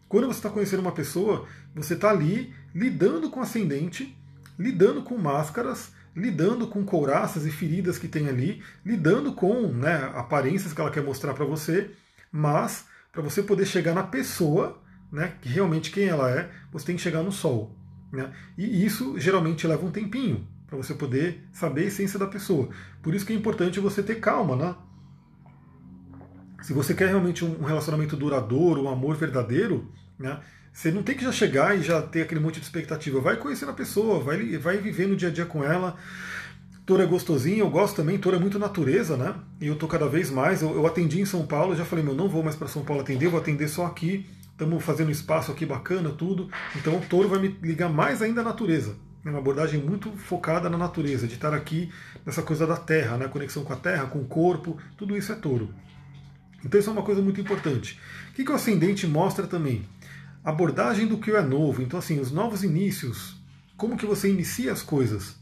quando 0.07 0.27
você 0.27 0.39
está 0.39 0.49
conhecendo 0.49 0.79
uma 0.79 0.91
pessoa, 0.91 1.45
você 1.75 1.93
está 1.93 2.09
ali 2.09 2.53
lidando 2.73 3.29
com 3.29 3.41
ascendente, 3.41 4.15
lidando 4.57 5.03
com 5.03 5.17
máscaras, 5.17 5.91
lidando 6.17 6.65
com 6.65 6.83
couraças 6.83 7.45
e 7.45 7.51
feridas 7.51 7.99
que 7.99 8.07
tem 8.07 8.27
ali, 8.27 8.63
lidando 8.83 9.33
com 9.33 9.67
né, 9.67 10.11
aparências 10.15 10.73
que 10.73 10.81
ela 10.81 10.89
quer 10.89 11.03
mostrar 11.03 11.35
para 11.35 11.45
você, 11.45 11.91
mas 12.31 12.85
para 13.11 13.21
você 13.21 13.43
poder 13.43 13.67
chegar 13.67 13.93
na 13.93 14.01
pessoa, 14.01 14.81
né, 15.11 15.35
que 15.39 15.47
realmente 15.47 15.91
quem 15.91 16.07
ela 16.07 16.31
é, 16.31 16.49
você 16.71 16.87
tem 16.87 16.95
que 16.95 17.03
chegar 17.03 17.21
no 17.21 17.31
sol. 17.31 17.77
Né? 18.11 18.33
E 18.57 18.83
isso 18.83 19.19
geralmente 19.19 19.67
leva 19.67 19.85
um 19.85 19.91
tempinho 19.91 20.47
para 20.65 20.75
você 20.75 20.95
poder 20.95 21.47
saber 21.51 21.81
a 21.81 21.85
essência 21.85 22.17
da 22.17 22.25
pessoa. 22.25 22.69
Por 23.03 23.13
isso 23.13 23.25
que 23.25 23.31
é 23.31 23.35
importante 23.35 23.79
você 23.79 24.01
ter 24.01 24.15
calma, 24.15 24.55
né? 24.55 24.75
Se 26.63 26.73
você 26.73 26.95
quer 26.95 27.09
realmente 27.09 27.45
um 27.45 27.63
relacionamento 27.63 28.17
duradouro, 28.17 28.83
um 28.83 28.89
amor 28.89 29.15
verdadeiro, 29.15 29.89
né, 30.17 30.39
você 30.77 30.91
não 30.91 31.01
tem 31.01 31.17
que 31.17 31.23
já 31.23 31.31
chegar 31.31 31.75
e 31.75 31.81
já 31.81 32.03
ter 32.03 32.21
aquele 32.21 32.39
monte 32.39 32.59
de 32.59 32.65
expectativa. 32.65 33.19
Vai 33.19 33.35
conhecendo 33.37 33.71
a 33.71 33.73
pessoa, 33.73 34.19
vai, 34.19 34.57
vai 34.57 34.77
viver 34.77 35.07
no 35.07 35.15
dia 35.15 35.29
a 35.29 35.31
dia 35.31 35.43
com 35.43 35.63
ela. 35.63 35.97
Touro 36.85 37.01
é 37.01 37.05
gostosinho, 37.07 37.61
eu 37.61 37.69
gosto 37.71 37.95
também, 37.95 38.19
Touro 38.19 38.37
é 38.37 38.39
muito 38.39 38.59
natureza, 38.59 39.17
né? 39.17 39.33
E 39.59 39.65
eu 39.65 39.75
tô 39.75 39.87
cada 39.87 40.07
vez 40.07 40.29
mais. 40.29 40.61
Eu, 40.61 40.75
eu 40.75 40.85
atendi 40.85 41.19
em 41.19 41.25
São 41.25 41.47
Paulo, 41.47 41.75
já 41.75 41.83
falei, 41.83 42.05
meu, 42.05 42.13
não 42.13 42.29
vou 42.29 42.43
mais 42.43 42.55
para 42.55 42.67
São 42.67 42.85
Paulo 42.85 43.01
atender, 43.01 43.27
vou 43.27 43.39
atender 43.39 43.67
só 43.67 43.87
aqui. 43.87 44.29
Estamos 44.51 44.83
fazendo 44.83 45.09
espaço 45.09 45.51
aqui 45.51 45.65
bacana, 45.65 46.11
tudo. 46.11 46.47
Então 46.75 46.95
o 46.95 47.01
Touro 47.01 47.27
vai 47.27 47.39
me 47.39 47.47
ligar 47.59 47.89
mais 47.89 48.21
ainda 48.21 48.41
à 48.41 48.43
natureza. 48.43 48.95
É 49.25 49.29
uma 49.31 49.39
abordagem 49.39 49.81
muito 49.81 50.11
focada 50.11 50.69
na 50.69 50.77
natureza, 50.77 51.25
de 51.25 51.33
estar 51.33 51.55
aqui 51.55 51.91
nessa 52.23 52.43
coisa 52.43 52.67
da 52.67 52.77
terra, 52.77 53.17
né? 53.17 53.27
conexão 53.27 53.63
com 53.63 53.73
a 53.73 53.77
terra, 53.77 54.05
com 54.05 54.19
o 54.19 54.25
corpo, 54.25 54.77
tudo 54.95 55.17
isso 55.17 55.31
é 55.31 55.35
touro. 55.35 55.73
Então 56.63 56.79
isso 56.79 56.89
é 56.89 56.93
uma 56.93 57.01
coisa 57.01 57.21
muito 57.21 57.41
importante. 57.41 57.99
O 58.29 58.33
que, 58.33 58.43
que 58.43 58.51
o 58.51 58.55
ascendente 58.55 59.07
mostra 59.07 59.47
também? 59.47 59.83
Abordagem 60.47 61.05
do 61.07 61.17
que 61.17 61.31
é 61.31 61.41
novo. 61.41 61.81
Então, 61.81 61.99
assim, 61.99 62.21
os 62.21 62.31
novos 62.31 62.63
inícios, 62.63 63.35
como 63.75 63.97
que 63.97 64.05
você 64.05 64.29
inicia 64.29 64.71
as 64.71 64.81
coisas. 64.81 65.35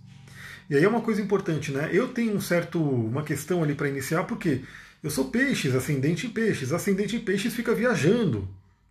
E 0.68 0.76
aí 0.76 0.84
é 0.84 0.88
uma 0.88 1.02
coisa 1.02 1.22
importante, 1.22 1.72
né? 1.72 1.92
Eu 1.94 2.08
tenho 2.08 2.36
um 2.36 2.42
certo, 2.42 2.82
uma 2.82 3.22
questão 3.22 3.62
ali 3.62 3.76
para 3.76 3.88
iniciar, 3.88 4.24
porque 4.24 4.64
eu 5.04 5.12
sou 5.12 5.26
peixes, 5.26 5.76
ascendente 5.76 6.26
em 6.26 6.32
peixes. 6.32 6.74
Ascendente 6.74 7.16
em 7.16 7.20
peixes 7.20 7.54
fica 7.54 7.72
viajando. 7.76 8.48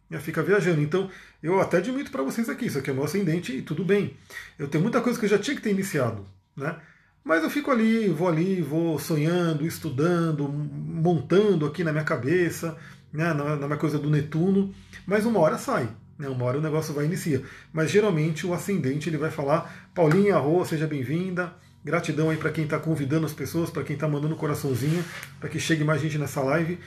Né? 0.09 0.21
Fica 0.21 0.41
viajando. 0.41 0.81
Então, 0.81 1.11
eu 1.43 1.61
até 1.61 1.79
admito 1.79 2.13
para 2.13 2.23
vocês 2.23 2.49
aqui, 2.49 2.67
isso 2.67 2.79
aqui 2.79 2.91
é 2.91 2.95
meu 2.95 3.03
ascendente 3.03 3.51
e 3.51 3.63
tudo 3.63 3.85
bem. 3.85 4.17
Eu 4.57 4.69
tenho 4.69 4.83
muita 4.85 5.01
coisa 5.01 5.19
que 5.19 5.25
eu 5.25 5.31
já 5.31 5.39
tinha 5.41 5.57
que 5.57 5.63
ter 5.63 5.71
iniciado, 5.71 6.25
né? 6.57 6.77
Mas 7.25 7.43
eu 7.43 7.51
fico 7.51 7.73
ali, 7.73 8.09
vou 8.09 8.29
ali, 8.29 8.63
vou 8.63 9.01
sonhando, 9.01 9.67
estudando, 9.67 10.47
montando 10.49 11.67
aqui 11.67 11.83
na 11.83 11.91
minha 11.91 12.05
cabeça, 12.05 12.79
né, 13.13 13.33
na, 13.33 13.57
na 13.57 13.67
minha 13.67 13.79
coisa 13.79 13.99
do 13.99 14.11
Netuno, 14.11 14.73
mas 15.05 15.27
uma 15.27 15.41
hora 15.41 15.59
sai. 15.59 15.89
Né, 16.19 16.29
uma 16.29 16.45
hora 16.45 16.59
o 16.59 16.63
negócio 16.63 16.95
vai 16.95 17.05
iniciar. 17.05 17.41
Mas 17.73 17.91
geralmente 17.91 18.47
o 18.47 18.55
ascendente 18.55 19.09
ele 19.09 19.19
vai 19.19 19.31
falar, 19.31 19.91
Paulinha 19.95 20.37
Arro, 20.37 20.65
seja 20.65 20.87
bem-vinda. 20.87 21.53
Gratidão 21.85 22.31
aí 22.31 22.37
para 22.37 22.51
quem 22.51 22.65
está 22.65 22.79
convidando 22.79 23.27
as 23.27 23.33
pessoas, 23.33 23.69
para 23.69 23.83
quem 23.83 23.95
está 23.95 24.09
mandando 24.09 24.35
coraçãozinho, 24.37 25.05
para 25.39 25.49
que 25.49 25.59
chegue 25.59 25.85
mais 25.85 26.01
gente 26.01 26.17
nessa 26.17 26.41
live. 26.41 26.79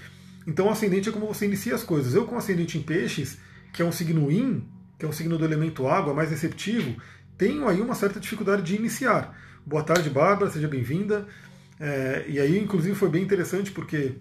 Então 0.48 0.68
o 0.68 0.70
ascendente 0.70 1.10
é 1.10 1.12
como 1.12 1.28
você 1.28 1.46
inicia 1.46 1.76
as 1.76 1.84
coisas. 1.84 2.16
Eu 2.16 2.26
com 2.26 2.38
ascendente 2.38 2.78
em 2.78 2.82
peixes, 2.82 3.38
que 3.74 3.82
é 3.82 3.86
um 3.86 3.92
signo 3.92 4.32
yin, 4.32 4.68
que 4.98 5.06
é 5.06 5.08
um 5.08 5.12
signo 5.12 5.38
do 5.38 5.46
elemento 5.46 5.88
água, 5.88 6.13
mais 6.13 6.32
receptivo, 6.32 6.96
tenho 7.38 7.68
aí 7.68 7.80
uma 7.80 7.94
certa 7.94 8.20
dificuldade 8.20 8.63
de 8.63 8.76
iniciar. 8.76 9.38
Boa 9.63 9.84
tarde, 9.84 10.10
Bárbara, 10.10 10.50
seja 10.50 10.68
bem-vinda. 10.68 11.28
É, 11.80 12.26
e 12.28 12.40
aí, 12.40 12.58
inclusive, 12.58 12.96
foi 12.96 13.10
bem 13.10 13.22
interessante 13.22 13.70
porque 13.70 14.16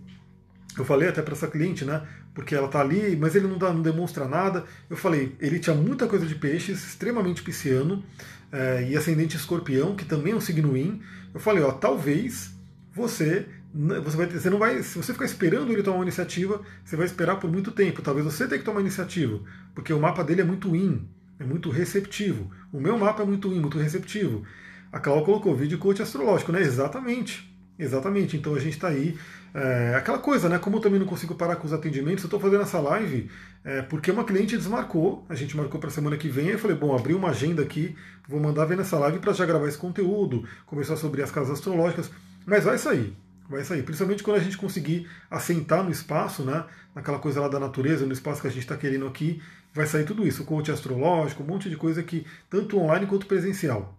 eu 0.77 0.85
falei 0.85 1.09
até 1.09 1.23
para 1.23 1.33
essa 1.33 1.49
cliente, 1.49 1.85
né? 1.85 2.03
Porque 2.37 2.55
ela 2.55 2.69
tá 2.69 2.81
ali, 2.81 3.17
mas 3.17 3.35
ele 3.35 3.49
não, 3.49 3.57
dá, 3.57 3.73
não, 3.73 3.81
demonstra 3.81 4.29
nada. 4.29 4.65
Eu 4.91 4.97
falei, 4.97 5.35
ele 5.41 5.59
tinha 5.59 5.75
muita 5.75 6.07
coisa 6.07 6.27
de 6.27 6.35
peixes, 6.35 6.85
extremamente 6.87 7.43
pisciano, 7.43 8.05
é, 8.53 8.87
e 8.91 8.95
ascendente 8.95 9.37
escorpião, 9.37 9.97
que 9.97 10.05
também 10.05 10.35
é 10.35 10.37
um 10.37 10.41
signo 10.41 10.77
in. 10.77 11.01
Eu 11.33 11.41
falei, 11.41 11.63
ó, 11.63 11.73
talvez 11.73 12.55
você 12.95 13.47
você, 13.75 14.17
vai, 14.17 14.27
você 14.27 14.51
não 14.51 14.59
vai, 14.59 14.83
se 14.83 14.97
você 14.97 15.13
ficar 15.13 15.25
esperando 15.25 15.71
ele 15.73 15.83
tomar 15.83 15.97
uma 15.97 16.05
iniciativa, 16.05 16.63
você 16.85 16.95
vai 16.97 17.07
esperar 17.07 17.37
por 17.37 17.51
muito 17.51 17.71
tempo. 17.73 18.03
Talvez 18.03 18.25
você 18.25 18.47
tenha 18.47 18.59
que 18.59 18.65
tomar 18.65 18.81
iniciativa, 18.81 19.41
porque 19.75 19.93
o 19.93 20.01
mapa 20.01 20.23
dele 20.23 20.43
é 20.43 20.45
muito 20.45 20.75
in, 20.77 21.07
é 21.39 21.45
muito 21.45 21.71
receptivo. 21.71 22.51
O 22.73 22.81
meu 22.81 22.99
mapa 22.99 23.23
é 23.23 23.27
muito 23.27 23.53
in, 23.53 23.61
muito 23.61 23.79
receptivo. 23.79 24.45
A 24.93 25.01
Cláudia 25.01 25.25
colocou 25.25 25.57
vídeo 25.57 25.79
coach 25.79 26.01
astrológico, 26.01 26.53
né? 26.53 26.61
Exatamente. 26.61 27.55
Exatamente. 27.79 28.37
Então 28.37 28.55
a 28.55 28.59
gente 28.59 28.75
está 28.75 28.89
aí. 28.89 29.19
É, 29.59 29.95
aquela 29.95 30.19
coisa, 30.19 30.51
né? 30.51 30.59
Como 30.59 30.77
eu 30.77 30.81
também 30.83 31.01
não 31.01 31.07
consigo 31.07 31.35
parar 31.35 31.57
com 31.57 31.67
os 31.67 31.73
atendimentos, 31.73 32.23
eu 32.23 32.27
estou 32.27 32.39
fazendo 32.39 32.61
essa 32.61 32.79
live 32.79 33.31
é, 33.65 33.81
porque 33.81 34.11
uma 34.11 34.23
cliente 34.23 34.55
desmarcou. 34.55 35.25
A 35.31 35.35
gente 35.35 35.57
marcou 35.57 35.81
para 35.81 35.89
a 35.89 35.93
semana 35.93 36.19
que 36.19 36.29
vem. 36.29 36.49
Eu 36.49 36.59
falei, 36.59 36.77
bom, 36.77 36.95
abri 36.95 37.15
uma 37.15 37.31
agenda 37.31 37.63
aqui, 37.63 37.97
vou 38.29 38.39
mandar 38.39 38.67
ver 38.67 38.77
nessa 38.77 38.99
live 38.99 39.19
para 39.19 39.33
já 39.33 39.47
gravar 39.47 39.67
esse 39.67 39.79
conteúdo, 39.79 40.47
conversar 40.67 40.97
sobre 40.97 41.23
as 41.23 41.31
casas 41.31 41.53
astrológicas. 41.55 42.11
Mas 42.45 42.65
vai 42.65 42.77
sair. 42.77 43.17
Vai 43.49 43.65
sair, 43.65 43.83
principalmente 43.83 44.23
quando 44.23 44.37
a 44.37 44.41
gente 44.41 44.59
conseguir 44.59 45.09
assentar 45.31 45.83
no 45.83 45.91
espaço, 45.91 46.43
né, 46.43 46.65
naquela 46.95 47.19
coisa 47.19 47.41
lá 47.41 47.49
da 47.49 47.59
natureza, 47.59 48.05
no 48.05 48.13
espaço 48.13 48.43
que 48.43 48.49
a 48.49 48.51
gente 48.51 48.65
está 48.65 48.77
querendo 48.77 49.07
aqui, 49.07 49.41
vai 49.73 49.87
sair 49.87 50.05
tudo 50.05 50.27
isso, 50.27 50.43
o 50.43 50.47
coach 50.47 50.71
astrológico, 50.71 51.43
um 51.43 51.47
monte 51.47 51.71
de 51.71 51.77
coisa 51.77 52.03
que, 52.03 52.27
tanto 52.51 52.77
online 52.77 53.07
quanto 53.07 53.27
presencial. 53.27 53.97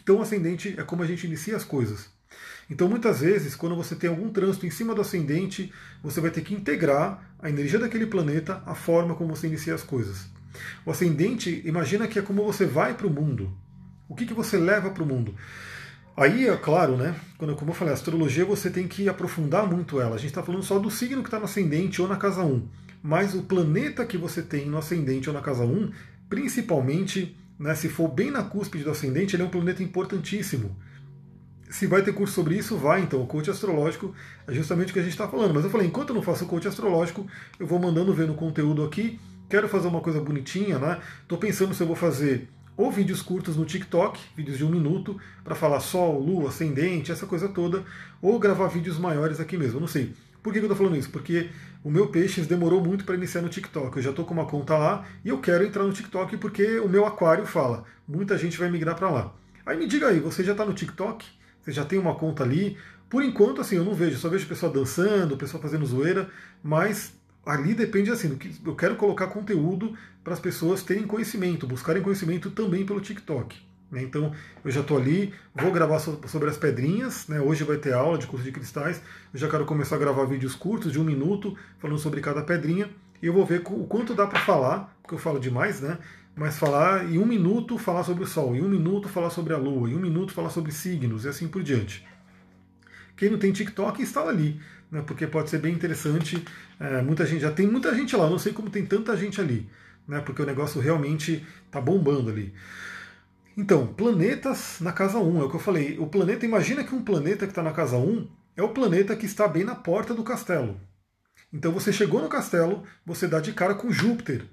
Então, 0.00 0.18
o 0.18 0.22
ascendente 0.22 0.74
é 0.78 0.84
como 0.84 1.02
a 1.02 1.06
gente 1.06 1.26
inicia 1.26 1.56
as 1.56 1.64
coisas. 1.64 2.13
Então, 2.70 2.88
muitas 2.88 3.20
vezes, 3.20 3.54
quando 3.54 3.76
você 3.76 3.94
tem 3.94 4.08
algum 4.08 4.30
trânsito 4.30 4.66
em 4.66 4.70
cima 4.70 4.94
do 4.94 5.00
ascendente, 5.00 5.72
você 6.02 6.20
vai 6.20 6.30
ter 6.30 6.40
que 6.40 6.54
integrar 6.54 7.34
a 7.38 7.48
energia 7.48 7.78
daquele 7.78 8.06
planeta 8.06 8.62
à 8.64 8.74
forma 8.74 9.14
como 9.14 9.34
você 9.34 9.46
inicia 9.46 9.74
as 9.74 9.82
coisas. 9.82 10.28
O 10.84 10.90
ascendente, 10.90 11.62
imagina 11.64 12.06
que 12.06 12.18
é 12.18 12.22
como 12.22 12.44
você 12.44 12.64
vai 12.64 12.94
para 12.94 13.06
o 13.06 13.10
mundo. 13.10 13.52
O 14.08 14.14
que, 14.14 14.26
que 14.26 14.34
você 14.34 14.56
leva 14.56 14.90
para 14.90 15.02
o 15.02 15.06
mundo? 15.06 15.34
Aí, 16.16 16.46
é 16.46 16.56
claro, 16.56 16.96
né? 16.96 17.14
Quando, 17.36 17.56
como 17.56 17.72
eu 17.72 17.74
falei, 17.74 17.92
a 17.92 17.96
astrologia 17.96 18.44
você 18.44 18.70
tem 18.70 18.86
que 18.86 19.08
aprofundar 19.08 19.66
muito 19.66 20.00
ela. 20.00 20.14
A 20.14 20.18
gente 20.18 20.28
está 20.30 20.42
falando 20.42 20.62
só 20.62 20.78
do 20.78 20.90
signo 20.90 21.22
que 21.22 21.28
está 21.28 21.38
no 21.38 21.44
ascendente 21.44 22.00
ou 22.00 22.08
na 22.08 22.16
casa 22.16 22.42
1. 22.42 22.68
Mas 23.02 23.34
o 23.34 23.42
planeta 23.42 24.06
que 24.06 24.16
você 24.16 24.40
tem 24.40 24.66
no 24.66 24.78
ascendente 24.78 25.28
ou 25.28 25.34
na 25.34 25.42
casa 25.42 25.64
1, 25.64 25.90
principalmente 26.28 27.36
né, 27.58 27.74
se 27.74 27.88
for 27.88 28.08
bem 28.08 28.30
na 28.30 28.42
cúspide 28.42 28.84
do 28.84 28.90
ascendente, 28.90 29.36
ele 29.36 29.42
é 29.42 29.46
um 29.46 29.50
planeta 29.50 29.82
importantíssimo. 29.82 30.76
Se 31.74 31.88
vai 31.88 32.02
ter 32.02 32.12
curso 32.12 32.32
sobre 32.32 32.54
isso, 32.54 32.76
vai. 32.76 33.02
Então, 33.02 33.20
o 33.20 33.26
coach 33.26 33.50
astrológico 33.50 34.14
é 34.46 34.52
justamente 34.54 34.90
o 34.90 34.92
que 34.92 35.00
a 35.00 35.02
gente 35.02 35.10
está 35.10 35.26
falando. 35.26 35.52
Mas 35.52 35.64
eu 35.64 35.70
falei, 35.70 35.88
enquanto 35.88 36.10
eu 36.10 36.14
não 36.14 36.22
faço 36.22 36.46
coach 36.46 36.68
astrológico, 36.68 37.26
eu 37.58 37.66
vou 37.66 37.80
mandando 37.80 38.14
ver 38.14 38.28
no 38.28 38.34
conteúdo 38.34 38.84
aqui. 38.84 39.18
Quero 39.50 39.68
fazer 39.68 39.88
uma 39.88 40.00
coisa 40.00 40.20
bonitinha, 40.20 40.78
né? 40.78 41.00
Estou 41.22 41.36
pensando 41.36 41.74
se 41.74 41.82
eu 41.82 41.86
vou 41.88 41.96
fazer 41.96 42.48
ou 42.76 42.92
vídeos 42.92 43.20
curtos 43.20 43.56
no 43.56 43.64
TikTok, 43.64 44.20
vídeos 44.36 44.56
de 44.56 44.64
um 44.64 44.70
minuto, 44.70 45.20
para 45.42 45.56
falar 45.56 45.80
Sol, 45.80 46.20
Lua, 46.20 46.48
Ascendente, 46.48 47.10
essa 47.10 47.26
coisa 47.26 47.48
toda, 47.48 47.82
ou 48.22 48.38
gravar 48.38 48.68
vídeos 48.68 48.96
maiores 48.96 49.40
aqui 49.40 49.56
mesmo. 49.56 49.80
Não 49.80 49.88
sei. 49.88 50.14
Por 50.44 50.52
que 50.52 50.60
eu 50.60 50.62
estou 50.62 50.76
falando 50.76 50.96
isso? 50.96 51.10
Porque 51.10 51.50
o 51.82 51.90
meu 51.90 52.06
Peixes 52.06 52.46
demorou 52.46 52.84
muito 52.84 53.04
para 53.04 53.16
iniciar 53.16 53.42
no 53.42 53.48
TikTok. 53.48 53.96
Eu 53.96 54.02
já 54.02 54.10
estou 54.10 54.24
com 54.24 54.32
uma 54.32 54.46
conta 54.46 54.78
lá 54.78 55.04
e 55.24 55.28
eu 55.28 55.38
quero 55.38 55.64
entrar 55.64 55.82
no 55.82 55.92
TikTok 55.92 56.36
porque 56.36 56.78
o 56.78 56.88
meu 56.88 57.04
aquário 57.04 57.44
fala. 57.44 57.82
Muita 58.06 58.38
gente 58.38 58.56
vai 58.56 58.70
migrar 58.70 58.94
para 58.94 59.10
lá. 59.10 59.34
Aí 59.66 59.76
me 59.76 59.88
diga 59.88 60.06
aí, 60.06 60.20
você 60.20 60.44
já 60.44 60.52
está 60.52 60.64
no 60.64 60.72
TikTok? 60.72 61.26
Você 61.64 61.72
já 61.72 61.84
tem 61.84 61.98
uma 61.98 62.14
conta 62.14 62.42
ali? 62.42 62.76
Por 63.08 63.22
enquanto, 63.22 63.60
assim, 63.60 63.76
eu 63.76 63.84
não 63.84 63.94
vejo. 63.94 64.18
Só 64.18 64.28
vejo 64.28 64.44
o 64.44 64.48
pessoal 64.48 64.72
dançando, 64.72 65.34
o 65.34 65.36
pessoal 65.36 65.62
fazendo 65.62 65.86
zoeira, 65.86 66.28
mas 66.62 67.14
ali 67.46 67.74
depende 67.74 68.10
assim, 68.10 68.28
do 68.28 68.36
que 68.36 68.50
eu 68.64 68.74
quero 68.74 68.96
colocar 68.96 69.26
conteúdo 69.26 69.96
para 70.22 70.32
as 70.32 70.40
pessoas 70.40 70.82
terem 70.82 71.06
conhecimento, 71.06 71.66
buscarem 71.66 72.02
conhecimento 72.02 72.50
também 72.50 72.86
pelo 72.86 73.00
TikTok. 73.00 73.56
Né? 73.90 74.02
Então 74.02 74.32
eu 74.64 74.70
já 74.70 74.80
estou 74.80 74.96
ali, 74.96 75.32
vou 75.54 75.70
gravar 75.70 75.98
sobre 75.98 76.48
as 76.48 76.56
pedrinhas, 76.56 77.28
né? 77.28 77.40
hoje 77.40 77.62
vai 77.64 77.76
ter 77.76 77.92
aula 77.92 78.16
de 78.18 78.26
curso 78.26 78.44
de 78.44 78.50
cristais, 78.50 79.00
eu 79.32 79.38
já 79.38 79.48
quero 79.48 79.64
começar 79.64 79.96
a 79.96 79.98
gravar 79.98 80.24
vídeos 80.24 80.54
curtos 80.54 80.90
de 80.90 80.98
um 80.98 81.04
minuto 81.04 81.56
falando 81.78 81.98
sobre 81.98 82.20
cada 82.20 82.42
pedrinha 82.42 82.88
e 83.22 83.26
eu 83.26 83.32
vou 83.32 83.44
ver 83.44 83.62
o 83.66 83.86
quanto 83.86 84.14
dá 84.14 84.26
para 84.26 84.40
falar, 84.40 84.96
porque 85.02 85.14
eu 85.14 85.18
falo 85.18 85.38
demais, 85.38 85.80
né? 85.80 85.98
Mas 86.36 86.58
falar 86.58 87.10
em 87.10 87.18
um 87.18 87.26
minuto 87.26 87.78
falar 87.78 88.02
sobre 88.02 88.24
o 88.24 88.26
Sol, 88.26 88.56
em 88.56 88.62
um 88.62 88.68
minuto 88.68 89.08
falar 89.08 89.30
sobre 89.30 89.52
a 89.54 89.56
Lua, 89.56 89.88
em 89.88 89.94
um 89.94 90.00
minuto 90.00 90.32
falar 90.32 90.50
sobre 90.50 90.72
signos 90.72 91.24
e 91.24 91.28
assim 91.28 91.46
por 91.46 91.62
diante. 91.62 92.04
Quem 93.16 93.30
não 93.30 93.38
tem 93.38 93.52
TikTok 93.52 94.02
instala 94.02 94.30
ali, 94.30 94.60
né? 94.90 95.02
porque 95.06 95.26
pode 95.26 95.48
ser 95.48 95.58
bem 95.58 95.72
interessante. 95.72 96.44
É, 96.80 97.00
muita 97.02 97.24
gente 97.24 97.42
já 97.42 97.52
tem 97.52 97.66
muita 97.66 97.94
gente 97.94 98.16
lá, 98.16 98.28
não 98.28 98.38
sei 98.38 98.52
como 98.52 98.68
tem 98.68 98.84
tanta 98.84 99.16
gente 99.16 99.40
ali, 99.40 99.68
né? 100.08 100.20
porque 100.20 100.42
o 100.42 100.46
negócio 100.46 100.80
realmente 100.80 101.46
está 101.66 101.80
bombando 101.80 102.30
ali. 102.30 102.52
Então, 103.56 103.86
planetas 103.86 104.78
na 104.80 104.90
casa 104.90 105.18
1, 105.18 105.40
é 105.40 105.44
o 105.44 105.48
que 105.48 105.54
eu 105.54 105.60
falei. 105.60 105.96
O 106.00 106.08
planeta, 106.08 106.44
imagina 106.44 106.82
que 106.82 106.92
um 106.92 107.04
planeta 107.04 107.46
que 107.46 107.52
está 107.52 107.62
na 107.62 107.70
casa 107.70 107.96
1 107.96 108.26
é 108.56 108.62
o 108.62 108.70
planeta 108.70 109.14
que 109.14 109.26
está 109.26 109.46
bem 109.46 109.62
na 109.62 109.76
porta 109.76 110.12
do 110.12 110.24
castelo. 110.24 110.80
Então 111.52 111.70
você 111.70 111.92
chegou 111.92 112.20
no 112.20 112.28
castelo, 112.28 112.82
você 113.06 113.28
dá 113.28 113.38
de 113.38 113.52
cara 113.52 113.74
com 113.74 113.92
Júpiter. 113.92 114.44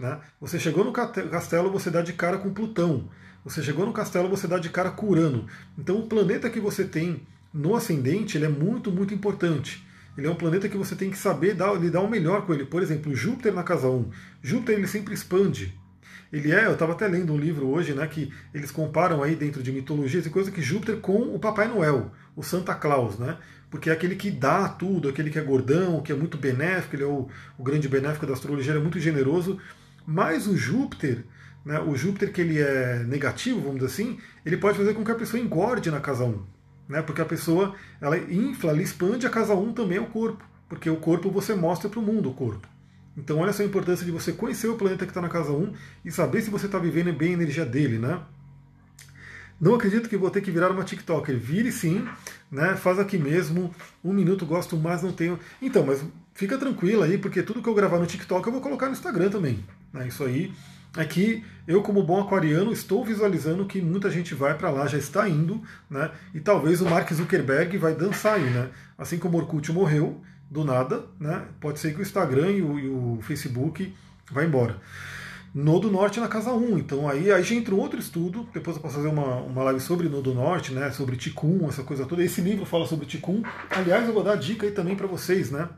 Né? 0.00 0.18
Você 0.40 0.58
chegou 0.58 0.82
no 0.82 0.92
castelo, 0.92 1.70
você 1.70 1.90
dá 1.90 2.00
de 2.00 2.14
cara 2.14 2.38
com 2.38 2.54
Plutão. 2.54 3.10
Você 3.44 3.62
chegou 3.62 3.84
no 3.84 3.92
castelo, 3.92 4.30
você 4.30 4.48
dá 4.48 4.58
de 4.58 4.70
cara 4.70 4.90
com 4.90 5.08
Urano. 5.08 5.46
Então 5.78 5.98
o 5.98 6.06
planeta 6.06 6.48
que 6.48 6.58
você 6.58 6.84
tem 6.84 7.26
no 7.52 7.76
ascendente 7.76 8.38
ele 8.38 8.46
é 8.46 8.48
muito, 8.48 8.90
muito 8.90 9.12
importante. 9.12 9.86
Ele 10.16 10.26
é 10.26 10.30
um 10.30 10.34
planeta 10.34 10.68
que 10.68 10.76
você 10.76 10.96
tem 10.96 11.10
que 11.10 11.18
saber 11.18 11.54
dar, 11.54 11.74
lidar 11.74 12.00
o 12.00 12.08
melhor 12.08 12.46
com 12.46 12.54
ele. 12.54 12.64
Por 12.64 12.82
exemplo, 12.82 13.14
Júpiter 13.14 13.52
na 13.52 13.62
casa 13.62 13.88
1. 13.88 14.10
Júpiter 14.42 14.76
ele 14.76 14.86
sempre 14.86 15.12
expande. 15.12 15.78
Ele 16.32 16.50
é, 16.50 16.66
eu 16.66 16.72
estava 16.72 16.92
até 16.92 17.06
lendo 17.06 17.32
um 17.32 17.38
livro 17.38 17.68
hoje, 17.68 17.92
né, 17.92 18.06
que 18.06 18.32
eles 18.54 18.70
comparam 18.70 19.22
aí 19.22 19.34
dentro 19.34 19.62
de 19.62 19.72
mitologias 19.72 20.24
e 20.24 20.30
coisa 20.30 20.50
que 20.50 20.62
Júpiter 20.62 20.98
com 20.98 21.34
o 21.34 21.38
Papai 21.38 21.66
Noel, 21.68 22.12
o 22.36 22.42
Santa 22.42 22.74
Claus, 22.74 23.18
né? 23.18 23.36
Porque 23.68 23.90
é 23.90 23.92
aquele 23.92 24.14
que 24.14 24.30
dá 24.30 24.68
tudo, 24.68 25.08
aquele 25.08 25.28
que 25.28 25.38
é 25.38 25.42
gordão, 25.42 26.00
que 26.00 26.12
é 26.12 26.14
muito 26.14 26.38
benéfico, 26.38 26.96
ele 26.96 27.02
é 27.02 27.06
o, 27.06 27.28
o 27.58 27.62
grande 27.62 27.88
benéfico 27.88 28.26
da 28.26 28.32
astrologia, 28.32 28.72
ele 28.72 28.78
é 28.78 28.82
muito 28.82 29.00
generoso. 29.00 29.58
Mas 30.12 30.48
o 30.48 30.56
Júpiter, 30.56 31.24
né, 31.64 31.78
o 31.78 31.94
Júpiter 31.94 32.32
que 32.32 32.40
ele 32.40 32.58
é 32.58 33.04
negativo, 33.06 33.60
vamos 33.60 33.76
dizer 33.76 33.86
assim, 33.86 34.18
ele 34.44 34.56
pode 34.56 34.76
fazer 34.76 34.92
com 34.92 35.04
que 35.04 35.10
a 35.12 35.14
pessoa 35.14 35.40
engorde 35.40 35.88
na 35.88 36.00
casa 36.00 36.24
1. 36.24 36.42
Né, 36.88 37.00
porque 37.00 37.22
a 37.22 37.24
pessoa 37.24 37.76
ela 38.00 38.18
infla, 38.18 38.72
ela 38.72 38.82
expande 38.82 39.24
a 39.24 39.30
casa 39.30 39.54
1 39.54 39.72
também 39.72 39.98
é 39.98 40.00
o 40.00 40.06
corpo. 40.06 40.44
porque 40.68 40.90
o 40.90 40.96
corpo 40.96 41.30
você 41.30 41.54
mostra 41.54 41.88
para 41.88 42.00
o 42.00 42.02
mundo 42.02 42.28
o 42.28 42.34
corpo. 42.34 42.66
Então 43.16 43.38
olha 43.38 43.52
só 43.52 43.62
a 43.62 43.66
importância 43.66 44.04
de 44.04 44.10
você 44.10 44.32
conhecer 44.32 44.66
o 44.66 44.76
planeta 44.76 45.04
que 45.04 45.12
está 45.12 45.20
na 45.20 45.28
casa 45.28 45.52
1 45.52 45.74
e 46.04 46.10
saber 46.10 46.42
se 46.42 46.50
você 46.50 46.66
está 46.66 46.78
vivendo 46.78 47.12
bem 47.12 47.30
a 47.30 47.34
energia 47.34 47.64
dele, 47.64 47.98
né? 47.98 48.20
Não 49.60 49.76
acredito 49.76 50.08
que 50.08 50.16
vou 50.16 50.30
ter 50.30 50.40
que 50.40 50.50
virar 50.50 50.70
uma 50.70 50.82
TikToker. 50.82 51.38
Vire 51.38 51.70
sim, 51.70 52.04
né? 52.50 52.74
Faz 52.74 52.98
aqui 52.98 53.16
mesmo. 53.18 53.72
Um 54.02 54.12
minuto 54.12 54.44
gosto 54.44 54.76
mais, 54.76 55.02
não 55.02 55.12
tenho. 55.12 55.38
Então, 55.62 55.84
mas 55.86 56.02
fica 56.34 56.58
tranquila 56.58 57.04
aí, 57.04 57.16
porque 57.18 57.42
tudo 57.42 57.62
que 57.62 57.68
eu 57.68 57.74
gravar 57.74 57.98
no 57.98 58.06
TikTok 58.06 58.44
eu 58.44 58.52
vou 58.52 58.62
colocar 58.62 58.86
no 58.86 58.92
Instagram 58.92 59.28
também. 59.30 59.62
Né? 59.92 60.08
Isso 60.08 60.24
aí 60.24 60.52
é 60.96 61.04
que 61.04 61.44
eu, 61.66 61.82
como 61.82 62.02
bom 62.02 62.20
aquariano, 62.20 62.72
estou 62.72 63.04
visualizando 63.04 63.64
que 63.64 63.80
muita 63.80 64.10
gente 64.10 64.34
vai 64.34 64.56
para 64.56 64.70
lá, 64.70 64.86
já 64.86 64.98
está 64.98 65.28
indo, 65.28 65.62
né? 65.88 66.10
E 66.34 66.40
talvez 66.40 66.80
o 66.80 66.88
Mark 66.88 67.12
Zuckerberg 67.12 67.78
vai 67.78 67.94
dançar 67.94 68.34
aí, 68.34 68.50
né? 68.50 68.70
Assim 68.98 69.18
como 69.18 69.36
o 69.36 69.40
Orkut 69.40 69.70
morreu 69.70 70.20
do 70.50 70.64
nada, 70.64 71.04
né? 71.18 71.44
Pode 71.60 71.78
ser 71.78 71.92
que 71.92 72.00
o 72.00 72.02
Instagram 72.02 72.50
e 72.50 72.62
o, 72.62 72.78
e 72.78 72.88
o 72.88 73.18
Facebook 73.22 73.94
vá 74.32 74.44
embora. 74.44 74.80
Nodo 75.54 75.90
Norte 75.90 76.18
na 76.18 76.28
casa 76.28 76.52
1. 76.52 76.78
Então 76.78 77.08
aí, 77.08 77.30
aí 77.30 77.42
já 77.42 77.54
entra 77.54 77.74
um 77.74 77.78
outro 77.78 78.00
estudo, 78.00 78.48
depois 78.52 78.76
eu 78.76 78.82
posso 78.82 78.96
fazer 78.96 79.08
uma, 79.08 79.36
uma 79.36 79.62
live 79.64 79.80
sobre 79.80 80.08
Nodo 80.08 80.34
Norte, 80.34 80.72
né, 80.72 80.90
sobre 80.90 81.16
Ticum, 81.16 81.68
essa 81.68 81.84
coisa 81.84 82.04
toda. 82.04 82.24
Esse 82.24 82.40
livro 82.40 82.64
fala 82.64 82.86
sobre 82.86 83.06
Ticum. 83.06 83.42
Aliás, 83.70 84.06
eu 84.08 84.14
vou 84.14 84.24
dar 84.24 84.36
dica 84.36 84.66
aí 84.66 84.72
também 84.72 84.96
para 84.96 85.06
vocês, 85.06 85.50
né? 85.52 85.68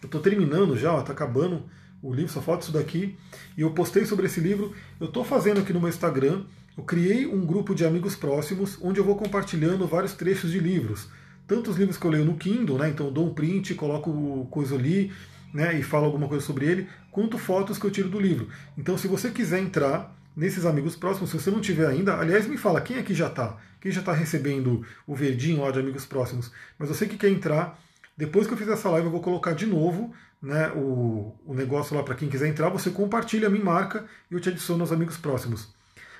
Eu 0.00 0.06
estou 0.06 0.20
terminando 0.20 0.76
já, 0.76 0.98
está 0.98 1.12
acabando 1.12 1.64
o 2.02 2.12
livro, 2.12 2.32
só 2.32 2.40
falta 2.40 2.64
isso 2.64 2.72
daqui. 2.72 3.16
E 3.56 3.60
eu 3.60 3.70
postei 3.70 4.04
sobre 4.04 4.26
esse 4.26 4.40
livro. 4.40 4.72
Eu 5.00 5.06
estou 5.06 5.24
fazendo 5.24 5.60
aqui 5.60 5.72
no 5.72 5.80
meu 5.80 5.88
Instagram. 5.88 6.44
Eu 6.76 6.84
criei 6.84 7.26
um 7.26 7.44
grupo 7.44 7.74
de 7.74 7.84
amigos 7.84 8.14
próximos, 8.14 8.78
onde 8.80 9.00
eu 9.00 9.04
vou 9.04 9.16
compartilhando 9.16 9.86
vários 9.86 10.12
trechos 10.12 10.50
de 10.50 10.60
livros. 10.60 11.08
Tanto 11.46 11.70
os 11.70 11.76
livros 11.76 11.96
que 11.96 12.06
eu 12.06 12.10
leio 12.10 12.24
no 12.24 12.36
Kindle, 12.36 12.78
né? 12.78 12.90
Então 12.90 13.06
eu 13.06 13.12
dou 13.12 13.26
um 13.26 13.34
print, 13.34 13.74
coloco 13.74 14.46
coisa 14.50 14.76
ali, 14.76 15.10
né, 15.52 15.78
e 15.78 15.82
falo 15.82 16.06
alguma 16.06 16.28
coisa 16.28 16.44
sobre 16.44 16.66
ele, 16.66 16.88
quanto 17.10 17.38
fotos 17.38 17.78
que 17.78 17.84
eu 17.84 17.90
tiro 17.90 18.08
do 18.08 18.20
livro. 18.20 18.48
Então, 18.76 18.96
se 18.98 19.08
você 19.08 19.30
quiser 19.30 19.60
entrar 19.60 20.14
nesses 20.36 20.64
amigos 20.64 20.94
próximos, 20.94 21.30
se 21.30 21.38
você 21.38 21.50
não 21.50 21.60
tiver 21.60 21.86
ainda, 21.86 22.16
aliás, 22.16 22.46
me 22.46 22.56
fala 22.56 22.80
quem 22.80 22.98
aqui 22.98 23.14
já 23.14 23.26
está, 23.26 23.56
quem 23.80 23.90
já 23.90 24.00
está 24.00 24.12
recebendo 24.12 24.84
o 25.06 25.14
verdinho 25.14 25.62
lá 25.62 25.70
de 25.70 25.80
amigos 25.80 26.06
próximos. 26.06 26.52
Mas 26.78 26.88
você 26.88 27.06
que 27.06 27.16
quer 27.16 27.28
entrar, 27.28 27.80
depois 28.16 28.46
que 28.46 28.52
eu 28.52 28.58
fizer 28.58 28.72
essa 28.72 28.88
live, 28.90 29.06
eu 29.06 29.12
vou 29.12 29.20
colocar 29.20 29.52
de 29.52 29.66
novo 29.66 30.12
né, 30.42 30.70
o, 30.74 31.34
o 31.44 31.54
negócio 31.54 31.96
lá 31.96 32.02
para 32.02 32.14
quem 32.14 32.28
quiser 32.28 32.48
entrar. 32.48 32.68
Você 32.70 32.90
compartilha, 32.90 33.50
me 33.50 33.58
marca 33.58 34.04
e 34.30 34.34
eu 34.34 34.40
te 34.40 34.48
adiciono 34.48 34.82
aos 34.82 34.92
amigos 34.92 35.16
próximos. 35.16 35.74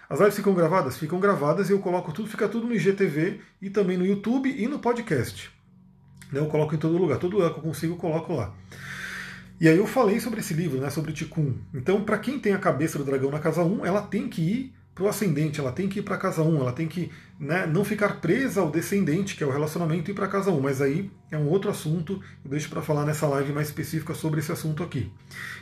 As 0.09 0.19
lives 0.21 0.37
ficam 0.37 0.55
gravadas? 0.55 0.97
Ficam 0.97 1.21
gravadas 1.21 1.69
e 1.69 1.73
eu 1.73 1.81
coloco 1.81 2.13
tudo, 2.13 2.29
fica 2.29 2.49
tudo 2.49 2.67
no 2.67 2.75
IGTV 2.75 3.41
e 3.61 3.69
também 3.69 3.99
no 3.99 4.07
YouTube 4.07 4.51
e 4.51 4.67
no 4.67 4.79
podcast. 4.79 5.51
Eu 6.33 6.47
coloco 6.47 6.75
em 6.75 6.79
todo 6.79 6.97
lugar, 6.97 7.19
todo 7.19 7.37
lugar 7.37 7.53
que 7.53 7.59
eu 7.59 7.63
consigo, 7.63 7.95
eu 7.95 7.99
coloco 7.99 8.35
lá. 8.35 8.55
E 9.61 9.69
aí 9.69 9.77
eu 9.77 9.87
falei 9.87 10.21
sobre 10.21 10.41
esse 10.41 10.55
livro, 10.55 10.81
né, 10.81 10.89
sobre 10.89 11.13
Tikkun. 11.13 11.55
Então, 11.75 12.05
para 12.05 12.19
quem 12.19 12.39
tem 12.39 12.53
a 12.53 12.59
cabeça 12.59 12.97
do 12.97 13.05
dragão 13.05 13.31
na 13.31 13.41
casa 13.41 13.63
1, 13.63 13.85
ela 13.85 14.03
tem 14.03 14.29
que 14.29 14.41
ir 14.41 14.78
para 14.99 15.05
o 15.05 15.09
ascendente, 15.09 15.61
ela 15.61 15.71
tem 15.71 15.89
que 15.89 16.01
ir 16.01 16.03
para 16.03 16.17
casa 16.17 16.43
1, 16.43 16.61
ela 16.61 16.73
tem 16.73 16.89
que 16.89 17.09
né, 17.39 17.69
não 17.69 17.85
ficar 17.85 18.21
presa 18.21 18.61
ao 18.61 18.69
descendente, 18.69 19.37
que 19.37 19.45
é 19.45 19.47
o 19.47 19.51
relacionamento, 19.51 20.11
e 20.11 20.13
ir 20.13 20.15
para 20.15 20.27
casa 20.27 20.51
1. 20.51 20.61
Mas 20.61 20.83
aí 20.83 21.09
é 21.31 21.39
um 21.39 21.47
outro 21.47 21.71
assunto, 21.71 22.21
eu 22.45 22.51
deixo 22.51 22.69
para 22.69 22.83
falar 22.83 23.07
nessa 23.07 23.25
live 23.29 23.53
mais 23.53 23.69
específica 23.69 24.13
sobre 24.13 24.41
esse 24.41 24.51
assunto 24.51 24.83
aqui. 24.83 25.09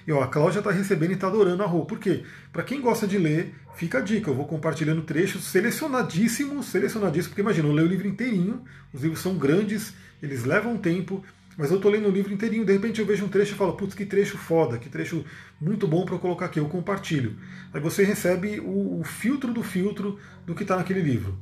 E 0.07 0.13
ó, 0.13 0.23
a 0.23 0.27
Cláudia 0.27 0.61
está 0.61 0.71
recebendo 0.71 1.11
e 1.11 1.15
está 1.15 1.27
adorando 1.27 1.63
a 1.63 1.67
Rô. 1.67 1.85
Por 1.85 1.99
quê? 1.99 2.25
Para 2.51 2.63
quem 2.63 2.81
gosta 2.81 3.07
de 3.07 3.19
ler, 3.19 3.55
fica 3.75 3.99
a 3.99 4.01
dica, 4.01 4.31
eu 4.31 4.35
vou 4.35 4.47
compartilhando 4.47 5.03
trechos 5.03 5.45
selecionadíssimos, 5.45 6.65
selecionadíssimos, 6.67 7.29
porque 7.29 7.43
imagina, 7.43 7.69
eu 7.69 7.75
leio 7.75 7.89
o 7.89 7.91
livro 7.91 8.09
inteirinho, 8.09 8.63
os 8.91 9.03
livros 9.03 9.21
são 9.21 9.37
grandes, 9.37 9.93
eles 10.23 10.45
levam 10.45 10.79
tempo, 10.79 11.23
mas 11.57 11.71
eu 11.71 11.77
estou 11.77 11.91
lendo 11.91 12.09
o 12.09 12.13
livro 12.13 12.33
inteirinho, 12.33 12.65
de 12.65 12.73
repente 12.73 13.01
eu 13.01 13.07
vejo 13.07 13.25
um 13.25 13.29
trecho 13.29 13.55
e 13.55 13.57
falo, 13.57 13.73
putz, 13.73 13.95
que 13.95 14.05
trecho 14.05 14.37
foda, 14.37 14.79
que 14.79 14.89
trecho 14.89 15.25
muito 15.61 15.87
bom 15.87 16.05
para 16.05 16.15
eu 16.15 16.19
colocar 16.19 16.47
aqui, 16.47 16.59
eu 16.59 16.69
compartilho. 16.69 17.37
Aí 17.73 17.81
você 17.81 18.05
recebe 18.05 18.61
o, 18.61 19.01
o 19.01 19.05
filtro 19.05 19.53
do 19.53 19.63
filtro 19.63 20.19
do 20.45 20.55
que 20.55 20.63
está 20.63 20.77
naquele 20.77 21.01
livro. 21.01 21.39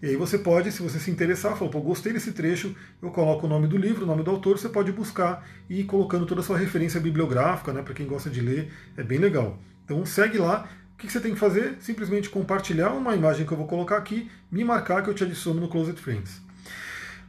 E 0.00 0.06
aí 0.06 0.16
você 0.16 0.38
pode, 0.38 0.70
se 0.70 0.80
você 0.80 0.98
se 0.98 1.10
interessar, 1.10 1.56
falar, 1.56 1.70
pô, 1.70 1.80
gostei 1.80 2.12
desse 2.12 2.32
trecho, 2.32 2.74
eu 3.02 3.10
coloco 3.10 3.46
o 3.46 3.48
nome 3.48 3.66
do 3.66 3.76
livro, 3.76 4.04
o 4.04 4.06
nome 4.06 4.22
do 4.22 4.30
autor, 4.30 4.56
você 4.56 4.68
pode 4.68 4.92
buscar 4.92 5.46
e 5.68 5.80
ir 5.80 5.84
colocando 5.84 6.24
toda 6.24 6.40
a 6.40 6.44
sua 6.44 6.56
referência 6.56 7.00
bibliográfica, 7.00 7.72
né, 7.72 7.82
para 7.82 7.94
quem 7.94 8.06
gosta 8.06 8.30
de 8.30 8.40
ler, 8.40 8.72
é 8.96 9.02
bem 9.02 9.18
legal. 9.18 9.58
Então 9.84 10.04
segue 10.06 10.38
lá. 10.38 10.68
O 10.94 10.98
que 10.98 11.10
você 11.10 11.20
tem 11.20 11.32
que 11.32 11.38
fazer? 11.38 11.76
Simplesmente 11.80 12.28
compartilhar 12.28 12.90
uma 12.90 13.14
imagem 13.14 13.46
que 13.46 13.52
eu 13.52 13.56
vou 13.56 13.66
colocar 13.66 13.96
aqui, 13.96 14.30
me 14.50 14.64
marcar 14.64 15.02
que 15.02 15.08
eu 15.08 15.14
te 15.14 15.24
adiciono 15.24 15.60
no 15.60 15.68
Closet 15.68 16.00
Friends. 16.00 16.47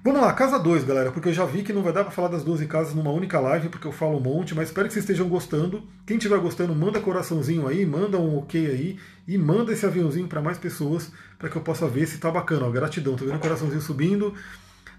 Vamos 0.02 0.22
lá, 0.22 0.32
casa 0.32 0.58
2, 0.58 0.86
galera, 0.86 1.12
porque 1.12 1.28
eu 1.28 1.34
já 1.34 1.43
vi 1.43 1.62
que 1.62 1.74
não 1.74 1.84
vai 1.84 1.91
dar 1.91 2.06
para 2.06 2.12
falar 2.12 2.30
das 2.30 2.41
12 2.41 2.66
casas 2.68 2.93
numa 2.93 3.12
única 3.12 3.38
live, 3.38 3.68
porque 3.68 3.86
eu 3.86 3.91
falo 3.91 4.16
um 4.16 4.22
monte, 4.22 4.56
mas 4.56 4.70
espero 4.70 4.88
que 4.88 4.93
vocês 4.93 5.04
estejam 5.04 5.28
gostando. 5.28 5.84
Quem 6.06 6.16
estiver 6.16 6.39
gostando, 6.39 6.74
manda 6.74 7.02
coraçãozinho 7.02 7.68
aí, 7.68 7.86
manda 7.86 8.18
um 8.18 8.38
ok 8.38 8.66
aí 8.66 8.97
e 9.28 9.38
manda 9.38 9.74
esse 9.74 9.86
aviãozinho 9.86 10.30
para 10.30 10.41
mais 10.41 10.58
pessoas, 10.58 11.12
para 11.38 11.50
que 11.50 11.58
eu 11.58 11.62
possa 11.62 11.86
ver 11.86 12.08
se 12.08 12.18
tá 12.18 12.32
bacana. 12.32 12.66
Ó, 12.66 12.72
gratidão, 12.72 13.18
tô 13.18 13.26
vendo 13.26 13.36
o 13.36 13.39
coraçãozinho 13.39 13.82
subindo. 13.82 14.34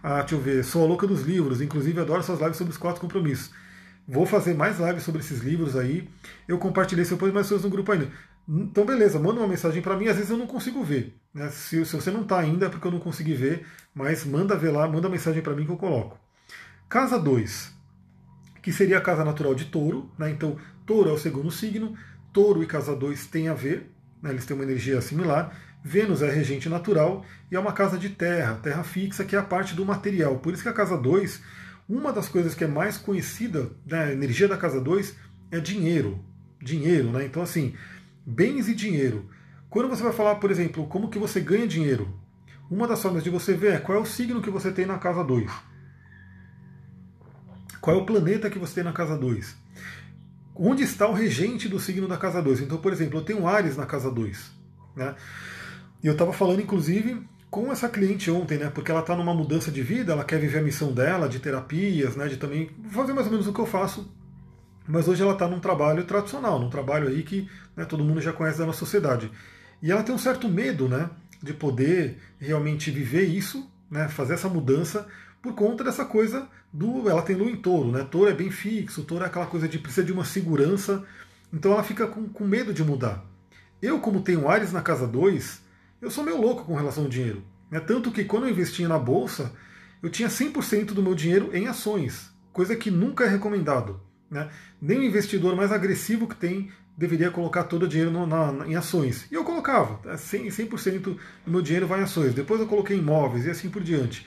Ah, 0.03 0.21
deixa 0.21 0.35
eu 0.35 0.41
ver, 0.41 0.63
sou 0.63 0.85
a 0.85 0.87
louca 0.87 1.07
dos 1.07 1.23
livros, 1.23 1.63
inclusive 1.63 1.99
adoro 1.99 2.23
suas 2.23 2.39
lives 2.39 2.59
sobre 2.59 2.73
os 2.73 2.79
quatro 2.79 3.01
compromissos. 3.01 3.51
Vou 4.07 4.27
fazer 4.27 4.53
mais 4.53 4.79
lives 4.79 5.03
sobre 5.03 5.23
esses 5.23 5.41
livros 5.41 5.79
aí. 5.79 6.07
Eu 6.47 6.59
compartilhei, 6.59 7.07
se 7.07 7.13
eu 7.13 7.17
pôs 7.17 7.33
mais 7.33 7.47
pessoas 7.47 7.63
no 7.63 7.71
grupo 7.71 7.91
ainda. 7.91 8.09
Então, 8.53 8.85
beleza, 8.85 9.17
manda 9.21 9.39
uma 9.39 9.47
mensagem 9.47 9.81
para 9.81 9.97
mim, 9.97 10.09
às 10.09 10.17
vezes 10.17 10.31
eu 10.31 10.37
não 10.37 10.47
consigo 10.47 10.83
ver. 10.83 11.17
Né? 11.33 11.49
Se, 11.51 11.85
se, 11.85 11.95
você 11.95 12.11
não 12.11 12.23
está 12.23 12.41
ainda 12.41 12.67
é 12.67 12.69
porque 12.69 12.85
eu 12.85 12.91
não 12.91 12.99
consegui 12.99 13.33
ver, 13.33 13.65
mas 13.95 14.25
manda 14.25 14.57
ver 14.57 14.71
lá, 14.73 14.89
manda 14.89 15.09
mensagem 15.09 15.41
para 15.41 15.55
mim 15.55 15.65
que 15.65 15.71
eu 15.71 15.77
coloco. 15.77 16.19
Casa 16.89 17.17
2, 17.17 17.73
que 18.61 18.73
seria 18.73 18.99
a 18.99 19.01
casa 19.01 19.25
natural 19.25 19.55
de 19.55 19.67
touro. 19.67 20.11
Né? 20.19 20.31
Então, 20.31 20.57
touro 20.85 21.11
é 21.11 21.13
o 21.13 21.19
segundo 21.19 21.49
signo, 21.49 21.97
touro 22.33 22.61
e 22.61 22.67
casa 22.67 22.97
2 22.97 23.27
têm 23.27 23.47
a 23.47 23.55
ver, 23.55 23.89
né? 24.21 24.31
eles 24.31 24.45
têm 24.45 24.57
uma 24.57 24.65
energia 24.65 25.01
similar. 25.01 25.57
Vênus 25.85 26.21
é 26.21 26.29
regente 26.29 26.69
natural 26.69 27.25
e 27.53 27.55
é 27.55 27.59
uma 27.59 27.73
casa 27.73 27.97
de 27.97 28.09
terra, 28.09 28.57
terra 28.57 28.83
fixa, 28.83 29.25
que 29.25 29.37
é 29.37 29.39
a 29.39 29.45
parte 29.45 29.77
do 29.77 29.87
material. 29.87 30.39
Por 30.39 30.53
isso 30.53 30.65
que 30.65 30.69
a 30.69 30.73
casa 30.73 30.97
2, 30.97 31.41
uma 31.89 32.13
das 32.13 32.29
coisas 32.29 32.53
que 32.53 32.65
é 32.65 32.67
mais 32.67 32.99
conhecida, 32.99 33.71
né, 33.87 34.07
a 34.07 34.13
energia 34.13 34.49
da 34.49 34.57
casa 34.57 34.81
2 34.81 35.15
é 35.53 35.61
dinheiro. 35.61 36.23
Dinheiro, 36.61 37.11
né? 37.11 37.25
Então, 37.25 37.43
assim, 37.43 37.75
bens 38.31 38.69
e 38.69 38.75
dinheiro. 38.75 39.29
Quando 39.69 39.89
você 39.89 40.03
vai 40.03 40.13
falar, 40.13 40.37
por 40.37 40.51
exemplo, 40.51 40.87
como 40.87 41.11
que 41.11 41.19
você 41.19 41.41
ganha 41.41 41.67
dinheiro, 41.67 42.09
uma 42.71 42.87
das 42.87 43.03
formas 43.03 43.25
de 43.25 43.31
você 43.31 43.55
ver 43.55 43.75
é 43.75 43.79
qual 43.79 43.99
é 43.99 44.01
o 44.01 44.07
signo 44.07 44.41
que 44.41 44.51
você 44.51 44.71
tem 44.71 44.87
na 44.87 44.99
casa 44.99 45.25
2. 45.25 45.51
Qual 47.81 47.97
é 47.97 48.01
o 48.01 48.07
planeta 48.07 48.51
que 48.51 48.59
você 48.59 48.75
tem 48.75 48.85
na 48.85 48.93
casa 48.93 49.17
2? 49.17 49.57
Onde 50.55 50.83
está 50.83 51.09
o 51.09 51.15
regente 51.15 51.69
do 51.69 51.81
signo 51.81 52.07
da 52.07 52.17
casa 52.17 52.43
2? 52.43 52.61
Então, 52.61 52.79
por 52.79 52.93
exemplo, 52.93 53.19
eu 53.19 53.25
tenho 53.25 53.47
Ares 53.47 53.77
na 53.77 53.87
casa 53.87 54.11
2. 54.11 54.53
Né? 54.95 55.15
E 56.03 56.07
eu 56.07 56.13
estava 56.13 56.33
falando, 56.33 56.61
inclusive, 56.61 57.23
com 57.51 57.73
essa 57.73 57.89
cliente 57.89 58.31
ontem, 58.31 58.59
né? 58.59 58.71
Porque 58.71 58.91
ela 58.91 59.01
está 59.01 59.17
numa 59.17 59.35
mudança 59.35 59.71
de 59.71 59.83
vida, 59.83 60.13
ela 60.13 60.25
quer 60.25 60.39
viver 60.39 60.59
a 60.59 60.63
missão 60.63 60.93
dela, 60.93 61.29
de 61.29 61.41
terapias, 61.41 62.15
né? 62.15 62.29
De 62.29 62.37
também 62.37 62.71
fazer 62.91 63.13
mais 63.13 63.27
ou 63.27 63.33
menos 63.33 63.47
o 63.47 63.53
que 63.53 63.61
eu 63.61 63.67
faço 63.67 64.09
mas 64.87 65.09
hoje 65.09 65.23
ela 65.23 65.33
está 65.33 65.47
num 65.47 65.61
trabalho 65.61 66.05
tradicional, 66.05 66.59
num 66.59 66.71
trabalho 66.71 67.09
aí 67.09 67.23
que 67.23 67.49
né, 67.77 67.85
todo 67.85 68.05
mundo 68.05 68.21
já 68.21 68.33
conhece 68.33 68.59
da 68.59 68.67
nossa 68.67 68.79
sociedade. 68.79 69.31
E 69.83 69.91
ela 69.91 70.03
tem 70.03 70.15
um 70.15 70.19
certo 70.19 70.49
medo 70.49 70.89
né, 70.89 71.09
de 71.43 71.53
poder 71.53 72.19
realmente 72.39 72.91
viver 72.91 73.25
isso, 73.25 73.71
né, 73.91 74.09
fazer 74.09 74.35
essa 74.35 74.49
mudança, 74.49 75.07
por 75.43 75.55
conta 75.55 75.83
dessa 75.83 76.05
coisa 76.05 76.49
do. 76.73 77.09
Ela 77.09 77.23
tem 77.23 77.37
lua 77.37 77.51
em 77.51 77.57
touro, 77.57 77.91
né? 77.91 78.05
Touro 78.05 78.31
é 78.31 78.35
bem 78.35 78.51
fixo, 78.51 79.05
touro 79.05 79.25
é 79.25 79.27
aquela 79.27 79.47
coisa 79.47 79.69
de 79.69 79.79
precisa 79.79 80.05
de 80.05 80.13
uma 80.13 80.25
segurança, 80.25 81.03
então 81.53 81.73
ela 81.73 81.83
fica 81.83 82.07
com, 82.07 82.29
com 82.29 82.45
medo 82.45 82.73
de 82.75 82.85
mudar. 82.85 83.25
Eu, 83.81 83.99
como 84.01 84.21
tenho 84.21 84.49
Ares 84.49 84.73
na 84.73 84.83
casa 84.83 85.07
2, 85.07 85.63
eu 86.03 86.11
sou 86.11 86.23
meio 86.23 86.41
louco 86.41 86.65
com 86.65 86.75
relação 86.75 87.05
ao 87.05 87.09
dinheiro. 87.09 87.43
Né? 87.71 87.81
Tanto 87.81 88.11
que 88.11 88.25
quando 88.25 88.45
eu 88.45 88.51
investia 88.51 88.87
na 88.87 88.99
bolsa, 88.99 89.53
eu 90.03 90.11
tinha 90.11 90.29
100% 90.29 90.87
do 90.87 91.03
meu 91.03 91.15
dinheiro 91.15 91.51
em 91.55 91.67
ações, 91.67 92.31
coisa 92.53 92.77
que 92.77 92.91
nunca 92.91 93.25
é 93.25 93.29
recomendado. 93.29 94.01
Né? 94.31 94.49
Nem 94.81 94.99
o 94.99 95.03
investidor 95.03 95.57
mais 95.57 95.73
agressivo 95.73 96.29
que 96.29 96.37
tem 96.37 96.71
deveria 96.97 97.31
colocar 97.31 97.65
todo 97.65 97.85
o 97.85 97.89
dinheiro 97.89 98.11
no, 98.11 98.27
na, 98.27 98.67
em 98.67 98.77
ações. 98.77 99.27
E 99.31 99.35
eu 99.35 99.43
colocava, 99.43 99.99
100%, 100.17 100.79
100 100.79 100.99
do 100.99 101.19
meu 101.47 101.63
dinheiro 101.63 101.87
vai 101.87 102.01
em 102.01 102.05
ações. 102.05 102.35
Depois 102.35 102.61
eu 102.61 102.67
coloquei 102.67 102.97
em 102.97 103.01
imóveis 103.01 103.47
e 103.47 103.51
assim 103.51 103.71
por 103.71 103.83
diante. 103.83 104.27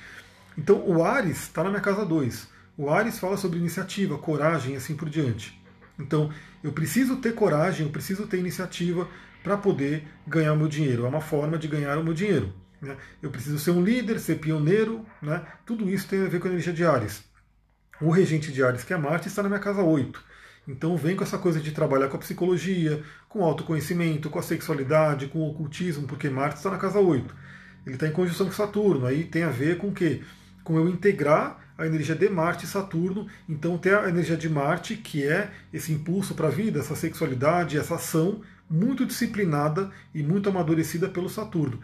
Então 0.57 0.83
o 0.85 1.03
Ares 1.03 1.43
está 1.43 1.63
na 1.63 1.69
minha 1.69 1.81
casa 1.81 2.05
2. 2.05 2.47
O 2.75 2.89
Ares 2.89 3.19
fala 3.19 3.37
sobre 3.37 3.59
iniciativa, 3.59 4.17
coragem 4.17 4.73
e 4.73 4.77
assim 4.77 4.95
por 4.95 5.09
diante. 5.09 5.61
Então 5.99 6.31
eu 6.63 6.71
preciso 6.71 7.17
ter 7.17 7.35
coragem, 7.35 7.85
eu 7.85 7.91
preciso 7.91 8.25
ter 8.25 8.39
iniciativa 8.39 9.07
para 9.43 9.57
poder 9.57 10.07
ganhar 10.25 10.53
o 10.53 10.57
meu 10.57 10.67
dinheiro. 10.67 11.05
É 11.05 11.07
uma 11.07 11.21
forma 11.21 11.57
de 11.57 11.67
ganhar 11.67 11.97
o 11.97 12.03
meu 12.03 12.13
dinheiro. 12.13 12.51
Né? 12.81 12.97
Eu 13.21 13.29
preciso 13.29 13.59
ser 13.59 13.71
um 13.71 13.83
líder, 13.83 14.19
ser 14.19 14.39
pioneiro. 14.39 15.05
Né? 15.21 15.41
Tudo 15.65 15.89
isso 15.89 16.07
tem 16.07 16.25
a 16.25 16.29
ver 16.29 16.39
com 16.39 16.47
a 16.47 16.51
energia 16.51 16.73
de 16.73 16.83
Ares. 16.83 17.23
O 18.03 18.09
regente 18.09 18.51
de 18.51 18.61
Ares, 18.61 18.83
que 18.83 18.93
é 18.93 18.97
Marte, 18.97 19.29
está 19.29 19.41
na 19.41 19.47
minha 19.47 19.61
casa 19.61 19.81
8. 19.81 20.21
Então 20.67 20.97
vem 20.97 21.15
com 21.15 21.23
essa 21.23 21.37
coisa 21.37 21.61
de 21.61 21.71
trabalhar 21.71 22.09
com 22.09 22.17
a 22.17 22.19
psicologia, 22.19 23.01
com 23.29 23.39
o 23.39 23.45
autoconhecimento, 23.45 24.29
com 24.29 24.37
a 24.37 24.43
sexualidade, 24.43 25.27
com 25.27 25.39
o 25.39 25.49
ocultismo, 25.49 26.05
porque 26.05 26.29
Marte 26.29 26.57
está 26.57 26.69
na 26.69 26.77
casa 26.77 26.99
8. 26.99 27.33
Ele 27.85 27.95
está 27.95 28.05
em 28.05 28.11
conjunção 28.11 28.47
com 28.47 28.51
Saturno, 28.51 29.05
aí 29.05 29.23
tem 29.23 29.43
a 29.43 29.49
ver 29.49 29.77
com 29.77 29.87
o 29.87 29.93
quê? 29.93 30.21
Com 30.65 30.75
eu 30.75 30.89
integrar 30.89 31.73
a 31.77 31.87
energia 31.87 32.13
de 32.13 32.27
Marte 32.27 32.65
e 32.65 32.67
Saturno. 32.67 33.25
Então 33.47 33.77
tem 33.77 33.93
a 33.93 34.09
energia 34.09 34.35
de 34.35 34.49
Marte, 34.49 34.97
que 34.97 35.25
é 35.25 35.49
esse 35.71 35.93
impulso 35.93 36.35
para 36.35 36.49
a 36.49 36.51
vida, 36.51 36.81
essa 36.81 36.97
sexualidade, 36.97 37.77
essa 37.77 37.95
ação 37.95 38.41
muito 38.69 39.05
disciplinada 39.05 39.89
e 40.13 40.21
muito 40.21 40.49
amadurecida 40.49 41.07
pelo 41.07 41.29
Saturno. 41.29 41.79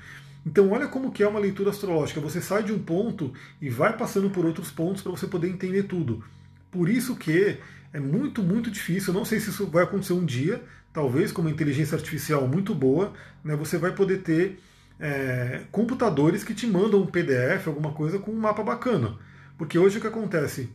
Então 0.46 0.70
olha 0.72 0.88
como 0.88 1.12
que 1.12 1.24
é 1.24 1.28
uma 1.28 1.40
leitura 1.40 1.70
astrológica. 1.70 2.20
Você 2.22 2.42
sai 2.42 2.64
de 2.64 2.72
um 2.72 2.80
ponto 2.80 3.34
e 3.62 3.70
vai 3.70 3.96
passando 3.96 4.30
por 4.30 4.46
outros 4.46 4.72
pontos 4.72 5.02
para 5.02 5.12
você 5.12 5.28
poder 5.28 5.50
entender 5.50 5.84
tudo. 5.84 6.24
Por 6.72 6.90
isso 6.90 7.16
que 7.16 7.58
é 7.94 8.00
muito, 8.00 8.42
muito 8.42 8.72
difícil. 8.72 9.14
Não 9.14 9.26
sei 9.26 9.40
se 9.40 9.50
isso 9.50 9.68
vai 9.68 9.84
acontecer 9.84 10.14
um 10.14 10.26
dia, 10.26 10.64
talvez 10.94 11.32
com 11.32 11.42
uma 11.42 11.52
inteligência 11.52 11.96
artificial 11.96 12.48
muito 12.48 12.74
boa, 12.74 13.14
né, 13.44 13.56
você 13.56 13.78
vai 13.78 13.92
poder 13.92 14.20
ter 14.20 14.60
é, 15.00 15.64
computadores 15.72 16.44
que 16.44 16.54
te 16.54 16.68
mandam 16.68 17.02
um 17.02 17.08
PDF, 17.08 17.68
alguma 17.68 17.92
coisa 17.92 18.20
com 18.20 18.32
um 18.32 18.40
mapa 18.40 18.64
bacana. 18.64 19.18
Porque 19.58 19.78
hoje 19.78 19.98
o 19.98 20.02
que 20.02 20.08
acontece? 20.08 20.70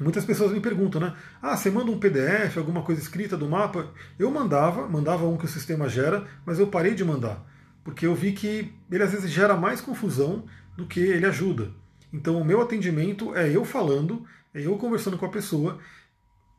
Muitas 0.00 0.24
pessoas 0.24 0.52
me 0.52 0.60
perguntam, 0.60 0.98
né? 0.98 1.14
Ah, 1.42 1.56
você 1.56 1.70
manda 1.70 1.90
um 1.90 1.98
PDF, 1.98 2.56
alguma 2.56 2.80
coisa 2.80 3.02
escrita 3.02 3.36
do 3.36 3.46
mapa? 3.46 3.88
Eu 4.18 4.30
mandava, 4.30 4.88
mandava 4.88 5.26
um 5.26 5.36
que 5.36 5.44
o 5.44 5.48
sistema 5.48 5.90
gera, 5.90 6.24
mas 6.46 6.58
eu 6.58 6.68
parei 6.68 6.94
de 6.94 7.04
mandar. 7.04 7.44
Porque 7.84 8.06
eu 8.06 8.14
vi 8.14 8.32
que 8.32 8.72
ele 8.90 9.02
às 9.02 9.12
vezes 9.12 9.30
gera 9.30 9.56
mais 9.56 9.80
confusão 9.80 10.44
do 10.76 10.86
que 10.86 11.00
ele 11.00 11.26
ajuda. 11.26 11.70
Então 12.12 12.40
o 12.40 12.44
meu 12.44 12.60
atendimento 12.60 13.34
é 13.34 13.54
eu 13.54 13.64
falando, 13.64 14.24
é 14.54 14.66
eu 14.66 14.76
conversando 14.76 15.16
com 15.16 15.26
a 15.26 15.30
pessoa 15.30 15.78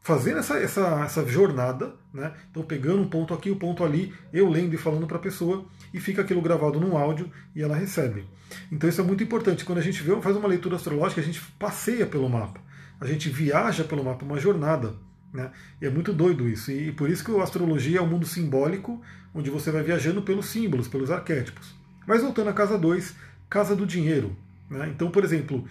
fazendo 0.02 0.40
essa, 0.40 0.58
essa, 0.58 1.04
essa 1.06 1.26
jornada, 1.28 1.94
né? 2.14 2.34
Então 2.50 2.64
pegando 2.64 3.02
um 3.02 3.08
ponto 3.08 3.34
aqui, 3.34 3.52
um 3.52 3.58
ponto 3.58 3.84
ali, 3.84 4.14
eu 4.34 4.50
lendo 4.50 4.74
e 4.74 4.78
falando 4.78 5.08
para 5.08 5.18
a 5.18 5.22
pessoa, 5.22 5.66
e 5.94 6.00
fica 6.00 6.22
aquilo 6.22 6.42
gravado 6.42 6.80
no 6.80 6.98
áudio 6.98 7.32
e 7.56 7.62
ela 7.62 7.76
recebe. 7.76 8.28
Então 8.72 8.90
isso 8.90 9.00
é 9.00 9.04
muito 9.04 9.24
importante. 9.24 9.64
Quando 9.64 9.78
a 9.78 9.84
gente 9.84 10.02
vê, 10.02 10.20
faz 10.22 10.36
uma 10.36 10.48
leitura 10.48 10.76
astrológica, 10.76 11.22
a 11.22 11.24
gente 11.24 11.42
passeia 11.60 12.06
pelo 12.06 12.30
mapa, 12.30 12.60
a 13.00 13.06
gente 13.06 13.30
viaja 13.30 13.84
pelo 13.84 14.04
mapa, 14.04 14.26
uma 14.26 14.40
jornada. 14.40 14.96
Né? 15.34 15.50
E 15.82 15.86
é 15.86 15.90
muito 15.90 16.12
doido 16.12 16.48
isso. 16.48 16.72
E 16.72 16.92
por 16.92 17.10
isso 17.10 17.24
que 17.24 17.32
a 17.32 17.44
astrologia 17.44 18.00
é 18.00 18.02
um 18.02 18.08
mundo 18.08 18.26
simbólico, 18.26 19.02
onde 19.34 19.50
você 19.50 19.72
vai 19.72 19.84
viajando 19.84 20.22
pelos 20.22 20.48
símbolos, 20.48 20.88
pelos 20.88 21.10
arquétipos. 21.10 21.74
Mas 22.06 22.22
voltando 22.22 22.50
à 22.50 22.54
casa 22.54 22.78
2, 22.78 23.16
casa 23.50 23.76
do 23.76 23.86
dinheiro. 23.86 24.36
Né? 24.70 24.92
Então, 24.94 25.10
por 25.10 25.24
exemplo, 25.24 25.66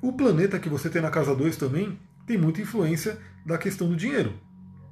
o 0.00 0.12
planeta 0.12 0.58
que 0.58 0.68
você 0.68 0.88
tem 0.88 1.02
na 1.02 1.10
casa 1.10 1.34
2 1.34 1.56
também 1.56 1.98
tem 2.26 2.38
muita 2.38 2.60
influência 2.60 3.18
da 3.44 3.58
questão 3.58 3.88
do 3.88 3.96
dinheiro. 3.96 4.34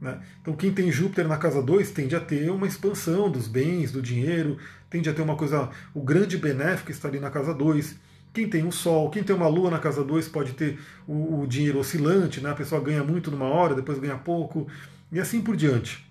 Né? 0.01 0.21
Então, 0.41 0.55
quem 0.55 0.73
tem 0.73 0.91
Júpiter 0.91 1.27
na 1.27 1.37
casa 1.37 1.63
2 1.63 1.91
tende 1.91 2.15
a 2.15 2.21
ter 2.21 2.51
uma 2.51 2.67
expansão 2.67 3.31
dos 3.31 3.49
bens, 3.49 3.93
do 3.93 4.01
dinheiro, 4.01 4.59
tende 4.89 5.09
a 5.09 5.15
ter 5.15 5.23
uma 5.23 5.37
coisa. 5.37 5.71
O 5.95 6.03
grande 6.03 6.37
benéfico 6.37 6.91
está 6.91 7.09
ali 7.09 7.21
na 7.21 7.31
casa 7.31 7.53
2. 7.53 7.97
Quem 8.33 8.49
tem 8.49 8.67
o 8.67 8.73
Sol, 8.73 9.11
quem 9.11 9.23
tem 9.23 9.35
uma 9.35 9.49
Lua 9.49 9.71
na 9.71 9.79
casa 9.79 10.05
2 10.05 10.29
pode 10.29 10.53
ter 10.53 10.79
o, 11.07 11.41
o, 11.41 11.47
dinheiro 11.47 11.79
oscilante, 11.79 12.41
né? 12.41 12.51
a 12.51 12.55
pessoa 12.55 12.81
ganha 12.81 13.03
muito 13.03 13.31
numa 13.31 13.47
hora, 13.47 13.75
depois 13.75 13.99
ganha 13.99 14.17
pouco, 14.17 14.67
e 15.11 15.19
assim 15.19 15.41
por 15.41 15.57
diante. 15.57 16.07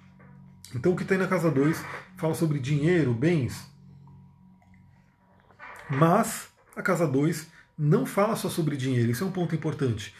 Então, 0.75 0.91
o 0.91 0.95
que 0.95 1.05
tem 1.05 1.17
na 1.17 1.27
casa 1.27 1.49
2 1.49 1.83
fala 2.17 2.33
sobre 2.33 2.59
dinheiro, 2.59 3.13
bens. 3.13 3.69
Mas 5.89 6.49
a 6.75 6.81
casa 6.81 7.07
2 7.07 7.47
não 7.77 8.05
fala 8.05 8.35
só 8.35 8.49
sobre 8.49 8.75
dinheiro, 8.75 9.11
isso 9.11 9.23
é 9.23 9.27
um 9.27 9.31
ponto 9.31 9.55
importante. 9.55 10.13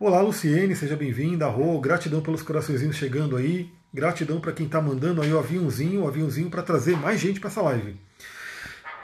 Olá, 0.00 0.20
Luciene, 0.20 0.74
seja 0.74 0.96
bem-vinda. 0.96 1.46
Rô, 1.46 1.80
gratidão 1.80 2.20
pelos 2.20 2.42
coraçõezinhos 2.42 2.96
chegando 2.96 3.36
aí. 3.36 3.70
Gratidão 3.92 4.40
para 4.40 4.52
quem 4.52 4.66
está 4.66 4.80
mandando 4.80 5.22
aí 5.22 5.32
o 5.32 5.38
aviãozinho, 5.38 6.02
o 6.02 6.08
aviãozinho 6.08 6.50
para 6.50 6.64
trazer 6.64 6.96
mais 6.96 7.20
gente 7.20 7.38
para 7.38 7.48
essa 7.48 7.62
live. 7.62 7.96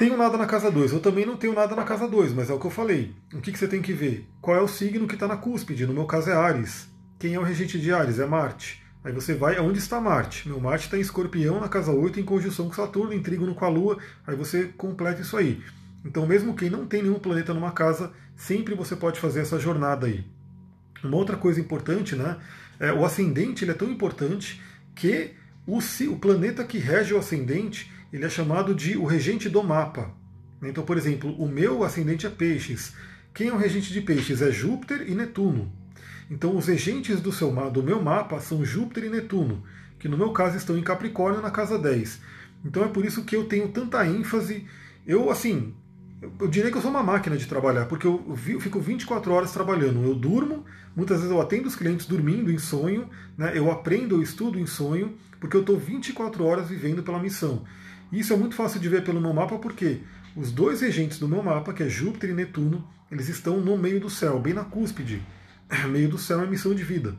Tenho 0.00 0.16
nada 0.16 0.38
na 0.38 0.46
casa 0.46 0.70
2. 0.70 0.92
Eu 0.92 1.00
também 1.00 1.26
não 1.26 1.36
tenho 1.36 1.52
nada 1.52 1.76
na 1.76 1.84
casa 1.84 2.08
2, 2.08 2.32
mas 2.32 2.48
é 2.48 2.54
o 2.54 2.58
que 2.58 2.66
eu 2.66 2.70
falei. 2.70 3.14
O 3.34 3.40
que, 3.42 3.52
que 3.52 3.58
você 3.58 3.68
tem 3.68 3.82
que 3.82 3.92
ver? 3.92 4.26
Qual 4.40 4.56
é 4.56 4.60
o 4.62 4.66
signo 4.66 5.06
que 5.06 5.12
está 5.12 5.28
na 5.28 5.36
cúspide? 5.36 5.86
No 5.86 5.92
meu 5.92 6.06
caso 6.06 6.30
é 6.30 6.32
Ares. 6.32 6.88
Quem 7.18 7.34
é 7.34 7.38
o 7.38 7.42
regente 7.42 7.78
de 7.78 7.92
Ares? 7.92 8.18
É 8.18 8.24
Marte. 8.24 8.82
Aí 9.04 9.12
você 9.12 9.34
vai 9.34 9.58
aonde 9.58 9.78
está 9.78 10.00
Marte. 10.00 10.48
Meu 10.48 10.58
Marte 10.58 10.86
está 10.86 10.96
em 10.96 11.02
escorpião 11.02 11.60
na 11.60 11.68
casa 11.68 11.92
8, 11.92 12.18
em 12.18 12.24
conjunção 12.24 12.68
com 12.68 12.72
Saturno, 12.72 13.12
em 13.12 13.20
trígono 13.22 13.54
com 13.54 13.62
a 13.62 13.68
Lua. 13.68 13.98
Aí 14.26 14.34
você 14.34 14.68
completa 14.74 15.20
isso 15.20 15.36
aí. 15.36 15.62
Então, 16.02 16.26
mesmo 16.26 16.54
quem 16.54 16.70
não 16.70 16.86
tem 16.86 17.02
nenhum 17.02 17.18
planeta 17.18 17.52
numa 17.52 17.72
casa, 17.72 18.10
sempre 18.34 18.74
você 18.74 18.96
pode 18.96 19.20
fazer 19.20 19.40
essa 19.40 19.58
jornada 19.58 20.06
aí. 20.06 20.24
Uma 21.04 21.18
outra 21.18 21.36
coisa 21.36 21.60
importante, 21.60 22.16
né? 22.16 22.38
É, 22.78 22.90
o 22.90 23.04
ascendente 23.04 23.64
ele 23.64 23.72
é 23.72 23.74
tão 23.74 23.90
importante 23.90 24.62
que 24.94 25.34
o, 25.66 25.76
o 25.76 26.16
planeta 26.18 26.64
que 26.64 26.78
rege 26.78 27.12
o 27.12 27.18
ascendente 27.18 27.92
ele 28.12 28.24
é 28.24 28.30
chamado 28.30 28.74
de 28.74 28.96
o 28.96 29.04
regente 29.04 29.48
do 29.48 29.62
mapa. 29.62 30.14
Então, 30.62 30.84
por 30.84 30.96
exemplo, 30.96 31.32
o 31.42 31.48
meu 31.48 31.84
ascendente 31.84 32.26
é 32.26 32.30
peixes. 32.30 32.92
Quem 33.32 33.48
é 33.48 33.52
o 33.52 33.56
regente 33.56 33.92
de 33.92 34.00
peixes? 34.00 34.42
É 34.42 34.50
Júpiter 34.50 35.08
e 35.08 35.14
Netuno. 35.14 35.72
Então, 36.30 36.56
os 36.56 36.66
regentes 36.66 37.20
do, 37.20 37.32
seu, 37.32 37.50
do 37.70 37.82
meu 37.82 38.02
mapa 38.02 38.40
são 38.40 38.64
Júpiter 38.64 39.04
e 39.04 39.10
Netuno, 39.10 39.62
que 39.98 40.08
no 40.08 40.16
meu 40.16 40.32
caso 40.32 40.56
estão 40.56 40.76
em 40.76 40.82
Capricórnio 40.82 41.40
na 41.40 41.50
casa 41.50 41.78
10. 41.78 42.20
Então 42.64 42.84
é 42.84 42.88
por 42.88 43.04
isso 43.04 43.24
que 43.24 43.34
eu 43.34 43.44
tenho 43.44 43.68
tanta 43.68 44.06
ênfase. 44.06 44.66
Eu, 45.06 45.30
assim, 45.30 45.74
eu 46.38 46.46
diria 46.46 46.70
que 46.70 46.76
eu 46.76 46.82
sou 46.82 46.90
uma 46.90 47.02
máquina 47.02 47.36
de 47.36 47.46
trabalhar, 47.46 47.86
porque 47.86 48.06
eu, 48.06 48.36
fico 48.36 48.80
24 48.80 49.32
horas 49.32 49.52
trabalhando. 49.52 50.04
Eu 50.04 50.14
durmo, 50.14 50.64
muitas 50.94 51.18
vezes 51.18 51.32
eu 51.32 51.40
atendo 51.40 51.68
os 51.68 51.74
clientes 51.74 52.06
dormindo 52.06 52.50
em 52.50 52.58
sonho, 52.58 53.08
né? 53.36 53.52
eu 53.54 53.70
aprendo, 53.70 54.16
eu 54.16 54.22
estudo 54.22 54.58
em 54.58 54.66
sonho, 54.66 55.14
porque 55.38 55.56
eu 55.56 55.62
estou 55.62 55.78
24 55.78 56.44
horas 56.44 56.68
vivendo 56.68 57.02
pela 57.02 57.18
missão. 57.18 57.64
Isso 58.12 58.32
é 58.32 58.36
muito 58.36 58.54
fácil 58.54 58.80
de 58.80 58.88
ver 58.88 59.04
pelo 59.04 59.20
meu 59.20 59.32
mapa, 59.32 59.58
porque 59.58 60.00
os 60.36 60.50
dois 60.50 60.80
regentes 60.80 61.18
do 61.18 61.28
meu 61.28 61.42
mapa, 61.42 61.72
que 61.72 61.82
é 61.82 61.88
Júpiter 61.88 62.30
e 62.30 62.34
Netuno, 62.34 62.86
eles 63.10 63.28
estão 63.28 63.60
no 63.60 63.76
meio 63.76 64.00
do 64.00 64.10
céu, 64.10 64.38
bem 64.38 64.54
na 64.54 64.64
cúspide. 64.64 65.22
Meio 65.88 66.08
do 66.08 66.18
céu 66.18 66.40
é 66.40 66.46
missão 66.46 66.74
de 66.74 66.82
vida. 66.82 67.14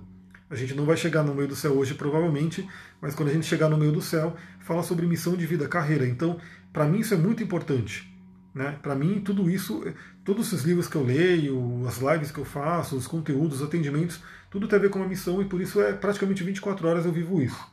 A 0.49 0.55
gente 0.55 0.73
não 0.73 0.83
vai 0.83 0.97
chegar 0.97 1.23
no 1.23 1.33
meio 1.33 1.47
do 1.47 1.55
céu 1.55 1.71
hoje, 1.71 1.93
provavelmente, 1.93 2.67
mas 3.01 3.15
quando 3.15 3.29
a 3.29 3.33
gente 3.33 3.45
chegar 3.45 3.69
no 3.69 3.77
meio 3.77 3.93
do 3.93 4.01
céu, 4.01 4.35
fala 4.59 4.83
sobre 4.83 5.05
missão 5.05 5.37
de 5.37 5.45
vida, 5.45 5.65
carreira. 5.69 6.05
Então, 6.05 6.37
para 6.73 6.85
mim, 6.85 6.99
isso 6.99 7.13
é 7.13 7.17
muito 7.17 7.41
importante. 7.41 8.13
Né? 8.53 8.77
Para 8.81 8.93
mim, 8.93 9.21
tudo 9.21 9.49
isso, 9.49 9.81
todos 10.25 10.51
os 10.51 10.63
livros 10.63 10.89
que 10.89 10.97
eu 10.97 11.03
leio, 11.03 11.85
as 11.87 11.99
lives 11.99 12.31
que 12.31 12.39
eu 12.39 12.43
faço, 12.43 12.97
os 12.97 13.07
conteúdos, 13.07 13.61
os 13.61 13.67
atendimentos, 13.67 14.21
tudo 14.49 14.67
tem 14.67 14.77
a 14.77 14.81
ver 14.81 14.89
com 14.89 14.99
uma 14.99 15.07
missão 15.07 15.41
e 15.41 15.45
por 15.45 15.61
isso 15.61 15.81
é 15.81 15.93
praticamente 15.93 16.43
24 16.43 16.85
horas 16.85 17.05
eu 17.05 17.13
vivo 17.13 17.41
isso. 17.41 17.65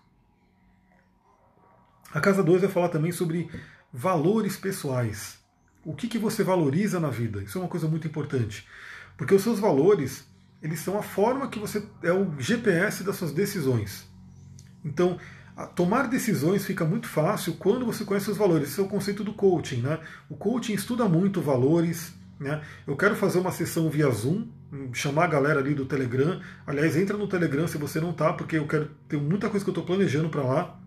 A 2.13 2.21
casa 2.21 2.43
2 2.43 2.63
vai 2.63 2.71
falar 2.71 2.89
também 2.89 3.13
sobre 3.13 3.51
valores 3.93 4.57
pessoais. 4.57 5.39
O 5.85 5.95
que, 5.95 6.09
que 6.09 6.19
você 6.19 6.43
valoriza 6.43 6.99
na 6.99 7.11
vida? 7.11 7.43
Isso 7.43 7.59
é 7.59 7.61
uma 7.61 7.69
coisa 7.69 7.87
muito 7.87 8.07
importante. 8.07 8.67
Porque 9.17 9.35
os 9.35 9.43
seus 9.43 9.59
valores, 9.59 10.27
eles 10.63 10.81
são 10.81 10.99
a 10.99 11.03
forma 11.03 11.49
que 11.49 11.59
você. 11.59 11.83
é 12.03 12.13
o 12.13 12.39
GPS 12.39 13.03
das 13.03 13.17
suas 13.17 13.33
decisões. 13.33 14.09
Então, 14.85 15.19
tomar 15.75 16.09
decisões 16.09 16.65
fica 16.65 16.85
muito 16.85 17.09
fácil 17.09 17.55
quando 17.55 17.85
você 17.85 18.05
conhece 18.05 18.31
os 18.31 18.37
valores. 18.37 18.69
Esse 18.69 18.81
é 18.81 18.83
o 18.83 18.89
conceito 18.89 19.23
do 19.23 19.35
coaching. 19.35 19.83
Né? 19.83 19.99
O 20.31 20.37
coaching 20.37 20.75
estuda 20.75 21.09
muito 21.09 21.41
valores. 21.41 22.15
Né? 22.39 22.63
Eu 22.87 22.97
quero 22.97 23.17
fazer 23.17 23.39
uma 23.39 23.51
sessão 23.51 23.91
via 23.91 24.11
Zoom, 24.11 24.47
chamar 24.93 25.25
a 25.25 25.29
galera 25.29 25.61
ali 25.61 25.75
do 25.75 25.85
Telegram. 25.85 26.41
Aliás, 26.67 26.97
entra 26.97 27.17
no 27.17 27.29
Telegram 27.29 27.67
se 27.67 27.77
você 27.77 28.01
não 28.01 28.13
tá, 28.13 28.33
porque 28.33 28.57
eu 28.57 28.67
quero 28.67 28.91
ter 29.09 29.21
muita 29.21 29.51
coisa 29.51 29.65
que 29.65 29.71
eu 29.71 29.73
estou 29.73 29.85
planejando 29.85 30.29
para 30.29 30.43
lá. 30.43 30.81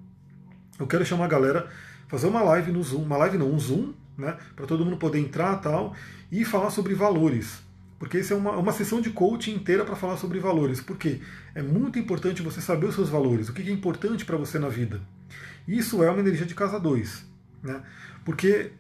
Eu 0.82 0.88
quero 0.88 1.06
chamar 1.06 1.26
a 1.26 1.30
galera, 1.30 1.70
fazer 2.08 2.28
uma 2.28 2.42
live 2.42 2.72
no 2.72 2.84
Zoom, 2.84 3.04
uma 3.04 3.18
live 3.18 3.38
não, 3.38 3.52
um 3.52 3.60
Zoom, 3.60 3.94
né? 4.18 4.38
Para 4.56 4.66
todo 4.66 4.84
mundo 4.84 4.98
poder 4.98 5.20
entrar 5.20 5.58
tal 5.58 5.96
e 6.32 6.44
falar 6.44 6.72
sobre 6.72 6.94
valores 6.94 7.62
porque 8.02 8.18
isso 8.18 8.34
é 8.34 8.36
uma, 8.36 8.58
uma 8.58 8.72
sessão 8.72 9.00
de 9.00 9.12
coaching 9.12 9.54
inteira 9.54 9.86
para 9.86 9.96
falar 9.96 10.18
sobre 10.18 10.40
valores. 10.40 10.82
Porque 10.82 11.22
é 11.54 11.62
muito 11.62 12.00
importante 12.00 12.42
você 12.42 12.60
saber 12.60 12.88
os 12.88 12.96
seus 12.96 13.10
valores, 13.10 13.48
o 13.48 13.54
que 13.54 13.62
é 13.62 13.72
importante 13.72 14.26
para 14.26 14.36
você 14.38 14.58
na 14.58 14.70
vida. 14.70 15.00
Isso 15.68 16.04
é 16.04 16.10
uma 16.10 16.20
energia 16.20 16.48
de 16.48 16.56
casa 16.56 16.80
2. 16.80 17.24
Né? 17.62 17.80
Porque 18.26 18.72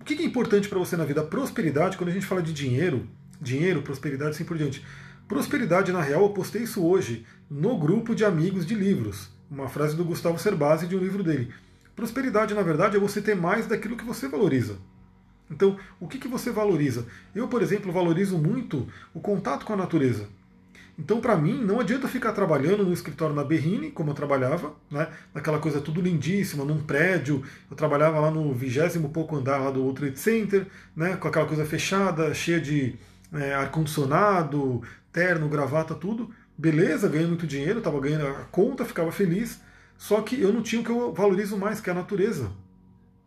o 0.00 0.02
que 0.02 0.14
é 0.14 0.24
importante 0.24 0.66
para 0.66 0.78
você 0.78 0.96
na 0.96 1.04
vida? 1.04 1.22
Prosperidade, 1.22 1.98
quando 1.98 2.08
a 2.08 2.12
gente 2.14 2.24
fala 2.24 2.42
de 2.42 2.54
dinheiro, 2.54 3.06
dinheiro, 3.38 3.82
prosperidade, 3.82 4.30
assim 4.30 4.44
por 4.44 4.56
diante. 4.56 4.82
Prosperidade, 5.28 5.92
na 5.92 6.00
real, 6.00 6.22
eu 6.22 6.30
postei 6.30 6.62
isso 6.62 6.82
hoje 6.82 7.26
no 7.50 7.78
grupo 7.78 8.14
de 8.14 8.24
amigos 8.24 8.64
de 8.64 8.74
livros. 8.74 9.28
Uma 9.50 9.68
frase 9.68 9.96
do 9.96 10.04
Gustavo 10.04 10.38
Cerbasi 10.38 10.86
de 10.86 10.96
um 10.96 11.00
livro 11.00 11.22
dele. 11.22 11.52
Prosperidade, 11.96 12.54
na 12.54 12.62
verdade, 12.62 12.96
é 12.96 13.00
você 13.00 13.20
ter 13.20 13.34
mais 13.34 13.66
daquilo 13.66 13.96
que 13.96 14.04
você 14.04 14.28
valoriza. 14.28 14.78
Então, 15.50 15.76
o 15.98 16.06
que, 16.06 16.18
que 16.18 16.28
você 16.28 16.50
valoriza? 16.50 17.06
Eu, 17.34 17.48
por 17.48 17.60
exemplo, 17.60 17.90
valorizo 17.90 18.38
muito 18.38 18.86
o 19.12 19.20
contato 19.20 19.66
com 19.66 19.72
a 19.72 19.76
natureza. 19.76 20.28
Então, 20.96 21.20
para 21.20 21.34
mim, 21.34 21.64
não 21.64 21.80
adianta 21.80 22.06
ficar 22.06 22.32
trabalhando 22.32 22.84
no 22.84 22.92
escritório 22.92 23.34
na 23.34 23.42
Berrine, 23.42 23.90
como 23.90 24.10
eu 24.10 24.14
trabalhava, 24.14 24.74
né? 24.90 25.08
naquela 25.34 25.58
coisa 25.58 25.80
tudo 25.80 26.00
lindíssima, 26.00 26.64
num 26.64 26.82
prédio. 26.82 27.42
Eu 27.70 27.76
trabalhava 27.76 28.20
lá 28.20 28.30
no 28.30 28.52
vigésimo 28.52 29.08
pouco 29.08 29.34
andar 29.34 29.58
lá 29.58 29.70
do 29.70 29.80
World 29.80 29.98
Trade 29.98 30.18
Center, 30.18 30.66
né? 30.94 31.16
com 31.16 31.26
aquela 31.26 31.46
coisa 31.46 31.64
fechada, 31.64 32.34
cheia 32.34 32.60
de 32.60 32.96
é, 33.32 33.54
ar-condicionado, 33.54 34.82
terno, 35.10 35.48
gravata, 35.48 35.94
tudo. 35.94 36.30
Beleza, 36.60 37.08
ganhei 37.08 37.26
muito 37.26 37.46
dinheiro, 37.46 37.78
estava 37.78 37.98
ganhando 37.98 38.26
a 38.26 38.44
conta, 38.44 38.84
ficava 38.84 39.10
feliz. 39.10 39.62
Só 39.96 40.20
que 40.20 40.38
eu 40.38 40.52
não 40.52 40.62
tinha 40.62 40.82
o 40.82 40.84
que 40.84 40.90
eu 40.90 41.10
valorizo 41.10 41.56
mais, 41.56 41.80
que 41.80 41.88
é 41.88 41.92
a 41.92 41.96
natureza. 41.96 42.52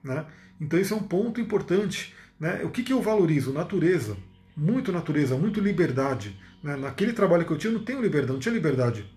Né? 0.03 0.23
Então 0.61 0.79
esse 0.79 0.93
é 0.93 0.95
um 0.95 1.01
ponto 1.01 1.41
importante. 1.41 2.13
Né? 2.39 2.61
O 2.63 2.69
que, 2.69 2.83
que 2.83 2.93
eu 2.93 3.01
valorizo? 3.01 3.51
Natureza. 3.51 4.15
muito 4.55 4.91
natureza, 4.91 5.35
muito 5.35 5.59
liberdade. 5.59 6.39
Né? 6.61 6.75
Naquele 6.75 7.11
trabalho 7.11 7.43
que 7.43 7.51
eu 7.51 7.57
tinha, 7.57 7.73
eu 7.73 7.79
não 7.79 7.83
tenho 7.83 8.03
liberdade, 8.03 8.33
não 8.33 8.39
tinha 8.39 8.53
liberdade. 8.53 9.11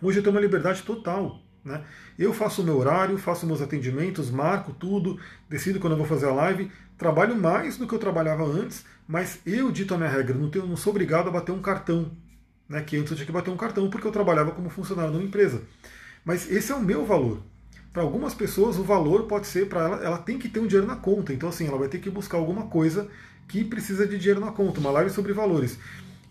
Hoje 0.00 0.20
eu 0.20 0.22
tenho 0.22 0.36
uma 0.36 0.40
liberdade 0.40 0.84
total. 0.84 1.40
Né? 1.64 1.82
Eu 2.16 2.32
faço 2.32 2.62
o 2.62 2.64
meu 2.64 2.78
horário, 2.78 3.18
faço 3.18 3.48
meus 3.48 3.60
atendimentos, 3.60 4.30
marco 4.30 4.72
tudo, 4.72 5.18
decido 5.48 5.80
quando 5.80 5.94
eu 5.94 5.98
vou 5.98 6.06
fazer 6.06 6.26
a 6.26 6.32
live, 6.32 6.70
trabalho 6.96 7.34
mais 7.34 7.76
do 7.76 7.88
que 7.88 7.94
eu 7.96 7.98
trabalhava 7.98 8.44
antes, 8.44 8.84
mas 9.08 9.40
eu 9.44 9.72
dito 9.72 9.92
a 9.92 9.98
minha 9.98 10.08
regra, 10.08 10.38
não, 10.38 10.48
tenho, 10.48 10.66
não 10.66 10.76
sou 10.76 10.92
obrigado 10.92 11.26
a 11.28 11.32
bater 11.32 11.50
um 11.50 11.60
cartão. 11.60 12.12
Né? 12.70 12.80
Que 12.82 12.96
antes 12.96 13.10
eu 13.10 13.16
tinha 13.16 13.26
que 13.26 13.32
bater 13.32 13.50
um 13.50 13.56
cartão 13.56 13.90
porque 13.90 14.06
eu 14.06 14.12
trabalhava 14.12 14.52
como 14.52 14.70
funcionário 14.70 15.12
numa 15.12 15.24
empresa. 15.24 15.62
Mas 16.24 16.48
esse 16.48 16.70
é 16.70 16.74
o 16.74 16.80
meu 16.80 17.04
valor. 17.04 17.42
Para 17.92 18.02
algumas 18.02 18.32
pessoas, 18.32 18.78
o 18.78 18.84
valor 18.84 19.24
pode 19.24 19.48
ser 19.48 19.68
para 19.68 19.80
ela, 19.80 19.96
ela 20.04 20.18
tem 20.18 20.38
que 20.38 20.48
ter 20.48 20.60
um 20.60 20.66
dinheiro 20.68 20.86
na 20.86 20.94
conta. 20.94 21.32
Então, 21.32 21.48
assim, 21.48 21.66
ela 21.66 21.76
vai 21.76 21.88
ter 21.88 21.98
que 21.98 22.08
buscar 22.08 22.38
alguma 22.38 22.68
coisa 22.68 23.08
que 23.48 23.64
precisa 23.64 24.06
de 24.06 24.16
dinheiro 24.16 24.40
na 24.40 24.52
conta, 24.52 24.78
uma 24.78 24.92
live 24.92 25.10
sobre 25.10 25.32
valores. 25.32 25.76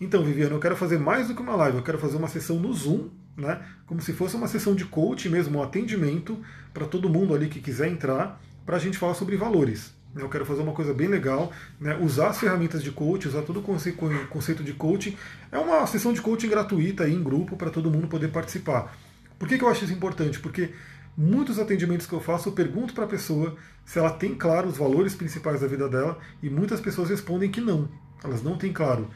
Então, 0.00 0.24
Viviana, 0.24 0.54
eu 0.54 0.60
quero 0.60 0.74
fazer 0.74 0.98
mais 0.98 1.28
do 1.28 1.34
que 1.34 1.42
uma 1.42 1.54
live, 1.54 1.76
eu 1.76 1.84
quero 1.84 1.98
fazer 1.98 2.16
uma 2.16 2.28
sessão 2.28 2.58
no 2.58 2.72
Zoom, 2.72 3.10
né? 3.36 3.60
Como 3.86 4.00
se 4.00 4.14
fosse 4.14 4.34
uma 4.34 4.48
sessão 4.48 4.74
de 4.74 4.86
coach 4.86 5.28
mesmo, 5.28 5.58
um 5.58 5.62
atendimento 5.62 6.38
para 6.72 6.86
todo 6.86 7.10
mundo 7.10 7.34
ali 7.34 7.50
que 7.50 7.60
quiser 7.60 7.88
entrar, 7.88 8.40
para 8.64 8.76
a 8.76 8.80
gente 8.80 8.96
falar 8.96 9.12
sobre 9.12 9.36
valores. 9.36 9.92
Eu 10.16 10.28
quero 10.28 10.44
fazer 10.44 10.62
uma 10.62 10.72
coisa 10.72 10.92
bem 10.92 11.06
legal, 11.06 11.52
né? 11.80 11.96
usar 12.00 12.28
as 12.30 12.38
ferramentas 12.38 12.82
de 12.82 12.90
coach, 12.90 13.28
usar 13.28 13.42
todo 13.42 13.60
o 13.60 13.62
conceito 13.62 14.64
de 14.64 14.72
coaching. 14.72 15.16
É 15.52 15.58
uma 15.58 15.86
sessão 15.86 16.12
de 16.12 16.20
coaching 16.20 16.48
gratuita 16.48 17.04
aí 17.04 17.14
em 17.14 17.22
grupo 17.22 17.56
para 17.56 17.70
todo 17.70 17.90
mundo 17.90 18.08
poder 18.08 18.28
participar. 18.28 18.96
Por 19.38 19.48
que, 19.48 19.56
que 19.56 19.64
eu 19.64 19.68
acho 19.68 19.84
isso 19.84 19.92
importante? 19.92 20.40
Porque 20.40 20.70
muitos 21.16 21.58
atendimentos 21.58 22.06
que 22.06 22.12
eu 22.12 22.20
faço, 22.20 22.48
eu 22.48 22.52
pergunto 22.52 22.92
para 22.92 23.04
a 23.04 23.08
pessoa 23.08 23.56
se 23.84 23.98
ela 23.98 24.10
tem 24.10 24.34
claro 24.34 24.68
os 24.68 24.76
valores 24.76 25.14
principais 25.14 25.60
da 25.60 25.66
vida 25.66 25.88
dela 25.88 26.18
e 26.42 26.50
muitas 26.50 26.80
pessoas 26.80 27.08
respondem 27.08 27.50
que 27.50 27.60
não, 27.60 27.88
elas 28.24 28.42
não 28.42 28.56
têm 28.56 28.72
claro. 28.72 29.08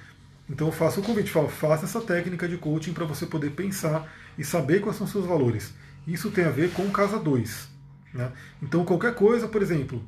Então 0.48 0.68
eu 0.68 0.72
faço 0.72 1.00
o 1.00 1.02
convite, 1.02 1.30
falo, 1.30 1.48
faça 1.48 1.86
essa 1.86 2.00
técnica 2.00 2.46
de 2.46 2.56
coaching 2.56 2.92
para 2.92 3.04
você 3.04 3.26
poder 3.26 3.50
pensar 3.50 4.12
e 4.38 4.44
saber 4.44 4.80
quais 4.80 4.96
são 4.96 5.06
os 5.06 5.12
seus 5.12 5.26
valores. 5.26 5.72
Isso 6.06 6.30
tem 6.30 6.44
a 6.44 6.50
ver 6.50 6.70
com 6.72 6.88
casa 6.90 7.18
2. 7.18 7.68
Né? 8.12 8.30
Então 8.62 8.84
qualquer 8.84 9.14
coisa, 9.14 9.48
por 9.48 9.62
exemplo, 9.62 10.02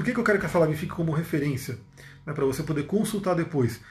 por 0.00 0.04
que, 0.06 0.14
que 0.14 0.18
eu 0.18 0.24
quero 0.24 0.38
que 0.38 0.46
essa 0.46 0.58
live 0.60 0.74
fique 0.74 0.94
como 0.94 1.12
referência? 1.12 1.76
Né, 2.24 2.32
para 2.32 2.46
você 2.46 2.62
poder 2.62 2.84
consultar 2.84 3.34
depois. 3.34 3.82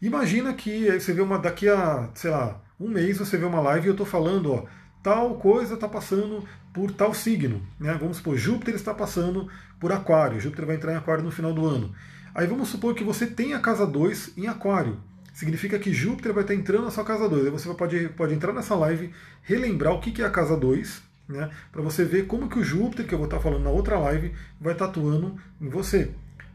Imagina 0.00 0.54
que 0.54 0.88
você 0.92 1.12
vê 1.12 1.20
uma 1.20 1.36
daqui 1.36 1.68
a, 1.68 2.08
sei 2.14 2.30
lá, 2.30 2.62
um 2.78 2.88
mês 2.88 3.18
você 3.18 3.36
vê 3.36 3.44
uma 3.44 3.60
live 3.62 3.86
e 3.86 3.88
eu 3.88 3.92
estou 3.92 4.06
falando, 4.06 4.52
ó, 4.52 4.66
tal 5.02 5.34
coisa 5.34 5.74
está 5.74 5.88
passando 5.88 6.44
por 6.72 6.92
tal 6.92 7.12
signo. 7.12 7.60
Né? 7.80 7.92
Vamos 8.00 8.18
supor, 8.18 8.36
Júpiter 8.36 8.76
está 8.76 8.94
passando 8.94 9.48
por 9.80 9.90
Aquário. 9.90 10.40
Júpiter 10.40 10.64
vai 10.64 10.76
entrar 10.76 10.92
em 10.92 10.96
Aquário 10.96 11.24
no 11.24 11.32
final 11.32 11.52
do 11.52 11.66
ano. 11.66 11.92
Aí 12.32 12.46
vamos 12.46 12.68
supor 12.68 12.94
que 12.94 13.02
você 13.02 13.26
tem 13.26 13.52
a 13.52 13.58
casa 13.58 13.84
2 13.84 14.34
em 14.36 14.46
Aquário. 14.46 15.00
Significa 15.34 15.76
que 15.76 15.92
Júpiter 15.92 16.32
vai 16.32 16.44
estar 16.44 16.54
entrando 16.54 16.84
na 16.84 16.92
sua 16.92 17.02
casa 17.02 17.28
2. 17.28 17.46
Aí 17.46 17.50
você 17.50 17.68
pode, 17.74 18.10
pode 18.10 18.32
entrar 18.32 18.52
nessa 18.52 18.76
live, 18.76 19.12
relembrar 19.42 19.92
o 19.92 20.00
que 20.00 20.22
é 20.22 20.24
a 20.24 20.30
casa 20.30 20.56
2, 20.56 21.02
né? 21.28 21.50
para 21.70 21.82
você 21.82 22.04
ver 22.04 22.26
como 22.26 22.48
que 22.48 22.58
o 22.58 22.64
Júpiter, 22.64 23.06
que 23.06 23.14
eu 23.14 23.18
vou 23.18 23.26
estar 23.26 23.40
falando 23.40 23.64
na 23.64 23.70
outra 23.70 23.98
live, 23.98 24.32
vai 24.60 24.72
estar 24.72 24.86
atuando 24.86 25.36
em 25.60 25.68
você. 25.68 26.10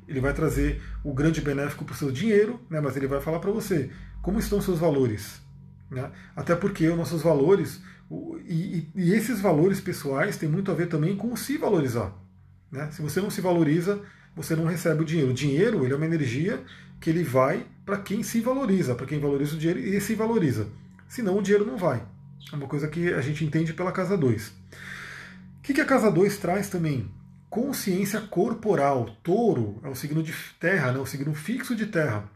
Ele 0.07 0.19
vai 0.19 0.33
trazer 0.33 0.81
o 1.03 1.13
grande 1.13 1.39
benéfico 1.39 1.85
para 1.85 1.93
o 1.93 1.97
seu 1.97 2.11
dinheiro, 2.11 2.59
né? 2.69 2.81
mas 2.81 2.97
ele 2.97 3.07
vai 3.07 3.21
falar 3.21 3.39
para 3.39 3.51
você 3.51 3.89
como 4.21 4.39
estão 4.39 4.61
seus 4.61 4.79
valores. 4.79 5.41
Né? 5.89 6.11
Até 6.35 6.55
porque 6.55 6.87
os 6.87 6.97
nossos 6.97 7.21
valores, 7.21 7.81
e, 8.45 8.89
e, 8.95 9.13
esses 9.13 9.39
valores 9.39 9.79
pessoais 9.79 10.37
têm 10.37 10.49
muito 10.49 10.71
a 10.71 10.73
ver 10.73 10.87
também 10.87 11.15
com 11.15 11.35
se 11.35 11.57
valorizar. 11.57 12.11
Né? 12.71 12.89
Se 12.91 13.01
você 13.01 13.21
não 13.21 13.29
se 13.29 13.41
valoriza, 13.41 14.01
você 14.35 14.55
não 14.55 14.65
recebe 14.65 15.03
o 15.03 15.05
dinheiro. 15.05 15.31
O 15.31 15.35
dinheiro 15.35 15.85
ele 15.85 15.93
é 15.93 15.95
uma 15.95 16.05
energia 16.05 16.61
que 16.99 17.09
ele 17.09 17.23
vai 17.23 17.65
para 17.85 17.97
quem 17.97 18.23
se 18.23 18.39
valoriza, 18.39 18.95
para 18.95 19.05
quem 19.05 19.19
valoriza 19.19 19.55
o 19.55 19.59
dinheiro 19.59 19.79
e 19.79 20.01
se 20.01 20.15
valoriza. 20.15 20.67
Senão 21.07 21.37
o 21.37 21.41
dinheiro 21.41 21.65
não 21.65 21.77
vai. 21.77 22.03
É 22.51 22.55
uma 22.55 22.67
coisa 22.67 22.87
que 22.87 23.13
a 23.13 23.21
gente 23.21 23.45
entende 23.45 23.73
pela 23.73 23.91
casa 23.91 24.17
2. 24.17 24.47
O 24.47 24.53
que, 25.63 25.73
que 25.73 25.81
a 25.81 25.85
casa 25.85 26.11
2 26.11 26.37
traz 26.37 26.69
também? 26.69 27.09
Consciência 27.49 28.21
corporal. 28.21 29.15
Touro 29.23 29.79
é 29.83 29.87
o 29.87 29.95
signo 29.95 30.21
de 30.21 30.33
terra, 30.59 30.91
né? 30.91 30.99
o 30.99 31.05
signo 31.05 31.33
fixo 31.33 31.75
de 31.75 31.85
terra. 31.85 32.29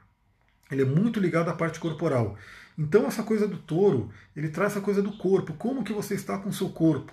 Ele 0.72 0.82
é 0.82 0.86
muito 0.86 1.20
ligado 1.20 1.50
à 1.50 1.54
parte 1.54 1.80
corporal. 1.80 2.38
Então 2.78 3.08
essa 3.08 3.24
coisa 3.24 3.48
do 3.48 3.58
touro, 3.58 4.12
ele 4.36 4.50
traz 4.50 4.74
essa 4.74 4.82
coisa 4.82 5.02
do 5.02 5.18
corpo. 5.18 5.54
Como 5.54 5.84
que 5.84 5.94
você 5.94 6.14
está 6.14 6.38
com 6.38 6.50
o 6.50 6.54
seu 6.54 6.70
corpo? 6.70 7.12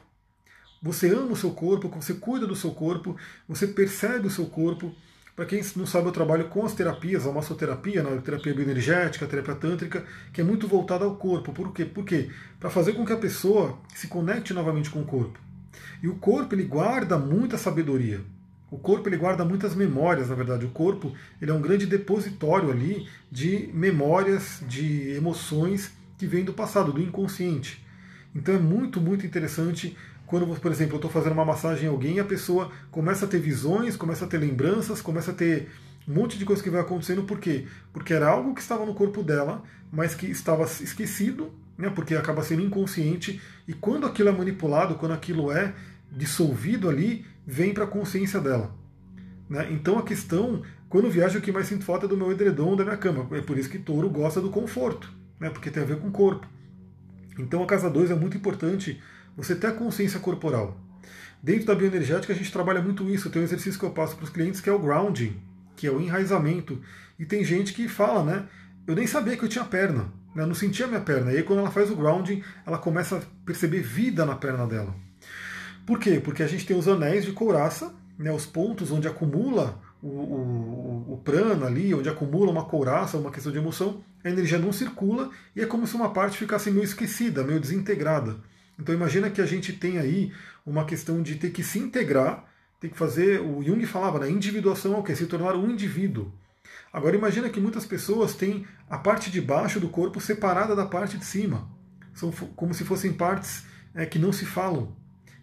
Você 0.83 1.09
ama 1.09 1.33
o 1.33 1.37
seu 1.37 1.53
corpo, 1.53 1.89
você 1.89 2.13
cuida 2.13 2.47
do 2.47 2.55
seu 2.55 2.73
corpo, 2.73 3.17
você 3.49 3.67
percebe 3.67 4.27
o 4.27 4.31
seu 4.31 4.47
corpo. 4.47 4.95
Para 5.37 5.47
quem 5.47 5.61
não 5.75 5.85
sabe, 5.85 6.07
eu 6.07 6.13
trabalho 6.13 6.49
com 6.49 6.65
as 6.65 6.75
terapias, 6.75 7.27
a 7.27 7.33
massoterapia, 7.33 8.05
né, 8.05 8.17
a 8.17 8.21
terapia 8.21 8.55
bioenergética, 8.55 9.25
a 9.25 9.29
terapia 9.29 9.57
tântrica, 9.57 10.05
que 10.33 10.41
é 10.41 10.45
muito 10.45 10.69
voltada 10.69 11.05
ao 11.05 11.17
corpo. 11.17 11.53
Por 11.53 11.73
quê? 11.73 11.85
Por 11.85 12.05
quê? 12.05 12.31
Para 12.61 12.71
fazer 12.71 12.93
com 12.93 13.05
que 13.05 13.13
a 13.13 13.17
pessoa 13.17 13.77
se 13.97 14.07
conecte 14.07 14.55
novamente 14.55 14.91
com 14.91 15.01
o 15.01 15.05
corpo. 15.05 15.37
E 16.01 16.07
o 16.07 16.15
corpo 16.15 16.55
ele 16.55 16.63
guarda 16.63 17.19
muita 17.19 17.59
sabedoria. 17.59 18.21
O 18.71 18.79
corpo 18.79 19.09
ele 19.09 19.17
guarda 19.17 19.45
muitas 19.45 19.75
memórias, 19.75 20.29
na 20.29 20.37
verdade. 20.37 20.67
O 20.67 20.71
corpo 20.71 21.13
ele 21.43 21.51
é 21.51 21.55
um 21.55 21.61
grande 21.61 21.85
depositório 21.87 22.71
ali 22.71 23.09
de 23.29 23.69
memórias, 23.75 24.63
de 24.69 25.11
emoções 25.17 25.93
que 26.17 26.27
vêm 26.27 26.45
do 26.45 26.53
passado, 26.53 26.93
do 26.93 27.03
inconsciente. 27.03 27.85
Então 28.33 28.55
é 28.55 28.59
muito, 28.59 29.01
muito 29.01 29.27
interessante 29.27 29.97
quando, 30.27 30.47
por 30.61 30.71
exemplo, 30.71 30.95
eu 30.95 30.99
estou 30.99 31.11
fazendo 31.11 31.33
uma 31.33 31.45
massagem 31.45 31.85
em 31.85 31.89
alguém, 31.89 32.19
a 32.19 32.25
pessoa 32.25 32.71
começa 32.91 33.27
a 33.27 33.29
ter 33.29 33.39
visões, 33.39 33.97
começa 33.97 34.25
a 34.25 34.29
ter 34.29 34.39
lembranças, 34.39 35.03
começa 35.03 35.31
a 35.31 35.35
ter 35.35 35.69
um 36.09 36.15
monte 36.15 36.39
de 36.39 36.45
coisa 36.45 36.63
que 36.63 36.71
vai 36.71 36.81
acontecendo. 36.81 37.25
Por 37.25 37.39
quê? 37.39 37.67
Porque 37.93 38.15
era 38.15 38.29
algo 38.29 38.55
que 38.55 38.61
estava 38.61 38.87
no 38.87 38.95
corpo 38.95 39.23
dela, 39.23 39.63
mas 39.93 40.15
que 40.15 40.27
estava 40.27 40.65
esquecido, 40.65 41.53
né, 41.77 41.91
porque 41.91 42.15
acaba 42.15 42.43
sendo 42.43 42.63
inconsciente. 42.63 43.41
E 43.69 43.73
quando 43.73 44.07
aquilo 44.07 44.29
é 44.29 44.33
manipulado, 44.33 44.95
quando 44.95 45.13
aquilo 45.13 45.53
é 45.53 45.75
dissolvido 46.11 46.89
ali, 46.89 47.27
vem 47.47 47.75
para 47.75 47.85
a 47.85 47.89
consciência 47.89 48.41
dela. 48.41 48.75
Né? 49.49 49.69
Então 49.73 49.99
a 49.99 50.03
questão, 50.03 50.63
quando 50.89 51.11
viajo, 51.11 51.39
o 51.39 51.43
que 51.43 51.53
mais 51.53 51.67
sinto 51.67 51.85
falta 51.85 52.07
é 52.07 52.09
do 52.09 52.17
meu 52.17 52.33
edredom, 52.33 52.77
da 52.77 52.85
minha 52.85 52.97
cama. 52.97 53.27
É 53.37 53.41
por 53.41 53.59
isso 53.59 53.69
que 53.69 53.79
touro 53.79 54.09
gosta 54.09 54.41
do 54.41 54.51
conforto, 54.51 55.13
né? 55.39 55.51
porque 55.51 55.71
tem 55.71 55.83
a 55.83 55.87
ver 55.87 55.99
com 55.99 56.09
o 56.09 56.13
corpo. 56.13 56.47
Então 57.39 57.63
a 57.63 57.67
casa 57.67 57.91
2 57.91 58.11
é 58.11 58.15
muito 58.15 58.37
importante 58.37 59.01
você 59.37 59.55
ter 59.55 59.69
a 59.69 59.73
consciência 59.73 60.21
corporal. 60.21 60.77
Dentro 61.43 61.67
da 61.67 61.75
bioenergética 61.75 62.33
a 62.33 62.37
gente 62.37 62.51
trabalha 62.51 62.81
muito 62.81 63.09
isso. 63.11 63.29
Tem 63.29 63.43
um 63.43 63.45
exercício 63.45 63.79
que 63.79 63.85
eu 63.85 63.91
passo 63.91 64.17
para 64.17 64.25
os 64.25 64.31
clientes 64.31 64.61
que 64.61 64.71
é 64.71 64.73
o 64.73 64.79
grounding, 64.79 65.37
que 65.77 65.87
é 65.87 65.91
o 65.91 66.01
enraizamento. 66.01 66.81
E 67.19 67.27
tem 67.27 67.45
gente 67.45 67.75
que 67.75 67.87
fala, 67.87 68.25
né? 68.25 68.49
Eu 68.87 68.95
nem 68.95 69.07
sabia 69.07 69.37
que 69.37 69.45
eu 69.45 69.49
tinha 69.49 69.65
perna, 69.65 70.13
né? 70.35 70.43
eu 70.43 70.47
não 70.47 70.55
sentia 70.55 70.87
minha 70.87 71.01
perna. 71.01 71.33
E 71.33 71.37
aí 71.37 71.43
quando 71.43 71.59
ela 71.59 71.71
faz 71.71 71.91
o 71.91 71.97
grounding, 71.97 72.43
ela 72.67 72.79
começa 72.79 73.19
a 73.19 73.23
perceber 73.45 73.83
vida 73.83 74.25
na 74.25 74.35
perna 74.35 74.67
dela. 74.67 74.95
Por 75.87 75.99
quê? 75.99 76.21
Porque 76.23 76.43
a 76.43 76.47
gente 76.47 76.65
tem 76.65 76.77
os 76.77 76.89
anéis 76.89 77.25
de 77.25 77.33
couraça, 77.33 77.95
né, 78.19 78.33
os 78.33 78.47
pontos 78.47 78.91
onde 78.91 79.07
acumula 79.07 79.79
o, 80.03 80.09
o, 80.09 81.15
o 81.15 81.21
prana 81.25 81.67
ali, 81.67 81.95
onde 81.95 82.09
acumula 82.09 82.51
uma 82.51 82.65
couraça, 82.65 83.19
uma 83.19 83.31
questão 83.31 83.53
de 83.53 83.59
emoção, 83.59 84.03
a 84.23 84.31
energia 84.31 84.59
não 84.59 84.73
circula 84.73 85.31
e 85.55 85.61
é 85.61 85.67
como 85.67 85.87
se 85.87 85.95
uma 85.95 86.11
parte 86.11 86.39
ficasse 86.39 86.71
meio 86.71 86.85
esquecida, 86.85 87.45
meio 87.45 87.61
desintegrada. 87.61 88.37
Então 88.79 88.95
imagina 88.95 89.31
que 89.31 89.41
a 89.41 89.47
gente 89.47 89.73
tem 89.73 89.99
aí 89.99 90.33
uma 90.67 90.85
questão 90.85 91.23
de 91.23 91.37
ter 91.37 91.51
que 91.51 91.63
se 91.63 91.79
integrar, 91.79 92.45
ter 92.81 92.89
que 92.89 92.99
fazer, 92.99 93.41
o 93.41 93.63
Jung 93.63 93.85
falava, 93.87 94.19
na 94.19 94.27
né, 94.27 94.33
individuação 94.33 94.95
é 94.95 94.99
o 94.99 95.03
que? 95.03 95.15
Se 95.15 95.27
tornar 95.27 95.55
um 95.55 95.71
indivíduo. 95.71 96.33
Agora 96.93 97.17
imagina 97.17 97.49
que 97.49 97.61
muitas 97.61 97.85
pessoas 97.85 98.35
têm 98.35 98.67
a 98.89 98.99
parte 98.99 99.31
de 99.31 99.41
baixo 99.41 99.81
do 99.81 99.89
corpo 99.89 100.21
separada 100.21 100.75
da 100.77 100.87
parte 100.87 101.19
de 101.19 101.25
cima. 101.25 101.69
São 102.13 102.31
como 102.55 102.73
se 102.73 102.85
fossem 102.85 103.13
partes 103.13 103.65
é, 103.95 104.07
que 104.07 104.19
não 104.19 104.33
se 104.33 104.45
falam. 104.45 104.95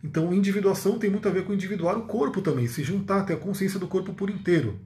Então, 0.04 0.34
individuação 0.34 0.98
tem 0.98 1.10
muito 1.10 1.28
a 1.28 1.32
ver 1.32 1.46
com 1.46 1.54
individuar 1.54 1.98
o 1.98 2.08
corpo 2.08 2.42
também, 2.42 2.68
se 2.68 2.84
juntar, 2.84 3.24
ter 3.24 3.34
a 3.34 3.38
consciência 3.38 3.80
do 3.80 3.88
corpo 3.88 4.14
por 4.14 4.30
inteiro. 4.30 4.80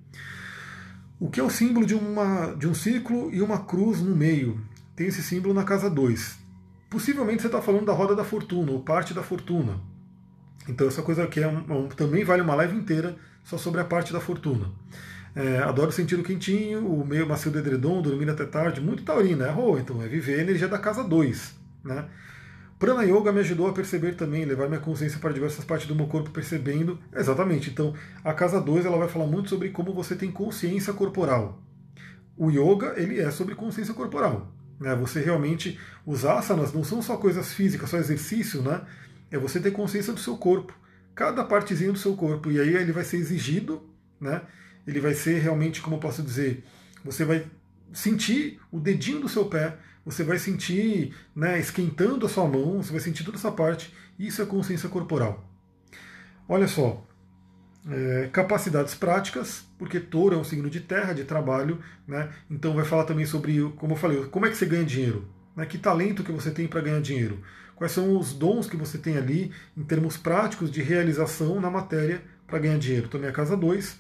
O 1.20 1.30
que 1.30 1.40
é 1.40 1.44
o 1.44 1.50
símbolo 1.50 1.86
de, 1.86 1.96
uma, 1.96 2.54
de 2.56 2.68
um 2.68 2.74
círculo 2.74 3.34
e 3.34 3.42
uma 3.42 3.60
cruz 3.60 4.02
no 4.02 4.16
meio? 4.16 4.60
Tem 4.96 5.08
esse 5.08 5.24
símbolo 5.24 5.54
na 5.54 5.64
casa 5.64 5.90
2. 5.90 6.45
Possivelmente 6.90 7.42
você 7.42 7.48
está 7.48 7.62
falando 7.62 7.86
da 7.86 7.94
roda 7.94 8.16
da 8.16 8.24
fortuna, 8.24 8.72
ou 8.72 8.82
parte 8.82 9.14
da 9.14 9.24
fortuna. 9.24 9.80
Então, 10.68 10.88
essa 10.88 11.02
coisa 11.02 11.24
aqui 11.24 11.42
é 11.42 11.48
um, 11.48 11.86
um, 11.86 11.88
também 11.88 12.24
vale 12.24 12.42
uma 12.42 12.56
live 12.56 12.76
inteira 12.76 13.16
só 13.44 13.58
sobre 13.58 13.82
a 13.82 13.86
parte 13.86 14.12
da 14.12 14.20
fortuna. 14.20 14.72
É, 15.36 15.60
adoro 15.60 15.92
sentir 15.92 16.16
o 16.16 16.24
quentinho, 16.24 16.88
o 16.88 17.06
meio 17.06 17.28
macio 17.28 17.52
do 17.52 17.60
edredom, 17.60 18.02
dormir 18.02 18.30
até 18.30 18.46
tarde, 18.46 18.80
muito 18.80 19.04
taurina, 19.04 19.46
é 19.46 19.52
rua, 19.52 19.80
então 19.80 20.02
é 20.02 20.08
viver 20.08 20.40
a 20.40 20.42
energia 20.42 20.68
da 20.68 20.80
casa 20.80 21.04
2. 21.04 21.56
Né? 21.84 22.06
Prana 22.80 23.04
Yoga 23.04 23.32
me 23.32 23.40
ajudou 23.40 23.68
a 23.68 23.74
perceber 23.74 24.16
também, 24.16 24.44
levar 24.44 24.68
minha 24.68 24.80
consciência 24.80 25.20
para 25.20 25.32
diversas 25.34 25.64
partes 25.64 25.88
do 25.88 25.96
meu 25.96 26.08
corpo 26.08 26.30
percebendo. 26.30 27.00
Exatamente. 27.14 27.70
Então, 27.70 27.94
a 28.24 28.34
casa 28.34 28.60
2 28.60 28.86
ela 28.86 28.98
vai 28.98 29.08
falar 29.08 29.28
muito 29.28 29.50
sobre 29.50 29.70
como 29.70 29.94
você 29.94 30.16
tem 30.16 30.32
consciência 30.32 30.94
corporal. 30.94 31.62
O 32.38 32.50
yoga, 32.50 32.94
ele 32.98 33.20
é 33.20 33.32
sobre 33.32 33.56
consciência 33.56 33.94
corporal. 33.94 34.52
Né? 34.80 34.96
Você 34.96 35.22
realmente, 35.22 35.80
os 36.06 36.26
asanas 36.26 36.74
não 36.74 36.84
são 36.84 37.02
só 37.02 37.18
coisas 37.18 37.54
físicas, 37.54 37.90
só 37.90 37.98
exercício, 37.98 38.62
né? 38.62 38.82
É 39.32 39.38
você 39.38 39.60
ter 39.60 39.72
consciência 39.72 40.14
do 40.14 40.20
seu 40.20 40.38
corpo. 40.38 40.74
Cada 41.14 41.44
partezinha 41.44 41.92
do 41.92 41.98
seu 41.98 42.16
corpo. 42.16 42.52
E 42.52 42.60
aí 42.60 42.76
ele 42.76 42.92
vai 42.92 43.04
ser 43.04 43.18
exigido, 43.18 43.90
né? 44.20 44.42
Ele 44.86 45.00
vai 45.00 45.14
ser 45.14 45.40
realmente, 45.40 45.82
como 45.82 45.96
eu 45.96 46.00
posso 46.00 46.22
dizer, 46.22 46.64
você 47.04 47.26
vai 47.26 47.46
sentir 47.94 48.60
o 48.72 48.80
dedinho 48.80 49.20
do 49.20 49.30
seu 49.30 49.46
pé, 49.46 49.78
você 50.06 50.24
vai 50.24 50.38
sentir 50.38 51.16
né, 51.36 51.60
esquentando 51.60 52.26
a 52.26 52.30
sua 52.30 52.48
mão, 52.48 52.84
você 52.84 52.92
vai 52.92 53.02
sentir 53.02 53.24
toda 53.24 53.38
essa 53.38 53.52
parte. 53.52 53.94
Isso 54.20 54.42
é 54.42 54.46
consciência 54.46 54.88
corporal. 54.90 55.50
Olha 56.48 56.68
só, 56.68 57.05
é, 57.90 58.30
capacidades 58.32 58.96
práticas, 58.96 59.66
porque 59.78 60.00
touro 60.00 60.36
é 60.36 60.38
um 60.38 60.44
signo 60.44 60.70
de 60.70 60.80
terra, 60.80 61.14
de 61.14 61.24
trabalho, 61.24 61.80
né? 62.08 62.30
então 62.50 62.74
vai 62.74 62.86
falar 62.86 63.04
também 63.04 63.26
sobre, 63.26 63.62
como 63.78 63.94
eu 63.94 63.98
falei, 63.98 64.26
como 64.26 64.46
é 64.46 64.50
que 64.50 64.58
você 64.58 64.66
ganha 64.66 64.84
dinheiro, 64.84 65.28
né? 65.56 65.66
que 65.66 65.78
talento 65.78 66.24
que 66.24 66.32
você 66.32 66.50
tem 66.52 66.68
para 66.68 66.82
ganhar 66.82 67.02
dinheiro, 67.02 67.40
quais 67.76 67.92
são 67.92 68.18
os 68.18 68.34
dons 68.34 68.68
que 68.68 68.78
você 68.78 68.98
tem 68.98 69.18
ali 69.18 69.52
em 69.78 69.84
termos 69.84 70.18
práticos 70.18 70.72
de 70.72 70.82
realização 70.82 71.60
na 71.60 71.70
matéria 71.70 72.24
para 72.48 72.60
ganhar 72.60 72.78
dinheiro. 72.78 73.08
Também 73.08 73.30
a 73.30 73.34
casa 73.34 73.58
2. 73.58 74.00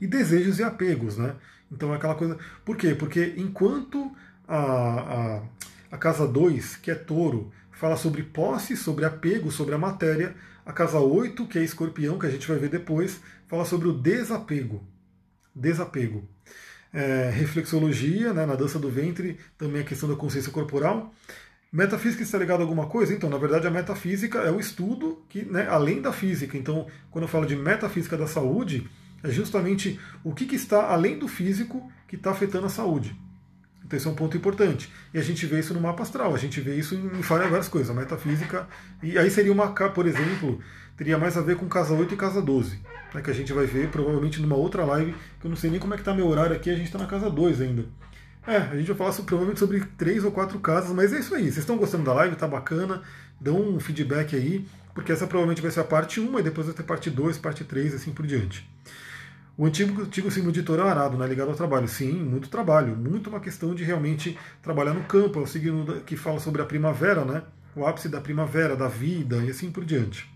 E 0.00 0.06
desejos 0.06 0.58
e 0.58 0.62
apegos, 0.62 1.16
né? 1.16 1.36
Então 1.70 1.92
é 1.92 1.96
aquela 1.96 2.14
coisa. 2.14 2.38
Por 2.64 2.76
quê? 2.76 2.94
Porque 2.94 3.34
enquanto 3.36 4.10
a, 4.46 4.58
a, 4.58 5.42
a 5.92 5.98
casa 5.98 6.26
2, 6.26 6.76
que 6.76 6.90
é 6.90 6.94
touro, 6.94 7.52
fala 7.70 7.96
sobre 7.96 8.22
posse, 8.22 8.76
sobre 8.76 9.04
apego, 9.04 9.50
sobre 9.50 9.74
a 9.74 9.78
matéria, 9.78 10.34
a 10.70 10.72
casa 10.72 11.00
8, 11.00 11.46
que 11.48 11.58
é 11.58 11.64
escorpião, 11.64 12.16
que 12.16 12.26
a 12.26 12.30
gente 12.30 12.46
vai 12.46 12.56
ver 12.56 12.70
depois, 12.70 13.20
fala 13.48 13.64
sobre 13.64 13.88
o 13.88 13.92
desapego. 13.92 14.80
Desapego. 15.52 16.28
É, 16.92 17.28
reflexologia, 17.28 18.32
né, 18.32 18.46
na 18.46 18.54
dança 18.54 18.78
do 18.78 18.88
ventre, 18.88 19.36
também 19.58 19.82
a 19.82 19.84
questão 19.84 20.08
da 20.08 20.14
consciência 20.14 20.52
corporal. 20.52 21.12
Metafísica 21.72 22.22
está 22.22 22.38
ligada 22.38 22.62
a 22.62 22.64
alguma 22.64 22.86
coisa? 22.86 23.12
Então, 23.12 23.28
na 23.28 23.36
verdade, 23.36 23.66
a 23.66 23.70
metafísica 23.70 24.38
é 24.38 24.50
o 24.50 24.60
estudo 24.60 25.24
que, 25.28 25.44
né, 25.44 25.66
além 25.68 26.00
da 26.00 26.12
física. 26.12 26.56
Então, 26.56 26.86
quando 27.10 27.24
eu 27.24 27.28
falo 27.28 27.46
de 27.46 27.56
metafísica 27.56 28.16
da 28.16 28.28
saúde, 28.28 28.88
é 29.24 29.30
justamente 29.30 29.98
o 30.22 30.32
que, 30.32 30.46
que 30.46 30.54
está 30.54 30.92
além 30.92 31.18
do 31.18 31.26
físico 31.26 31.90
que 32.06 32.14
está 32.14 32.30
afetando 32.30 32.66
a 32.66 32.70
saúde. 32.70 33.16
Então, 33.90 33.96
esse 33.96 34.06
é 34.06 34.10
um 34.10 34.14
ponto 34.14 34.36
importante. 34.36 34.88
E 35.12 35.18
a 35.18 35.22
gente 35.22 35.44
vê 35.46 35.58
isso 35.58 35.74
no 35.74 35.80
mapa 35.80 36.04
astral, 36.04 36.32
a 36.32 36.38
gente 36.38 36.60
vê 36.60 36.76
isso 36.76 36.94
em 36.94 37.08
várias 37.22 37.66
coisas, 37.66 37.90
a 37.90 37.94
metafísica. 37.94 38.68
E 39.02 39.18
aí 39.18 39.28
seria 39.28 39.52
uma, 39.52 39.66
por 39.72 40.06
exemplo, 40.06 40.60
teria 40.96 41.18
mais 41.18 41.36
a 41.36 41.40
ver 41.40 41.56
com 41.56 41.66
casa 41.68 41.92
8 41.92 42.14
e 42.14 42.16
casa 42.16 42.40
12, 42.40 42.78
né, 43.12 43.20
que 43.20 43.28
a 43.28 43.34
gente 43.34 43.52
vai 43.52 43.66
ver 43.66 43.88
provavelmente 43.88 44.40
numa 44.40 44.54
outra 44.54 44.84
live, 44.84 45.12
que 45.40 45.44
eu 45.44 45.48
não 45.48 45.56
sei 45.56 45.70
nem 45.70 45.80
como 45.80 45.92
é 45.92 45.96
que 45.96 46.02
está 46.02 46.14
meu 46.14 46.28
horário 46.28 46.54
aqui, 46.54 46.70
a 46.70 46.76
gente 46.76 46.84
está 46.84 47.00
na 47.00 47.06
casa 47.06 47.28
2 47.28 47.60
ainda. 47.62 47.84
É, 48.46 48.58
a 48.58 48.76
gente 48.76 48.86
vai 48.86 48.96
falar 48.96 49.10
sobre, 49.10 49.26
provavelmente 49.26 49.58
sobre 49.58 49.80
três 49.98 50.22
ou 50.22 50.30
quatro 50.30 50.60
casas, 50.60 50.92
mas 50.92 51.12
é 51.12 51.18
isso 51.18 51.34
aí. 51.34 51.42
Vocês 51.42 51.58
estão 51.58 51.76
gostando 51.76 52.04
da 52.04 52.14
live? 52.14 52.36
Tá 52.36 52.46
bacana? 52.46 53.02
Dão 53.40 53.60
um 53.60 53.80
feedback 53.80 54.36
aí, 54.36 54.64
porque 54.94 55.10
essa 55.10 55.26
provavelmente 55.26 55.60
vai 55.60 55.72
ser 55.72 55.80
a 55.80 55.84
parte 55.84 56.20
1 56.20 56.38
e 56.38 56.42
depois 56.44 56.68
vai 56.68 56.76
ter 56.76 56.84
parte 56.84 57.10
2, 57.10 57.38
parte 57.38 57.64
3 57.64 57.92
e 57.92 57.96
assim 57.96 58.12
por 58.12 58.24
diante. 58.24 58.69
O 59.60 59.66
antigo, 59.66 60.00
antigo 60.00 60.30
signo 60.30 60.50
de 60.50 60.62
touro 60.62 60.80
é 60.80 60.88
arado, 60.88 61.18
né, 61.18 61.26
ligado 61.26 61.50
ao 61.50 61.54
trabalho. 61.54 61.86
Sim, 61.86 62.14
muito 62.14 62.48
trabalho, 62.48 62.96
muito 62.96 63.28
uma 63.28 63.40
questão 63.40 63.74
de 63.74 63.84
realmente 63.84 64.38
trabalhar 64.62 64.94
no 64.94 65.04
campo. 65.04 65.38
É 65.38 65.42
o 65.42 65.46
signo 65.46 66.00
que 66.00 66.16
fala 66.16 66.40
sobre 66.40 66.62
a 66.62 66.64
primavera, 66.64 67.26
né, 67.26 67.42
o 67.76 67.84
ápice 67.84 68.08
da 68.08 68.22
primavera, 68.22 68.74
da 68.74 68.88
vida 68.88 69.36
e 69.44 69.50
assim 69.50 69.70
por 69.70 69.84
diante. 69.84 70.26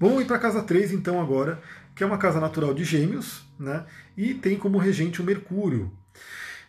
Vamos 0.00 0.22
ir 0.22 0.24
para 0.24 0.34
a 0.34 0.40
casa 0.40 0.60
3 0.60 0.90
então 0.90 1.20
agora, 1.20 1.62
que 1.94 2.02
é 2.02 2.06
uma 2.06 2.18
casa 2.18 2.40
natural 2.40 2.74
de 2.74 2.82
gêmeos, 2.82 3.44
né, 3.56 3.86
e 4.16 4.34
tem 4.34 4.58
como 4.58 4.76
regente 4.76 5.22
o 5.22 5.24
Mercúrio. 5.24 5.92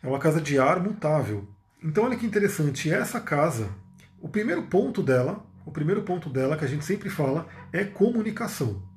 É 0.03 0.07
uma 0.07 0.19
casa 0.19 0.39
de 0.39 0.59
ar 0.59 0.79
mutável. 0.79 1.47
Então 1.83 2.03
olha 2.03 2.17
que 2.17 2.27
interessante, 2.27 2.93
essa 2.93 3.19
casa, 3.19 3.69
o 4.21 4.29
primeiro 4.29 4.61
ponto 4.67 5.01
dela, 5.01 5.43
o 5.65 5.71
primeiro 5.71 6.03
ponto 6.03 6.29
dela 6.29 6.55
que 6.55 6.65
a 6.65 6.67
gente 6.67 6.85
sempre 6.85 7.09
fala 7.09 7.47
é 7.73 7.83
comunicação. 7.83 8.93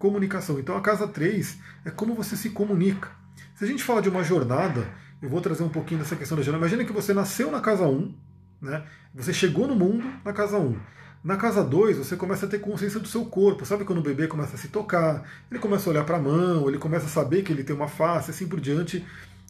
Comunicação. 0.00 0.58
Então 0.58 0.78
a 0.78 0.80
casa 0.80 1.06
3 1.06 1.58
é 1.84 1.90
como 1.90 2.14
você 2.14 2.34
se 2.34 2.48
comunica. 2.48 3.10
Se 3.54 3.64
a 3.64 3.66
gente 3.66 3.84
fala 3.84 4.00
de 4.00 4.08
uma 4.08 4.24
jornada, 4.24 4.88
eu 5.20 5.28
vou 5.28 5.42
trazer 5.42 5.62
um 5.62 5.68
pouquinho 5.68 6.00
dessa 6.00 6.16
questão 6.16 6.38
da 6.38 6.42
jornada. 6.42 6.64
Imagina 6.64 6.86
que 6.86 6.92
você 6.92 7.12
nasceu 7.12 7.50
na 7.50 7.60
casa 7.60 7.86
1, 7.86 8.14
né? 8.62 8.82
Você 9.14 9.30
chegou 9.34 9.68
no 9.68 9.76
mundo 9.76 10.10
na 10.24 10.32
casa 10.32 10.56
1. 10.56 10.74
Na 11.22 11.36
casa 11.36 11.62
2, 11.62 11.98
você 11.98 12.16
começa 12.16 12.46
a 12.46 12.48
ter 12.48 12.60
consciência 12.60 12.98
do 12.98 13.06
seu 13.06 13.26
corpo. 13.26 13.66
Sabe 13.66 13.84
quando 13.84 13.98
o 13.98 14.02
bebê 14.02 14.26
começa 14.26 14.54
a 14.54 14.58
se 14.58 14.68
tocar, 14.68 15.22
ele 15.50 15.60
começa 15.60 15.90
a 15.90 15.92
olhar 15.92 16.04
para 16.04 16.16
a 16.16 16.20
mão, 16.20 16.66
ele 16.66 16.78
começa 16.78 17.04
a 17.04 17.10
saber 17.10 17.42
que 17.42 17.52
ele 17.52 17.62
tem 17.62 17.76
uma 17.76 17.86
face, 17.86 18.30
assim 18.30 18.48
por 18.48 18.58
diante. 18.58 19.04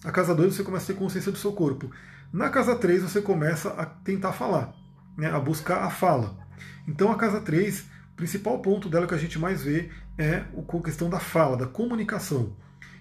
A 0.04 0.10
casa 0.10 0.34
2 0.34 0.56
você 0.56 0.64
começa 0.64 0.90
a 0.90 0.94
ter 0.96 0.98
consciência 0.98 1.30
do 1.30 1.38
seu 1.38 1.52
corpo. 1.52 1.92
Na 2.32 2.48
casa 2.48 2.74
3 2.74 3.04
você 3.04 3.22
começa 3.22 3.68
a 3.68 3.86
tentar 3.86 4.32
falar, 4.32 4.74
né, 5.16 5.30
a 5.30 5.38
buscar 5.38 5.84
a 5.84 5.90
fala. 5.90 6.36
Então 6.88 7.12
a 7.12 7.14
casa 7.14 7.40
3, 7.40 7.84
o 7.84 7.99
principal 8.20 8.58
ponto 8.58 8.86
dela 8.86 9.06
que 9.06 9.14
a 9.14 9.18
gente 9.18 9.38
mais 9.38 9.62
vê 9.62 9.88
é 10.18 10.44
a 10.44 10.82
questão 10.84 11.08
da 11.08 11.18
fala, 11.18 11.56
da 11.56 11.66
comunicação. 11.66 12.54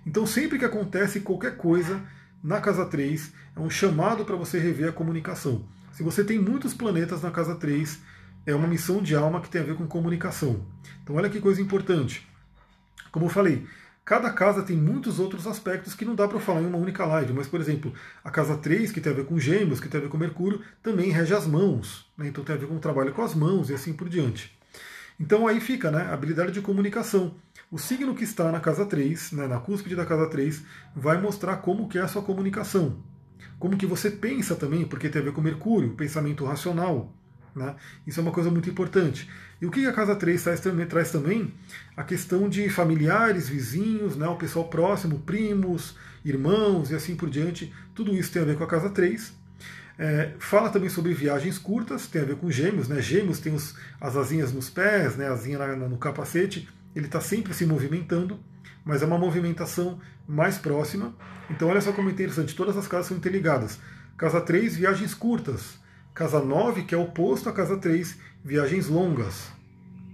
Então 0.07 0.26
sempre 0.26 0.57
que 0.57 0.63
acontece 0.63 1.20
qualquer 1.20 1.57
coisa 1.57 2.01
na 2.41 2.61
casa 2.61 2.86
3, 2.86 3.34
é 3.53 3.59
um 3.59 3.70
chamado 3.70 4.24
para 4.24 4.38
você 4.38 4.57
rever 4.57 4.88
a 4.88 4.93
comunicação. 4.93 5.65
Se 5.91 6.03
você 6.03 6.24
tem 6.24 6.39
muitos 6.39 6.74
planetas 6.74 7.22
na 7.22 7.32
casa 7.32 7.53
3, 7.53 7.99
é 8.45 8.55
uma 8.55 8.65
missão 8.65 9.03
de 9.03 9.13
alma 9.13 9.41
que 9.41 9.49
tem 9.49 9.59
a 9.59 9.65
ver 9.65 9.76
com 9.76 9.86
comunicação. 9.86 10.65
Então 11.03 11.17
olha 11.17 11.30
que 11.30 11.41
coisa 11.41 11.61
importante. 11.61 12.26
Como 13.11 13.26
eu 13.26 13.30
falei, 13.30 13.67
Cada 14.05 14.32
casa 14.32 14.63
tem 14.63 14.76
muitos 14.76 15.20
outros 15.20 15.45
aspectos 15.45 15.93
que 15.93 16.03
não 16.03 16.15
dá 16.15 16.28
para 16.28 16.39
falar 16.39 16.63
em 16.63 16.65
uma 16.65 16.80
única 16.80 17.05
live, 17.05 17.32
mas, 17.32 17.45
por 17.45 17.61
exemplo, 17.61 17.93
a 18.24 18.32
casa 18.32 18.57
3, 18.57 18.91
que 18.91 18.99
tem 18.99 19.13
a 19.13 19.15
ver 19.15 19.26
com 19.26 19.38
gêmeos, 19.38 19.80
que 19.80 19.88
tem 19.88 19.99
a 19.99 20.03
ver 20.03 20.09
com 20.09 20.17
Mercúrio, 20.17 20.63
também 20.82 21.11
rege 21.11 21.36
as 21.36 21.45
mãos, 21.45 22.09
né? 22.17 22.28
então 22.28 22.43
tem 22.43 22.55
a 22.55 22.57
ver 22.57 22.65
com 22.65 22.76
o 22.76 22.80
trabalho 22.80 23.13
com 23.13 23.22
as 23.22 23.36
mãos 23.36 23.70
e 23.70 23.76
assim 23.76 23.93
por 23.93 24.09
diante. 24.09 24.59
Então 25.20 25.47
aí 25.47 25.59
fica 25.59 25.91
né, 25.91 26.11
habilidade 26.11 26.51
de 26.51 26.61
comunicação. 26.61 27.36
O 27.70 27.78
signo 27.78 28.15
que 28.15 28.24
está 28.24 28.51
na 28.51 28.59
casa 28.59 28.86
3, 28.86 29.34
né, 29.34 29.47
na 29.47 29.59
cúspide 29.59 29.95
da 29.95 30.05
casa 30.05 30.28
3, 30.28 30.63
vai 30.95 31.20
mostrar 31.20 31.57
como 31.57 31.89
que 31.89 31.97
é 31.97 32.01
a 32.01 32.07
sua 32.07 32.22
comunicação. 32.22 32.97
Como 33.59 33.78
que 33.78 33.86
você 33.86 34.09
pensa 34.09 34.55
também, 34.55 34.86
porque 34.86 35.09
tem 35.09 35.22
a 35.22 35.26
ver 35.26 35.34
com 35.34 35.41
Mercúrio, 35.41 35.93
pensamento 35.93 36.45
racional. 36.45 37.13
Né? 37.53 37.76
Isso 38.07 38.20
é 38.20 38.24
uma 38.24 38.32
coisa 38.32 38.49
muito 38.49 38.70
importante. 38.70 39.30
E 39.61 39.65
o 39.65 39.72
que 39.72 39.86
a 39.86 39.91
Casa 39.91 40.15
3 40.15 40.41
traz 40.41 40.59
também, 40.61 40.86
traz 40.86 41.11
também? 41.11 41.53
A 41.97 42.03
questão 42.03 42.47
de 42.47 42.70
familiares, 42.70 43.49
vizinhos, 43.49 44.15
né, 44.15 44.28
o 44.28 44.38
pessoal 44.38 44.70
próximo, 44.70 45.20
primos, 45.20 45.97
irmãos 46.24 46.91
e 46.91 46.95
assim 46.95 47.15
por 47.15 47.30
diante. 47.30 47.74
Tudo 47.93 48.15
isso 48.15 48.32
tem 48.32 48.41
a 48.41 48.45
ver 48.45 48.57
com 48.57 48.63
a 48.63 48.67
Casa 48.67 48.89
3. 48.89 49.34
É, 50.02 50.32
fala 50.39 50.70
também 50.70 50.88
sobre 50.88 51.14
viagens 51.14 51.58
curtas, 51.58 52.08
tem 52.08 52.22
a 52.22 52.26
ver 52.26 52.38
com 52.38 52.50
gêmeos. 52.50 52.88
Né? 52.88 53.02
Gêmeos 53.02 53.39
tem 53.39 53.54
os, 53.54 53.76
as 54.00 54.16
asinhas 54.16 54.54
nos 54.54 54.70
pés, 54.70 55.18
né, 55.18 55.28
asinha 55.28 55.60
na, 55.60 55.76
no 55.76 55.97
capacete. 55.97 56.70
Ele 56.95 57.08
está 57.08 57.20
sempre 57.20 57.54
se 57.54 57.66
movimentando, 57.66 58.39
mas 58.86 59.02
é 59.04 59.06
uma 59.06 59.18
movimentação 59.18 60.00
mais 60.26 60.58
próxima. 60.58 61.14
Então 61.50 61.68
olha 61.68 61.82
só 61.82 61.91
como 61.91 62.08
é 62.08 62.14
interessante, 62.14 62.56
todas 62.56 62.78
as 62.78 62.88
casas 62.88 63.08
são 63.08 63.18
interligadas. 63.18 63.78
Casa 64.18 64.39
3, 64.39 64.78
viagens 64.78 65.14
curtas. 65.14 65.78
Casa 66.14 66.39
9, 66.41 66.84
que 66.84 66.95
é 66.95 66.97
oposto 66.97 67.50
à 67.50 67.54
casa 67.54 67.78
3, 67.78 68.18
viagens 68.43 68.88
longas. 68.88 69.50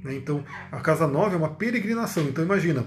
Né? 0.03 0.15
Então, 0.15 0.43
a 0.71 0.79
casa 0.79 1.07
9 1.07 1.35
é 1.35 1.37
uma 1.37 1.49
peregrinação. 1.49 2.23
Então, 2.23 2.43
imagina, 2.43 2.85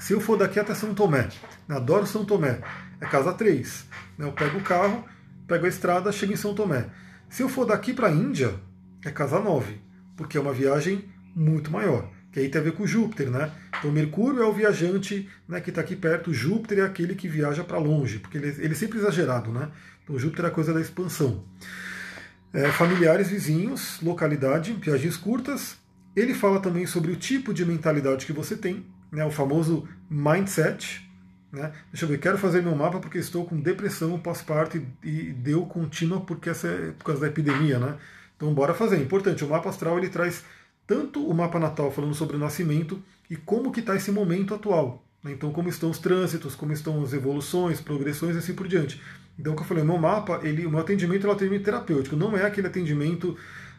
se 0.00 0.12
eu 0.12 0.20
for 0.20 0.36
daqui 0.36 0.60
até 0.60 0.74
São 0.74 0.94
Tomé, 0.94 1.28
né? 1.68 1.76
adoro 1.76 2.06
São 2.06 2.24
Tomé, 2.24 2.60
é 3.00 3.06
casa 3.06 3.32
3. 3.32 3.86
Né? 4.18 4.26
Eu 4.26 4.32
pego 4.32 4.58
o 4.58 4.62
carro, 4.62 5.04
pego 5.46 5.66
a 5.66 5.68
estrada, 5.68 6.12
chego 6.12 6.32
em 6.32 6.36
São 6.36 6.54
Tomé. 6.54 6.86
Se 7.28 7.42
eu 7.42 7.48
for 7.48 7.64
daqui 7.64 7.92
para 7.92 8.08
a 8.08 8.12
Índia, 8.12 8.54
é 9.04 9.10
casa 9.10 9.40
9, 9.40 9.80
porque 10.16 10.38
é 10.38 10.40
uma 10.40 10.52
viagem 10.52 11.04
muito 11.34 11.70
maior. 11.70 12.10
Que 12.30 12.40
aí 12.40 12.48
tem 12.48 12.60
a 12.60 12.64
ver 12.64 12.72
com 12.72 12.86
Júpiter, 12.86 13.30
né? 13.30 13.50
Então 13.78 13.92
Mercúrio 13.92 14.42
é 14.42 14.46
o 14.46 14.52
viajante 14.52 15.28
né, 15.48 15.60
que 15.60 15.70
está 15.70 15.80
aqui 15.80 15.94
perto, 15.94 16.34
Júpiter 16.34 16.78
é 16.78 16.82
aquele 16.82 17.14
que 17.14 17.28
viaja 17.28 17.62
para 17.62 17.78
longe, 17.78 18.18
porque 18.18 18.38
ele, 18.38 18.48
ele 18.58 18.72
é 18.72 18.76
sempre 18.76 18.98
exagerado, 18.98 19.52
né? 19.52 19.70
Então 20.02 20.18
Júpiter 20.18 20.46
é 20.46 20.48
a 20.48 20.50
coisa 20.50 20.72
da 20.72 20.80
expansão 20.80 21.44
é, 22.54 22.70
familiares, 22.70 23.28
vizinhos, 23.28 23.98
localidade, 24.00 24.72
viagens 24.74 25.16
curtas. 25.16 25.76
Ele 26.14 26.32
fala 26.32 26.60
também 26.60 26.86
sobre 26.86 27.10
o 27.10 27.16
tipo 27.16 27.52
de 27.52 27.66
mentalidade 27.66 28.24
que 28.24 28.32
você 28.32 28.56
tem, 28.56 28.86
né, 29.10 29.24
o 29.24 29.30
famoso 29.30 29.88
mindset. 30.08 31.03
Né? 31.54 31.72
Deixa 31.92 32.04
eu 32.04 32.08
ver, 32.08 32.18
quero 32.18 32.36
fazer 32.36 32.62
meu 32.62 32.74
mapa 32.74 32.98
porque 32.98 33.18
estou 33.18 33.44
com 33.44 33.56
depressão 33.56 34.18
pós-parto 34.18 34.82
e, 35.02 35.32
deu 35.32 35.64
contínua 35.66 36.20
porque 36.20 36.50
essa 36.50 36.66
é 36.66 36.90
por 36.98 37.04
causa 37.04 37.20
da 37.20 37.28
epidemia. 37.28 37.78
Né? 37.78 37.96
Então 38.36 38.52
bora 38.52 38.74
fazer. 38.74 39.00
Importante, 39.00 39.44
o 39.44 39.48
mapa 39.48 39.68
astral 39.68 39.96
ele 39.96 40.08
traz 40.08 40.44
tanto 40.86 41.24
o 41.24 41.32
mapa 41.32 41.58
natal 41.58 41.90
falando 41.92 42.14
sobre 42.14 42.36
o 42.36 42.38
nascimento 42.38 43.00
e 43.30 43.36
como 43.36 43.70
que 43.70 43.80
está 43.80 43.94
esse 43.94 44.10
momento 44.10 44.52
atual. 44.52 45.04
Né? 45.22 45.32
Então 45.32 45.52
como 45.52 45.68
estão 45.68 45.90
os 45.90 45.98
trânsitos, 45.98 46.56
como 46.56 46.72
estão 46.72 47.02
as 47.02 47.12
evoluções, 47.12 47.80
progressões 47.80 48.34
e 48.34 48.38
assim 48.38 48.54
por 48.54 48.66
diante. 48.66 49.00
Então, 49.38 49.52
o 49.52 49.56
que 49.56 49.62
eu 49.62 49.66
falei, 49.66 49.82
o 49.82 49.86
meu 49.86 49.98
mapa, 49.98 50.40
ele, 50.44 50.64
o 50.64 50.70
meu 50.70 50.78
atendimento 50.78 51.26
é 51.26 51.30
um 51.30 51.32
atendimento 51.32 51.64
terapêutico, 51.64 52.14
não 52.14 52.36
é 52.36 52.44
aquele 52.44 52.68
atendimento 52.68 53.36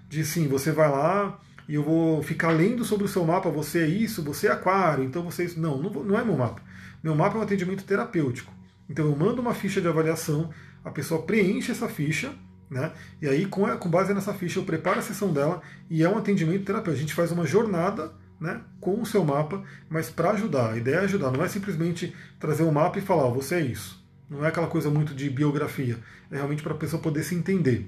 de 0.09 0.26
sim, 0.26 0.47
você 0.49 0.71
vai 0.71 0.89
lá 0.89 1.39
e 1.67 1.76
eu 1.76 1.84
vou 1.84 2.21
ficar 2.21 2.49
lendo 2.49 2.84
sobre 2.84 3.05
o 3.05 3.07
seu 3.07 3.23
mapa, 3.26 3.49
você 3.49 3.80
é 3.80 3.88
isso, 3.88 4.21
você 4.21 4.47
é 4.47 4.51
aquário, 4.51 5.03
então 5.03 5.23
você 5.23 5.43
é 5.43 5.45
isso. 5.45 5.59
Não, 5.59 5.82
não, 5.82 5.89
não 6.03 6.19
é 6.19 6.23
meu 6.23 6.38
mapa. 6.38 6.61
Meu 7.06 7.14
mapa 7.14 7.38
é 7.38 7.39
um 7.39 7.43
atendimento 7.43 7.84
terapêutico. 7.84 8.51
Então 8.89 9.06
eu 9.06 9.16
mando 9.16 9.39
uma 9.39 9.53
ficha 9.53 9.80
de 9.80 9.88
avaliação, 9.88 10.49
a 10.84 10.89
pessoa 10.89 11.22
preenche 11.22 11.72
essa 11.72 11.88
ficha, 11.88 12.34
né? 12.68 12.93
E 13.22 13.28
aí, 13.28 13.45
com, 13.45 13.68
com 13.78 13.88
base 13.88 14.12
nessa 14.12 14.34
ficha, 14.34 14.58
eu 14.58 14.64
preparo 14.64 14.97
a 14.97 15.03
sessão 15.03 15.32
dela 15.32 15.62
e 15.88 16.01
é 16.01 16.10
um 16.10 16.18
atendimento 16.18 16.66
terapêutico. 16.66 16.97
A 16.97 16.99
gente 16.99 17.14
faz 17.14 17.32
uma 17.32 17.45
jornada 17.45 18.12
né, 18.41 18.60
com 18.82 18.99
o 18.99 19.06
seu 19.06 19.24
mapa, 19.24 19.64
mas 19.88 20.10
para 20.10 20.32
ajudar. 20.32 20.72
A 20.72 20.78
ideia 20.78 20.95
é 20.95 20.99
ajudar, 21.01 21.30
não 21.30 21.45
é 21.45 21.47
simplesmente 21.47 22.12
trazer 22.39 22.64
um 22.64 22.72
mapa 22.72 22.97
e 22.97 23.03
falar, 23.03 23.28
oh, 23.28 23.36
você 23.36 23.53
é 23.53 23.62
isso. 23.62 24.03
Não 24.28 24.43
é 24.43 24.47
aquela 24.47 24.66
coisa 24.66 24.89
muito 24.89 25.14
de 25.14 25.30
biografia, 25.30 25.99
é 26.32 26.38
realmente 26.38 26.64
para 26.64 26.74
a 26.74 26.78
pessoa 26.78 26.99
poder 26.99 27.22
se 27.22 27.36
entender. 27.36 27.88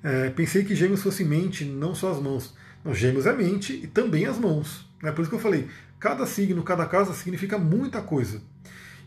É, 0.00 0.30
pensei 0.30 0.62
que 0.62 0.76
gêmeos 0.76 1.02
fosse 1.02 1.24
mente, 1.24 1.64
não 1.64 1.92
só 1.92 2.12
as 2.12 2.20
mãos. 2.20 2.54
Não, 2.84 2.94
gêmeos 2.94 3.26
é 3.26 3.32
mente 3.32 3.72
e 3.72 3.88
também 3.88 4.26
as 4.26 4.38
mãos. 4.38 4.88
Né? 5.02 5.10
Por 5.10 5.22
isso 5.22 5.30
que 5.30 5.36
eu 5.36 5.40
falei, 5.40 5.68
cada 6.04 6.26
signo, 6.26 6.62
cada 6.62 6.84
casa 6.84 7.14
significa 7.14 7.56
muita 7.56 8.02
coisa. 8.02 8.42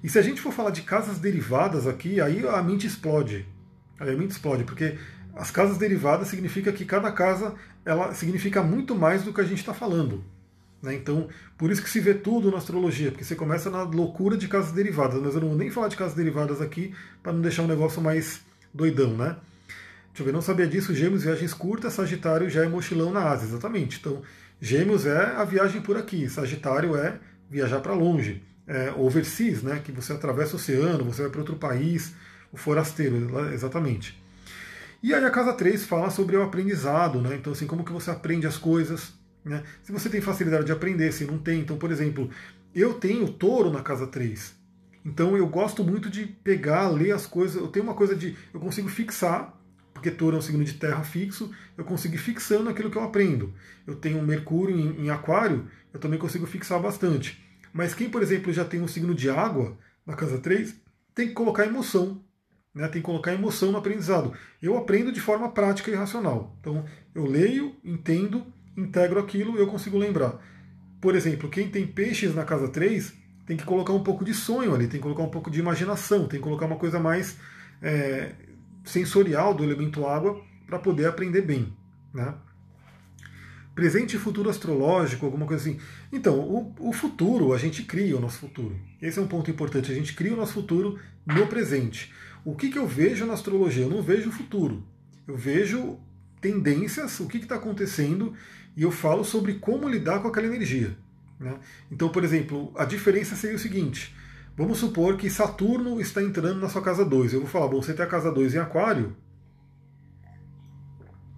E 0.03 0.09
se 0.09 0.17
a 0.17 0.21
gente 0.23 0.41
for 0.41 0.51
falar 0.51 0.71
de 0.71 0.81
casas 0.81 1.19
derivadas 1.19 1.85
aqui, 1.85 2.19
aí 2.19 2.43
a 2.47 2.59
mente 2.63 2.87
explode. 2.87 3.45
Aí 3.99 4.11
a 4.11 4.17
mente 4.17 4.31
explode, 4.31 4.63
porque 4.63 4.97
as 5.35 5.51
casas 5.51 5.77
derivadas 5.77 6.27
significa 6.27 6.71
que 6.71 6.85
cada 6.85 7.11
casa 7.11 7.53
ela 7.85 8.15
significa 8.15 8.63
muito 8.63 8.95
mais 8.95 9.21
do 9.21 9.31
que 9.31 9.39
a 9.39 9.43
gente 9.43 9.59
está 9.59 9.75
falando. 9.75 10.23
Né? 10.81 10.95
Então, 10.95 11.27
por 11.55 11.69
isso 11.69 11.83
que 11.83 11.89
se 11.89 11.99
vê 11.99 12.15
tudo 12.15 12.49
na 12.49 12.57
astrologia, 12.57 13.11
porque 13.11 13.23
você 13.23 13.35
começa 13.35 13.69
na 13.69 13.83
loucura 13.83 14.35
de 14.35 14.47
casas 14.47 14.71
derivadas, 14.71 15.21
mas 15.21 15.35
eu 15.35 15.41
não 15.41 15.49
vou 15.49 15.57
nem 15.57 15.69
falar 15.69 15.89
de 15.89 15.97
casas 15.97 16.15
derivadas 16.15 16.61
aqui 16.61 16.95
para 17.21 17.31
não 17.31 17.41
deixar 17.41 17.61
um 17.61 17.67
negócio 17.67 18.01
mais 18.01 18.41
doidão, 18.73 19.15
né? 19.15 19.35
Deixa 20.07 20.23
eu 20.23 20.25
ver, 20.25 20.31
não 20.31 20.41
sabia 20.41 20.65
disso, 20.65 20.95
Gêmeos, 20.95 21.21
viagens 21.21 21.53
curtas, 21.53 21.93
Sagitário 21.93 22.49
já 22.49 22.65
é 22.65 22.67
mochilão 22.67 23.11
na 23.11 23.29
Ásia, 23.29 23.45
exatamente. 23.45 23.99
Então, 23.99 24.23
Gêmeos 24.59 25.05
é 25.05 25.35
a 25.35 25.43
viagem 25.43 25.81
por 25.81 25.97
aqui, 25.97 26.27
Sagitário 26.29 26.95
é 26.95 27.19
viajar 27.49 27.79
para 27.79 27.93
longe, 27.93 28.43
é 28.65 28.91
overseas, 28.91 29.63
né? 29.63 29.81
Que 29.83 29.91
você 29.91 30.13
atravessa 30.13 30.53
o 30.53 30.55
oceano, 30.55 31.05
você 31.05 31.21
vai 31.21 31.31
para 31.31 31.41
outro 31.41 31.55
país, 31.55 32.13
o 32.51 32.57
forasteiro, 32.57 33.53
exatamente. 33.53 34.21
E 35.01 35.13
aí 35.13 35.23
a 35.23 35.29
casa 35.29 35.53
3 35.53 35.85
fala 35.85 36.09
sobre 36.09 36.35
o 36.35 36.41
aprendizado, 36.41 37.21
né? 37.21 37.35
Então, 37.35 37.53
assim, 37.53 37.67
como 37.67 37.83
que 37.83 37.91
você 37.91 38.09
aprende 38.09 38.47
as 38.47 38.57
coisas, 38.57 39.13
né? 39.45 39.63
Se 39.83 39.91
você 39.91 40.09
tem 40.09 40.21
facilidade 40.21 40.65
de 40.65 40.71
aprender, 40.71 41.11
se 41.11 41.25
não 41.25 41.37
tem. 41.37 41.61
Então, 41.61 41.77
por 41.77 41.91
exemplo, 41.91 42.29
eu 42.73 42.95
tenho 42.95 43.27
touro 43.31 43.71
na 43.71 43.81
casa 43.81 44.07
3. 44.07 44.55
Então 45.05 45.37
eu 45.37 45.47
gosto 45.47 45.83
muito 45.85 46.09
de 46.09 46.25
pegar, 46.25 46.89
ler 46.89 47.11
as 47.11 47.25
coisas. 47.25 47.55
Eu 47.55 47.67
tenho 47.67 47.85
uma 47.85 47.93
coisa 47.93 48.13
de. 48.13 48.35
Eu 48.53 48.59
consigo 48.59 48.89
fixar, 48.89 49.56
porque 49.97 50.11
touro 50.11 50.35
é 50.35 50.39
um 50.39 50.41
signo 50.41 50.63
de 50.63 50.73
terra 50.73 51.03
fixo, 51.03 51.51
eu 51.75 51.83
consigo 51.83 52.13
ir 52.13 52.19
fixando 52.19 52.69
aquilo 52.69 52.91
que 52.91 52.97
eu 52.97 53.03
aprendo. 53.03 53.51
Eu 53.85 53.95
tenho 53.95 54.19
um 54.19 54.21
Mercúrio 54.21 54.77
em, 54.77 55.05
em 55.05 55.09
Aquário, 55.09 55.67
eu 55.91 55.99
também 55.99 56.19
consigo 56.19 56.45
fixar 56.45 56.79
bastante. 56.79 57.43
Mas 57.73 57.95
quem, 57.95 58.07
por 58.07 58.21
exemplo, 58.21 58.53
já 58.53 58.63
tem 58.63 58.79
um 58.79 58.87
signo 58.87 59.15
de 59.15 59.27
água 59.27 59.75
na 60.05 60.15
casa 60.15 60.37
3, 60.37 60.75
tem 61.15 61.29
que 61.29 61.33
colocar 61.33 61.65
emoção. 61.65 62.23
Né? 62.75 62.87
Tem 62.87 63.01
que 63.01 63.05
colocar 63.07 63.33
emoção 63.33 63.71
no 63.71 63.79
aprendizado. 63.79 64.33
Eu 64.61 64.77
aprendo 64.77 65.11
de 65.11 65.19
forma 65.19 65.49
prática 65.49 65.89
e 65.89 65.95
racional. 65.95 66.55
Então 66.61 66.85
eu 67.15 67.25
leio, 67.25 67.75
entendo 67.83 68.45
integro 68.77 69.19
aquilo 69.19 69.57
e 69.57 69.59
eu 69.59 69.67
consigo 69.67 69.97
lembrar. 69.97 70.39
Por 71.01 71.15
exemplo, 71.15 71.49
quem 71.49 71.69
tem 71.69 71.87
peixes 71.87 72.35
na 72.35 72.45
casa 72.45 72.67
3 72.67 73.13
tem 73.47 73.57
que 73.57 73.65
colocar 73.65 73.93
um 73.93 74.03
pouco 74.03 74.23
de 74.23 74.33
sonho 74.33 74.75
ali, 74.75 74.87
tem 74.87 74.99
que 74.99 75.03
colocar 75.03 75.23
um 75.23 75.29
pouco 75.29 75.49
de 75.49 75.59
imaginação, 75.59 76.27
tem 76.27 76.39
que 76.39 76.43
colocar 76.43 76.67
uma 76.67 76.75
coisa 76.75 76.99
mais 76.99 77.37
é, 77.81 78.35
sensorial 78.87 79.53
do 79.53 79.63
elemento 79.63 80.05
água 80.05 80.41
para 80.65 80.79
poder 80.79 81.05
aprender 81.05 81.41
bem. 81.41 81.73
Né? 82.13 82.33
Presente 83.75 84.15
e 84.15 84.19
futuro 84.19 84.49
astrológico, 84.49 85.25
alguma 85.25 85.45
coisa 85.45 85.69
assim. 85.69 85.79
Então, 86.11 86.39
o, 86.39 86.73
o, 86.79 86.93
futuro, 86.93 87.53
a 87.53 87.57
gente 87.57 87.83
cria 87.83 88.17
o 88.17 88.19
nosso 88.19 88.39
futuro. 88.39 88.75
Esse 89.01 89.19
é 89.19 89.21
um 89.21 89.27
ponto 89.27 89.51
importante. 89.51 89.91
A 89.91 89.95
gente 89.95 90.13
cria 90.13 90.33
o 90.33 90.37
nosso 90.37 90.53
futuro 90.53 90.99
no 91.25 91.45
presente. 91.47 92.11
O 92.43 92.55
que, 92.55 92.69
que 92.69 92.79
eu 92.79 92.87
vejo 92.87 93.25
na 93.25 93.33
astrologia? 93.33 93.83
Eu 93.83 93.89
não 93.89 94.01
vejo 94.01 94.29
o 94.29 94.31
futuro. 94.31 94.83
Eu 95.27 95.37
vejo 95.37 95.99
tendências, 96.41 97.19
o 97.19 97.27
que 97.27 97.37
está 97.37 97.55
acontecendo 97.55 98.33
e 98.75 98.83
eu 98.83 98.91
falo 98.91 99.23
sobre 99.25 99.55
como 99.55 99.89
lidar 99.89 100.21
com 100.21 100.27
aquela 100.27 100.47
energia. 100.47 100.95
Né? 101.39 101.55
Então, 101.91 102.09
por 102.09 102.23
exemplo, 102.23 102.71
a 102.75 102.85
diferença 102.85 103.35
seria 103.35 103.55
o 103.55 103.59
seguinte: 103.59 104.15
vamos 104.57 104.79
supor 104.79 105.15
que 105.15 105.29
Saturno 105.29 106.01
está 106.01 106.21
entrando 106.21 106.59
na 106.59 106.67
sua 106.67 106.81
casa 106.81 107.05
2. 107.05 107.33
Eu 107.33 107.41
vou 107.41 107.49
falar, 107.49 107.67
bom, 107.67 107.81
você 107.81 107.93
tem 107.93 108.03
a 108.03 108.09
casa 108.09 108.31
2 108.31 108.55
em 108.55 108.57
Aquário, 108.57 109.15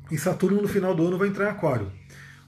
e 0.10 0.18
Saturno 0.18 0.62
no 0.62 0.68
final 0.68 0.96
do 0.96 1.06
ano 1.06 1.18
vai 1.18 1.28
entrar 1.28 1.46
em 1.46 1.52
Aquário. 1.52 1.92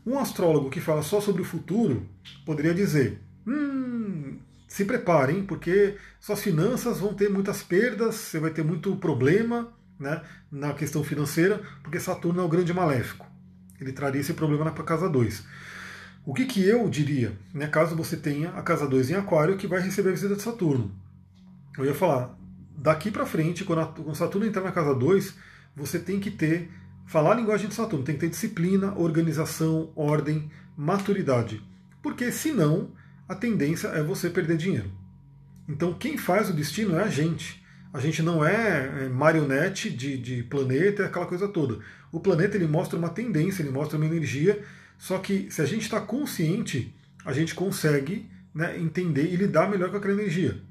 Um 0.04 0.18
astrólogo 0.18 0.72
que 0.72 0.80
fala 0.80 1.04
só 1.04 1.22
sobre 1.22 1.44
o 1.44 1.46
futuro 1.46 2.08
poderia 2.44 2.74
dizer: 2.74 3.22
hum, 3.46 4.40
se 4.68 4.86
preparem, 4.86 5.44
porque 5.44 5.98
suas 6.20 6.42
finanças 6.42 7.00
vão 7.00 7.14
ter 7.14 7.30
muitas 7.30 7.62
perdas, 7.62 8.16
você 8.16 8.40
vai 8.40 8.50
ter 8.50 8.64
muito 8.64 8.96
problema 8.96 9.72
né, 10.00 10.24
na 10.52 10.74
questão 10.74 11.04
financeira, 11.04 11.62
porque 11.84 12.00
Saturno 12.00 12.42
é 12.42 12.44
o 12.44 12.50
grande 12.50 12.74
maléfico 12.74 13.32
ele 13.82 13.92
traria 13.92 14.22
esse 14.22 14.34
problema 14.34 14.64
na 14.64 14.72
casa 14.72 15.10
2. 15.10 15.44
O 16.24 16.34
que, 16.34 16.46
que 16.46 16.64
eu 16.64 16.88
diria, 16.88 17.36
né, 17.54 17.68
caso 17.68 17.96
você 17.96 18.16
tenha 18.16 18.50
a 18.52 18.62
casa 18.62 18.88
2 18.88 19.10
em 19.10 19.16
Aquário, 19.16 19.58
que 19.58 19.66
vai 19.66 19.82
receber 19.82 20.10
a 20.10 20.14
visita 20.14 20.36
de 20.36 20.42
Saturno? 20.42 20.92
Eu 21.78 21.86
ia 21.86 21.96
falar, 21.96 22.38
daqui 22.78 23.10
para 23.10 23.26
frente, 23.26 23.64
quando, 23.64 23.80
a, 23.80 23.86
quando 23.88 24.16
Saturno 24.16 24.46
entrar 24.46 24.62
na 24.62 24.72
casa 24.72 24.94
2, 24.94 25.36
você 25.76 25.98
tem 25.98 26.20
que 26.20 26.30
ter, 26.30 26.70
falar 27.08 27.32
a 27.32 27.36
linguagem 27.36 27.68
de 27.68 27.74
Saturno, 27.74 28.06
tem 28.06 28.16
que 28.16 28.22
ter 28.22 28.30
disciplina, 28.30 28.94
organização, 28.96 29.92
ordem, 29.96 30.52
maturidade. 30.78 31.64
Porque 32.04 32.32
senão, 32.32 32.92
a 33.28 33.34
tendência 33.34 33.88
é 33.88 34.04
você 34.04 34.30
perder 34.30 34.58
dinheiro. 34.58 34.92
Então, 35.68 35.94
quem 35.94 36.18
faz 36.18 36.50
o 36.50 36.54
destino 36.54 37.00
é 37.00 37.04
a 37.04 37.08
gente. 37.08 37.64
A 37.94 38.00
gente 38.00 38.22
não 38.22 38.46
é, 38.46 39.06
é 39.06 39.10
marionete 39.10 39.90
de, 39.90 40.18
de 40.18 40.44
planeta, 40.44 41.06
aquela 41.06 41.26
coisa 41.26 41.48
toda. 41.48 41.80
O 42.12 42.20
planeta 42.20 42.58
ele 42.58 42.68
mostra 42.68 42.98
uma 42.98 43.10
tendência, 43.10 43.64
ele 43.64 43.72
mostra 43.72 43.98
uma 43.98 44.06
energia, 44.06 44.64
só 45.02 45.18
que 45.18 45.50
se 45.50 45.64
a 45.64 45.66
gente 45.66 45.82
está 45.82 46.00
consciente, 46.00 46.96
a 47.26 47.34
gente 47.34 47.56
consegue 47.56 48.30
né, 48.54 48.80
entender 48.80 49.34
e 49.34 49.36
lidar 49.36 49.68
melhor 49.68 49.90
com 49.90 49.98
aquela 49.98 50.14
energia. 50.14 50.62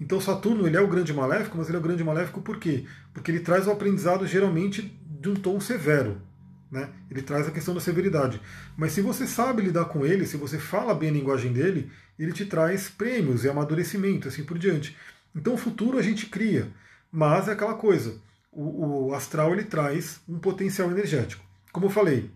Então 0.00 0.18
Saturno 0.18 0.66
ele 0.66 0.78
é 0.78 0.80
o 0.80 0.88
grande 0.88 1.12
maléfico, 1.12 1.58
mas 1.58 1.68
ele 1.68 1.76
é 1.76 1.80
o 1.80 1.82
grande 1.82 2.02
maléfico 2.02 2.40
por 2.40 2.58
quê? 2.58 2.86
Porque 3.12 3.30
ele 3.30 3.40
traz 3.40 3.66
o 3.66 3.70
aprendizado 3.70 4.26
geralmente 4.26 4.98
de 5.20 5.28
um 5.28 5.34
tom 5.34 5.60
severo. 5.60 6.22
Né? 6.70 6.88
Ele 7.10 7.20
traz 7.20 7.46
a 7.46 7.50
questão 7.50 7.74
da 7.74 7.80
severidade. 7.80 8.40
Mas 8.78 8.92
se 8.92 9.02
você 9.02 9.26
sabe 9.26 9.60
lidar 9.60 9.84
com 9.84 10.06
ele, 10.06 10.24
se 10.24 10.38
você 10.38 10.58
fala 10.58 10.94
bem 10.94 11.10
a 11.10 11.12
linguagem 11.12 11.52
dele, 11.52 11.92
ele 12.18 12.32
te 12.32 12.46
traz 12.46 12.88
prêmios 12.88 13.44
e 13.44 13.50
amadurecimento, 13.50 14.26
assim 14.26 14.42
por 14.42 14.58
diante. 14.58 14.96
Então 15.34 15.52
o 15.52 15.58
futuro 15.58 15.98
a 15.98 16.02
gente 16.02 16.24
cria, 16.24 16.72
mas 17.12 17.46
é 17.46 17.52
aquela 17.52 17.74
coisa, 17.74 18.18
o, 18.50 19.08
o 19.08 19.14
astral 19.14 19.52
ele 19.52 19.64
traz 19.64 20.18
um 20.26 20.38
potencial 20.38 20.90
energético. 20.90 21.44
Como 21.70 21.84
eu 21.84 21.90
falei, 21.90 22.30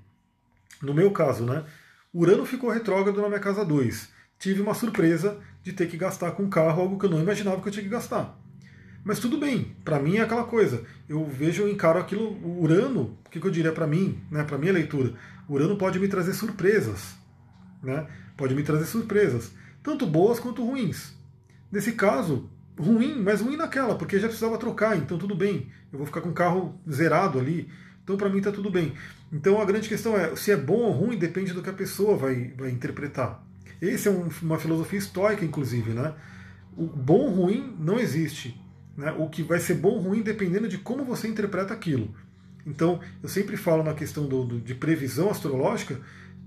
no 0.82 0.94
meu 0.94 1.10
caso, 1.10 1.44
né, 1.44 1.64
Urano 2.12 2.44
ficou 2.44 2.70
retrógrado 2.70 3.20
na 3.20 3.28
minha 3.28 3.40
casa 3.40 3.64
2. 3.64 4.08
Tive 4.38 4.62
uma 4.62 4.74
surpresa 4.74 5.38
de 5.62 5.72
ter 5.72 5.86
que 5.86 5.96
gastar 5.96 6.32
com 6.32 6.48
carro 6.48 6.82
algo 6.82 6.98
que 6.98 7.06
eu 7.06 7.10
não 7.10 7.20
imaginava 7.20 7.60
que 7.60 7.68
eu 7.68 7.72
tinha 7.72 7.84
que 7.84 7.90
gastar. 7.90 8.38
Mas 9.04 9.18
tudo 9.18 9.38
bem, 9.38 9.76
para 9.84 9.98
mim 9.98 10.16
é 10.16 10.22
aquela 10.22 10.44
coisa. 10.44 10.82
Eu 11.08 11.24
vejo, 11.26 11.62
eu 11.62 11.68
encaro 11.68 11.98
aquilo, 11.98 12.24
o 12.24 12.62
Urano, 12.62 13.18
o 13.24 13.30
que, 13.30 13.40
que 13.40 13.46
eu 13.46 13.50
diria 13.50 13.72
para 13.72 13.86
mim, 13.86 14.20
né, 14.30 14.44
para 14.44 14.58
minha 14.58 14.72
leitura? 14.72 15.14
Urano 15.48 15.76
pode 15.76 15.98
me 15.98 16.08
trazer 16.08 16.34
surpresas, 16.34 17.14
né? 17.82 18.06
Pode 18.36 18.54
me 18.54 18.62
trazer 18.62 18.86
surpresas, 18.86 19.52
tanto 19.82 20.06
boas 20.06 20.38
quanto 20.38 20.64
ruins. 20.64 21.14
Nesse 21.72 21.92
caso, 21.92 22.48
ruim, 22.78 23.20
mas 23.22 23.40
ruim 23.40 23.56
naquela, 23.56 23.94
porque 23.94 24.18
já 24.18 24.28
precisava 24.28 24.58
trocar, 24.58 24.96
então 24.96 25.18
tudo 25.18 25.34
bem. 25.34 25.70
Eu 25.92 25.98
vou 25.98 26.06
ficar 26.06 26.20
com 26.20 26.30
o 26.30 26.34
carro 26.34 26.80
zerado 26.90 27.38
ali, 27.38 27.68
então 28.10 28.16
para 28.16 28.28
mim 28.28 28.38
está 28.38 28.50
tudo 28.50 28.70
bem. 28.70 28.92
Então 29.32 29.60
a 29.60 29.64
grande 29.64 29.88
questão 29.88 30.16
é, 30.16 30.34
se 30.34 30.50
é 30.50 30.56
bom 30.56 30.80
ou 30.80 30.90
ruim 30.90 31.16
depende 31.16 31.52
do 31.52 31.62
que 31.62 31.70
a 31.70 31.72
pessoa 31.72 32.16
vai, 32.16 32.52
vai 32.58 32.70
interpretar. 32.70 33.46
Essa 33.80 34.08
é 34.08 34.12
um, 34.12 34.28
uma 34.42 34.58
filosofia 34.58 34.98
estoica, 34.98 35.44
inclusive, 35.44 35.92
né? 35.92 36.12
O 36.76 36.86
bom 36.86 37.20
ou 37.20 37.30
ruim 37.30 37.76
não 37.78 38.00
existe. 38.00 38.60
Né? 38.96 39.12
O 39.12 39.28
que 39.28 39.44
vai 39.44 39.60
ser 39.60 39.74
bom 39.74 39.90
ou 39.90 40.00
ruim 40.00 40.22
dependendo 40.22 40.68
de 40.68 40.78
como 40.78 41.04
você 41.04 41.28
interpreta 41.28 41.72
aquilo. 41.72 42.12
Então, 42.66 43.00
eu 43.22 43.28
sempre 43.28 43.56
falo 43.56 43.84
na 43.84 43.94
questão 43.94 44.26
do, 44.26 44.44
do, 44.44 44.60
de 44.60 44.74
previsão 44.74 45.30
astrológica, 45.30 45.98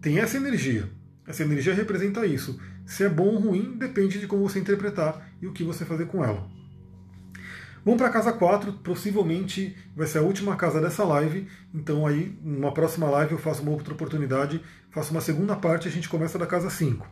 tem 0.02 0.20
essa 0.20 0.38
energia. 0.38 0.90
Essa 1.26 1.44
energia 1.44 1.74
representa 1.74 2.26
isso. 2.26 2.60
Se 2.86 3.04
é 3.04 3.10
bom 3.10 3.28
ou 3.28 3.40
ruim, 3.40 3.78
depende 3.78 4.20
de 4.20 4.28
como 4.28 4.48
você 4.48 4.60
interpretar 4.60 5.32
e 5.42 5.48
o 5.48 5.54
que 5.54 5.64
você 5.64 5.86
fazer 5.86 6.08
com 6.08 6.24
ela. 6.24 6.48
Vamos 7.86 7.98
para 7.98 8.08
a 8.08 8.14
casa 8.14 8.32
4, 8.32 8.74
possivelmente 8.74 9.76
vai 9.94 10.08
ser 10.08 10.20
a 10.20 10.22
última 10.22 10.56
casa 10.56 10.80
dessa 10.80 11.04
live, 11.04 11.50
então 11.74 12.08
aí 12.08 12.38
numa 12.42 12.74
próxima 12.74 13.10
live 13.10 13.34
eu 13.34 13.38
faço 13.38 13.62
uma 13.62 13.72
outra 13.72 13.94
oportunidade, 13.94 14.62
faço 14.90 15.12
uma 15.12 15.20
segunda 15.20 15.54
parte 15.56 15.86
e 15.86 15.90
a 15.90 15.92
gente 15.92 16.08
começa 16.08 16.40
da 16.40 16.48
casa 16.48 16.70
5. 16.70 17.06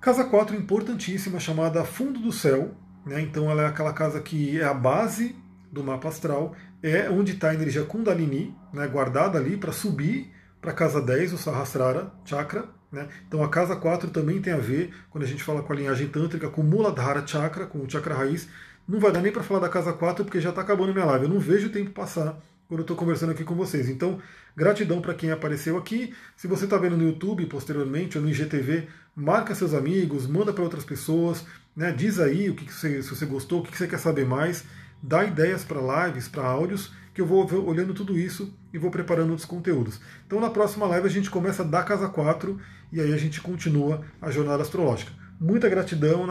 Casa 0.00 0.24
4 0.24 0.56
importantíssima, 0.56 1.38
chamada 1.38 1.84
Fundo 1.84 2.18
do 2.18 2.32
Céu, 2.32 2.74
né? 3.06 3.20
então 3.20 3.48
ela 3.48 3.62
é 3.62 3.66
aquela 3.66 3.92
casa 3.92 4.20
que 4.20 4.60
é 4.60 4.64
a 4.64 4.74
base 4.74 5.36
do 5.70 5.84
mapa 5.84 6.08
astral, 6.08 6.56
é 6.82 7.08
onde 7.08 7.32
está 7.32 7.50
a 7.50 7.54
energia 7.54 7.84
Kundalini, 7.84 8.52
né? 8.72 8.88
guardada 8.88 9.38
ali 9.38 9.56
para 9.56 9.70
subir 9.70 10.32
para 10.60 10.72
a 10.72 10.74
casa 10.74 11.00
10, 11.00 11.34
o 11.34 11.38
Sahasrara 11.38 12.12
Chakra, 12.24 12.64
né? 12.90 13.08
Então 13.28 13.42
a 13.42 13.48
casa 13.48 13.76
4 13.76 14.10
também 14.10 14.42
tem 14.42 14.52
a 14.52 14.58
ver, 14.58 14.92
quando 15.10 15.24
a 15.24 15.26
gente 15.26 15.44
fala 15.44 15.62
com 15.62 15.72
a 15.72 15.76
linhagem 15.76 16.08
tântrica, 16.08 16.48
com 16.48 16.62
Muladhara 16.62 17.24
Chakra, 17.24 17.66
com 17.66 17.78
o 17.78 17.88
chakra 17.88 18.14
raiz. 18.14 18.48
Não 18.88 18.98
vai 18.98 19.12
dar 19.12 19.22
nem 19.22 19.32
para 19.32 19.42
falar 19.42 19.60
da 19.60 19.68
casa 19.68 19.92
4 19.92 20.24
porque 20.24 20.40
já 20.40 20.50
está 20.50 20.62
acabando 20.62 20.92
minha 20.92 21.04
live. 21.04 21.24
Eu 21.24 21.30
não 21.30 21.38
vejo 21.38 21.68
o 21.68 21.70
tempo 21.70 21.90
passar 21.90 22.40
quando 22.68 22.80
eu 22.80 22.84
estou 22.84 22.96
conversando 22.96 23.32
aqui 23.32 23.42
com 23.42 23.54
vocês. 23.54 23.88
Então, 23.88 24.20
gratidão 24.56 25.00
para 25.00 25.14
quem 25.14 25.30
apareceu 25.30 25.76
aqui. 25.76 26.14
Se 26.36 26.46
você 26.46 26.64
está 26.64 26.76
vendo 26.76 26.96
no 26.96 27.04
YouTube 27.04 27.46
posteriormente 27.46 28.16
ou 28.16 28.22
no 28.22 28.30
IGTV, 28.30 28.88
marca 29.14 29.54
seus 29.54 29.74
amigos, 29.74 30.26
manda 30.26 30.52
para 30.52 30.62
outras 30.62 30.84
pessoas, 30.84 31.44
né? 31.74 31.92
diz 31.92 32.20
aí 32.20 32.48
o 32.48 32.54
que, 32.54 32.64
que 32.64 32.72
você, 32.72 33.02
se 33.02 33.10
você 33.10 33.26
gostou, 33.26 33.60
o 33.60 33.62
que, 33.64 33.72
que 33.72 33.78
você 33.78 33.88
quer 33.88 33.98
saber 33.98 34.24
mais, 34.24 34.64
dá 35.02 35.24
ideias 35.24 35.64
para 35.64 36.06
lives, 36.06 36.28
para 36.28 36.46
áudios, 36.46 36.92
que 37.12 37.20
eu 37.20 37.26
vou 37.26 37.44
olhando 37.66 37.92
tudo 37.92 38.16
isso 38.16 38.56
e 38.72 38.78
vou 38.78 38.90
preparando 38.90 39.30
outros 39.30 39.46
conteúdos. 39.46 40.00
Então, 40.26 40.40
na 40.40 40.50
próxima 40.50 40.86
live, 40.86 41.06
a 41.06 41.10
gente 41.10 41.28
começa 41.28 41.64
da 41.64 41.82
casa 41.82 42.08
4 42.08 42.58
e 42.92 43.00
aí 43.00 43.12
a 43.12 43.16
gente 43.16 43.40
continua 43.40 44.02
a 44.22 44.30
jornada 44.30 44.62
astrológica. 44.62 45.12
Muita 45.40 45.68
gratidão. 45.68 46.26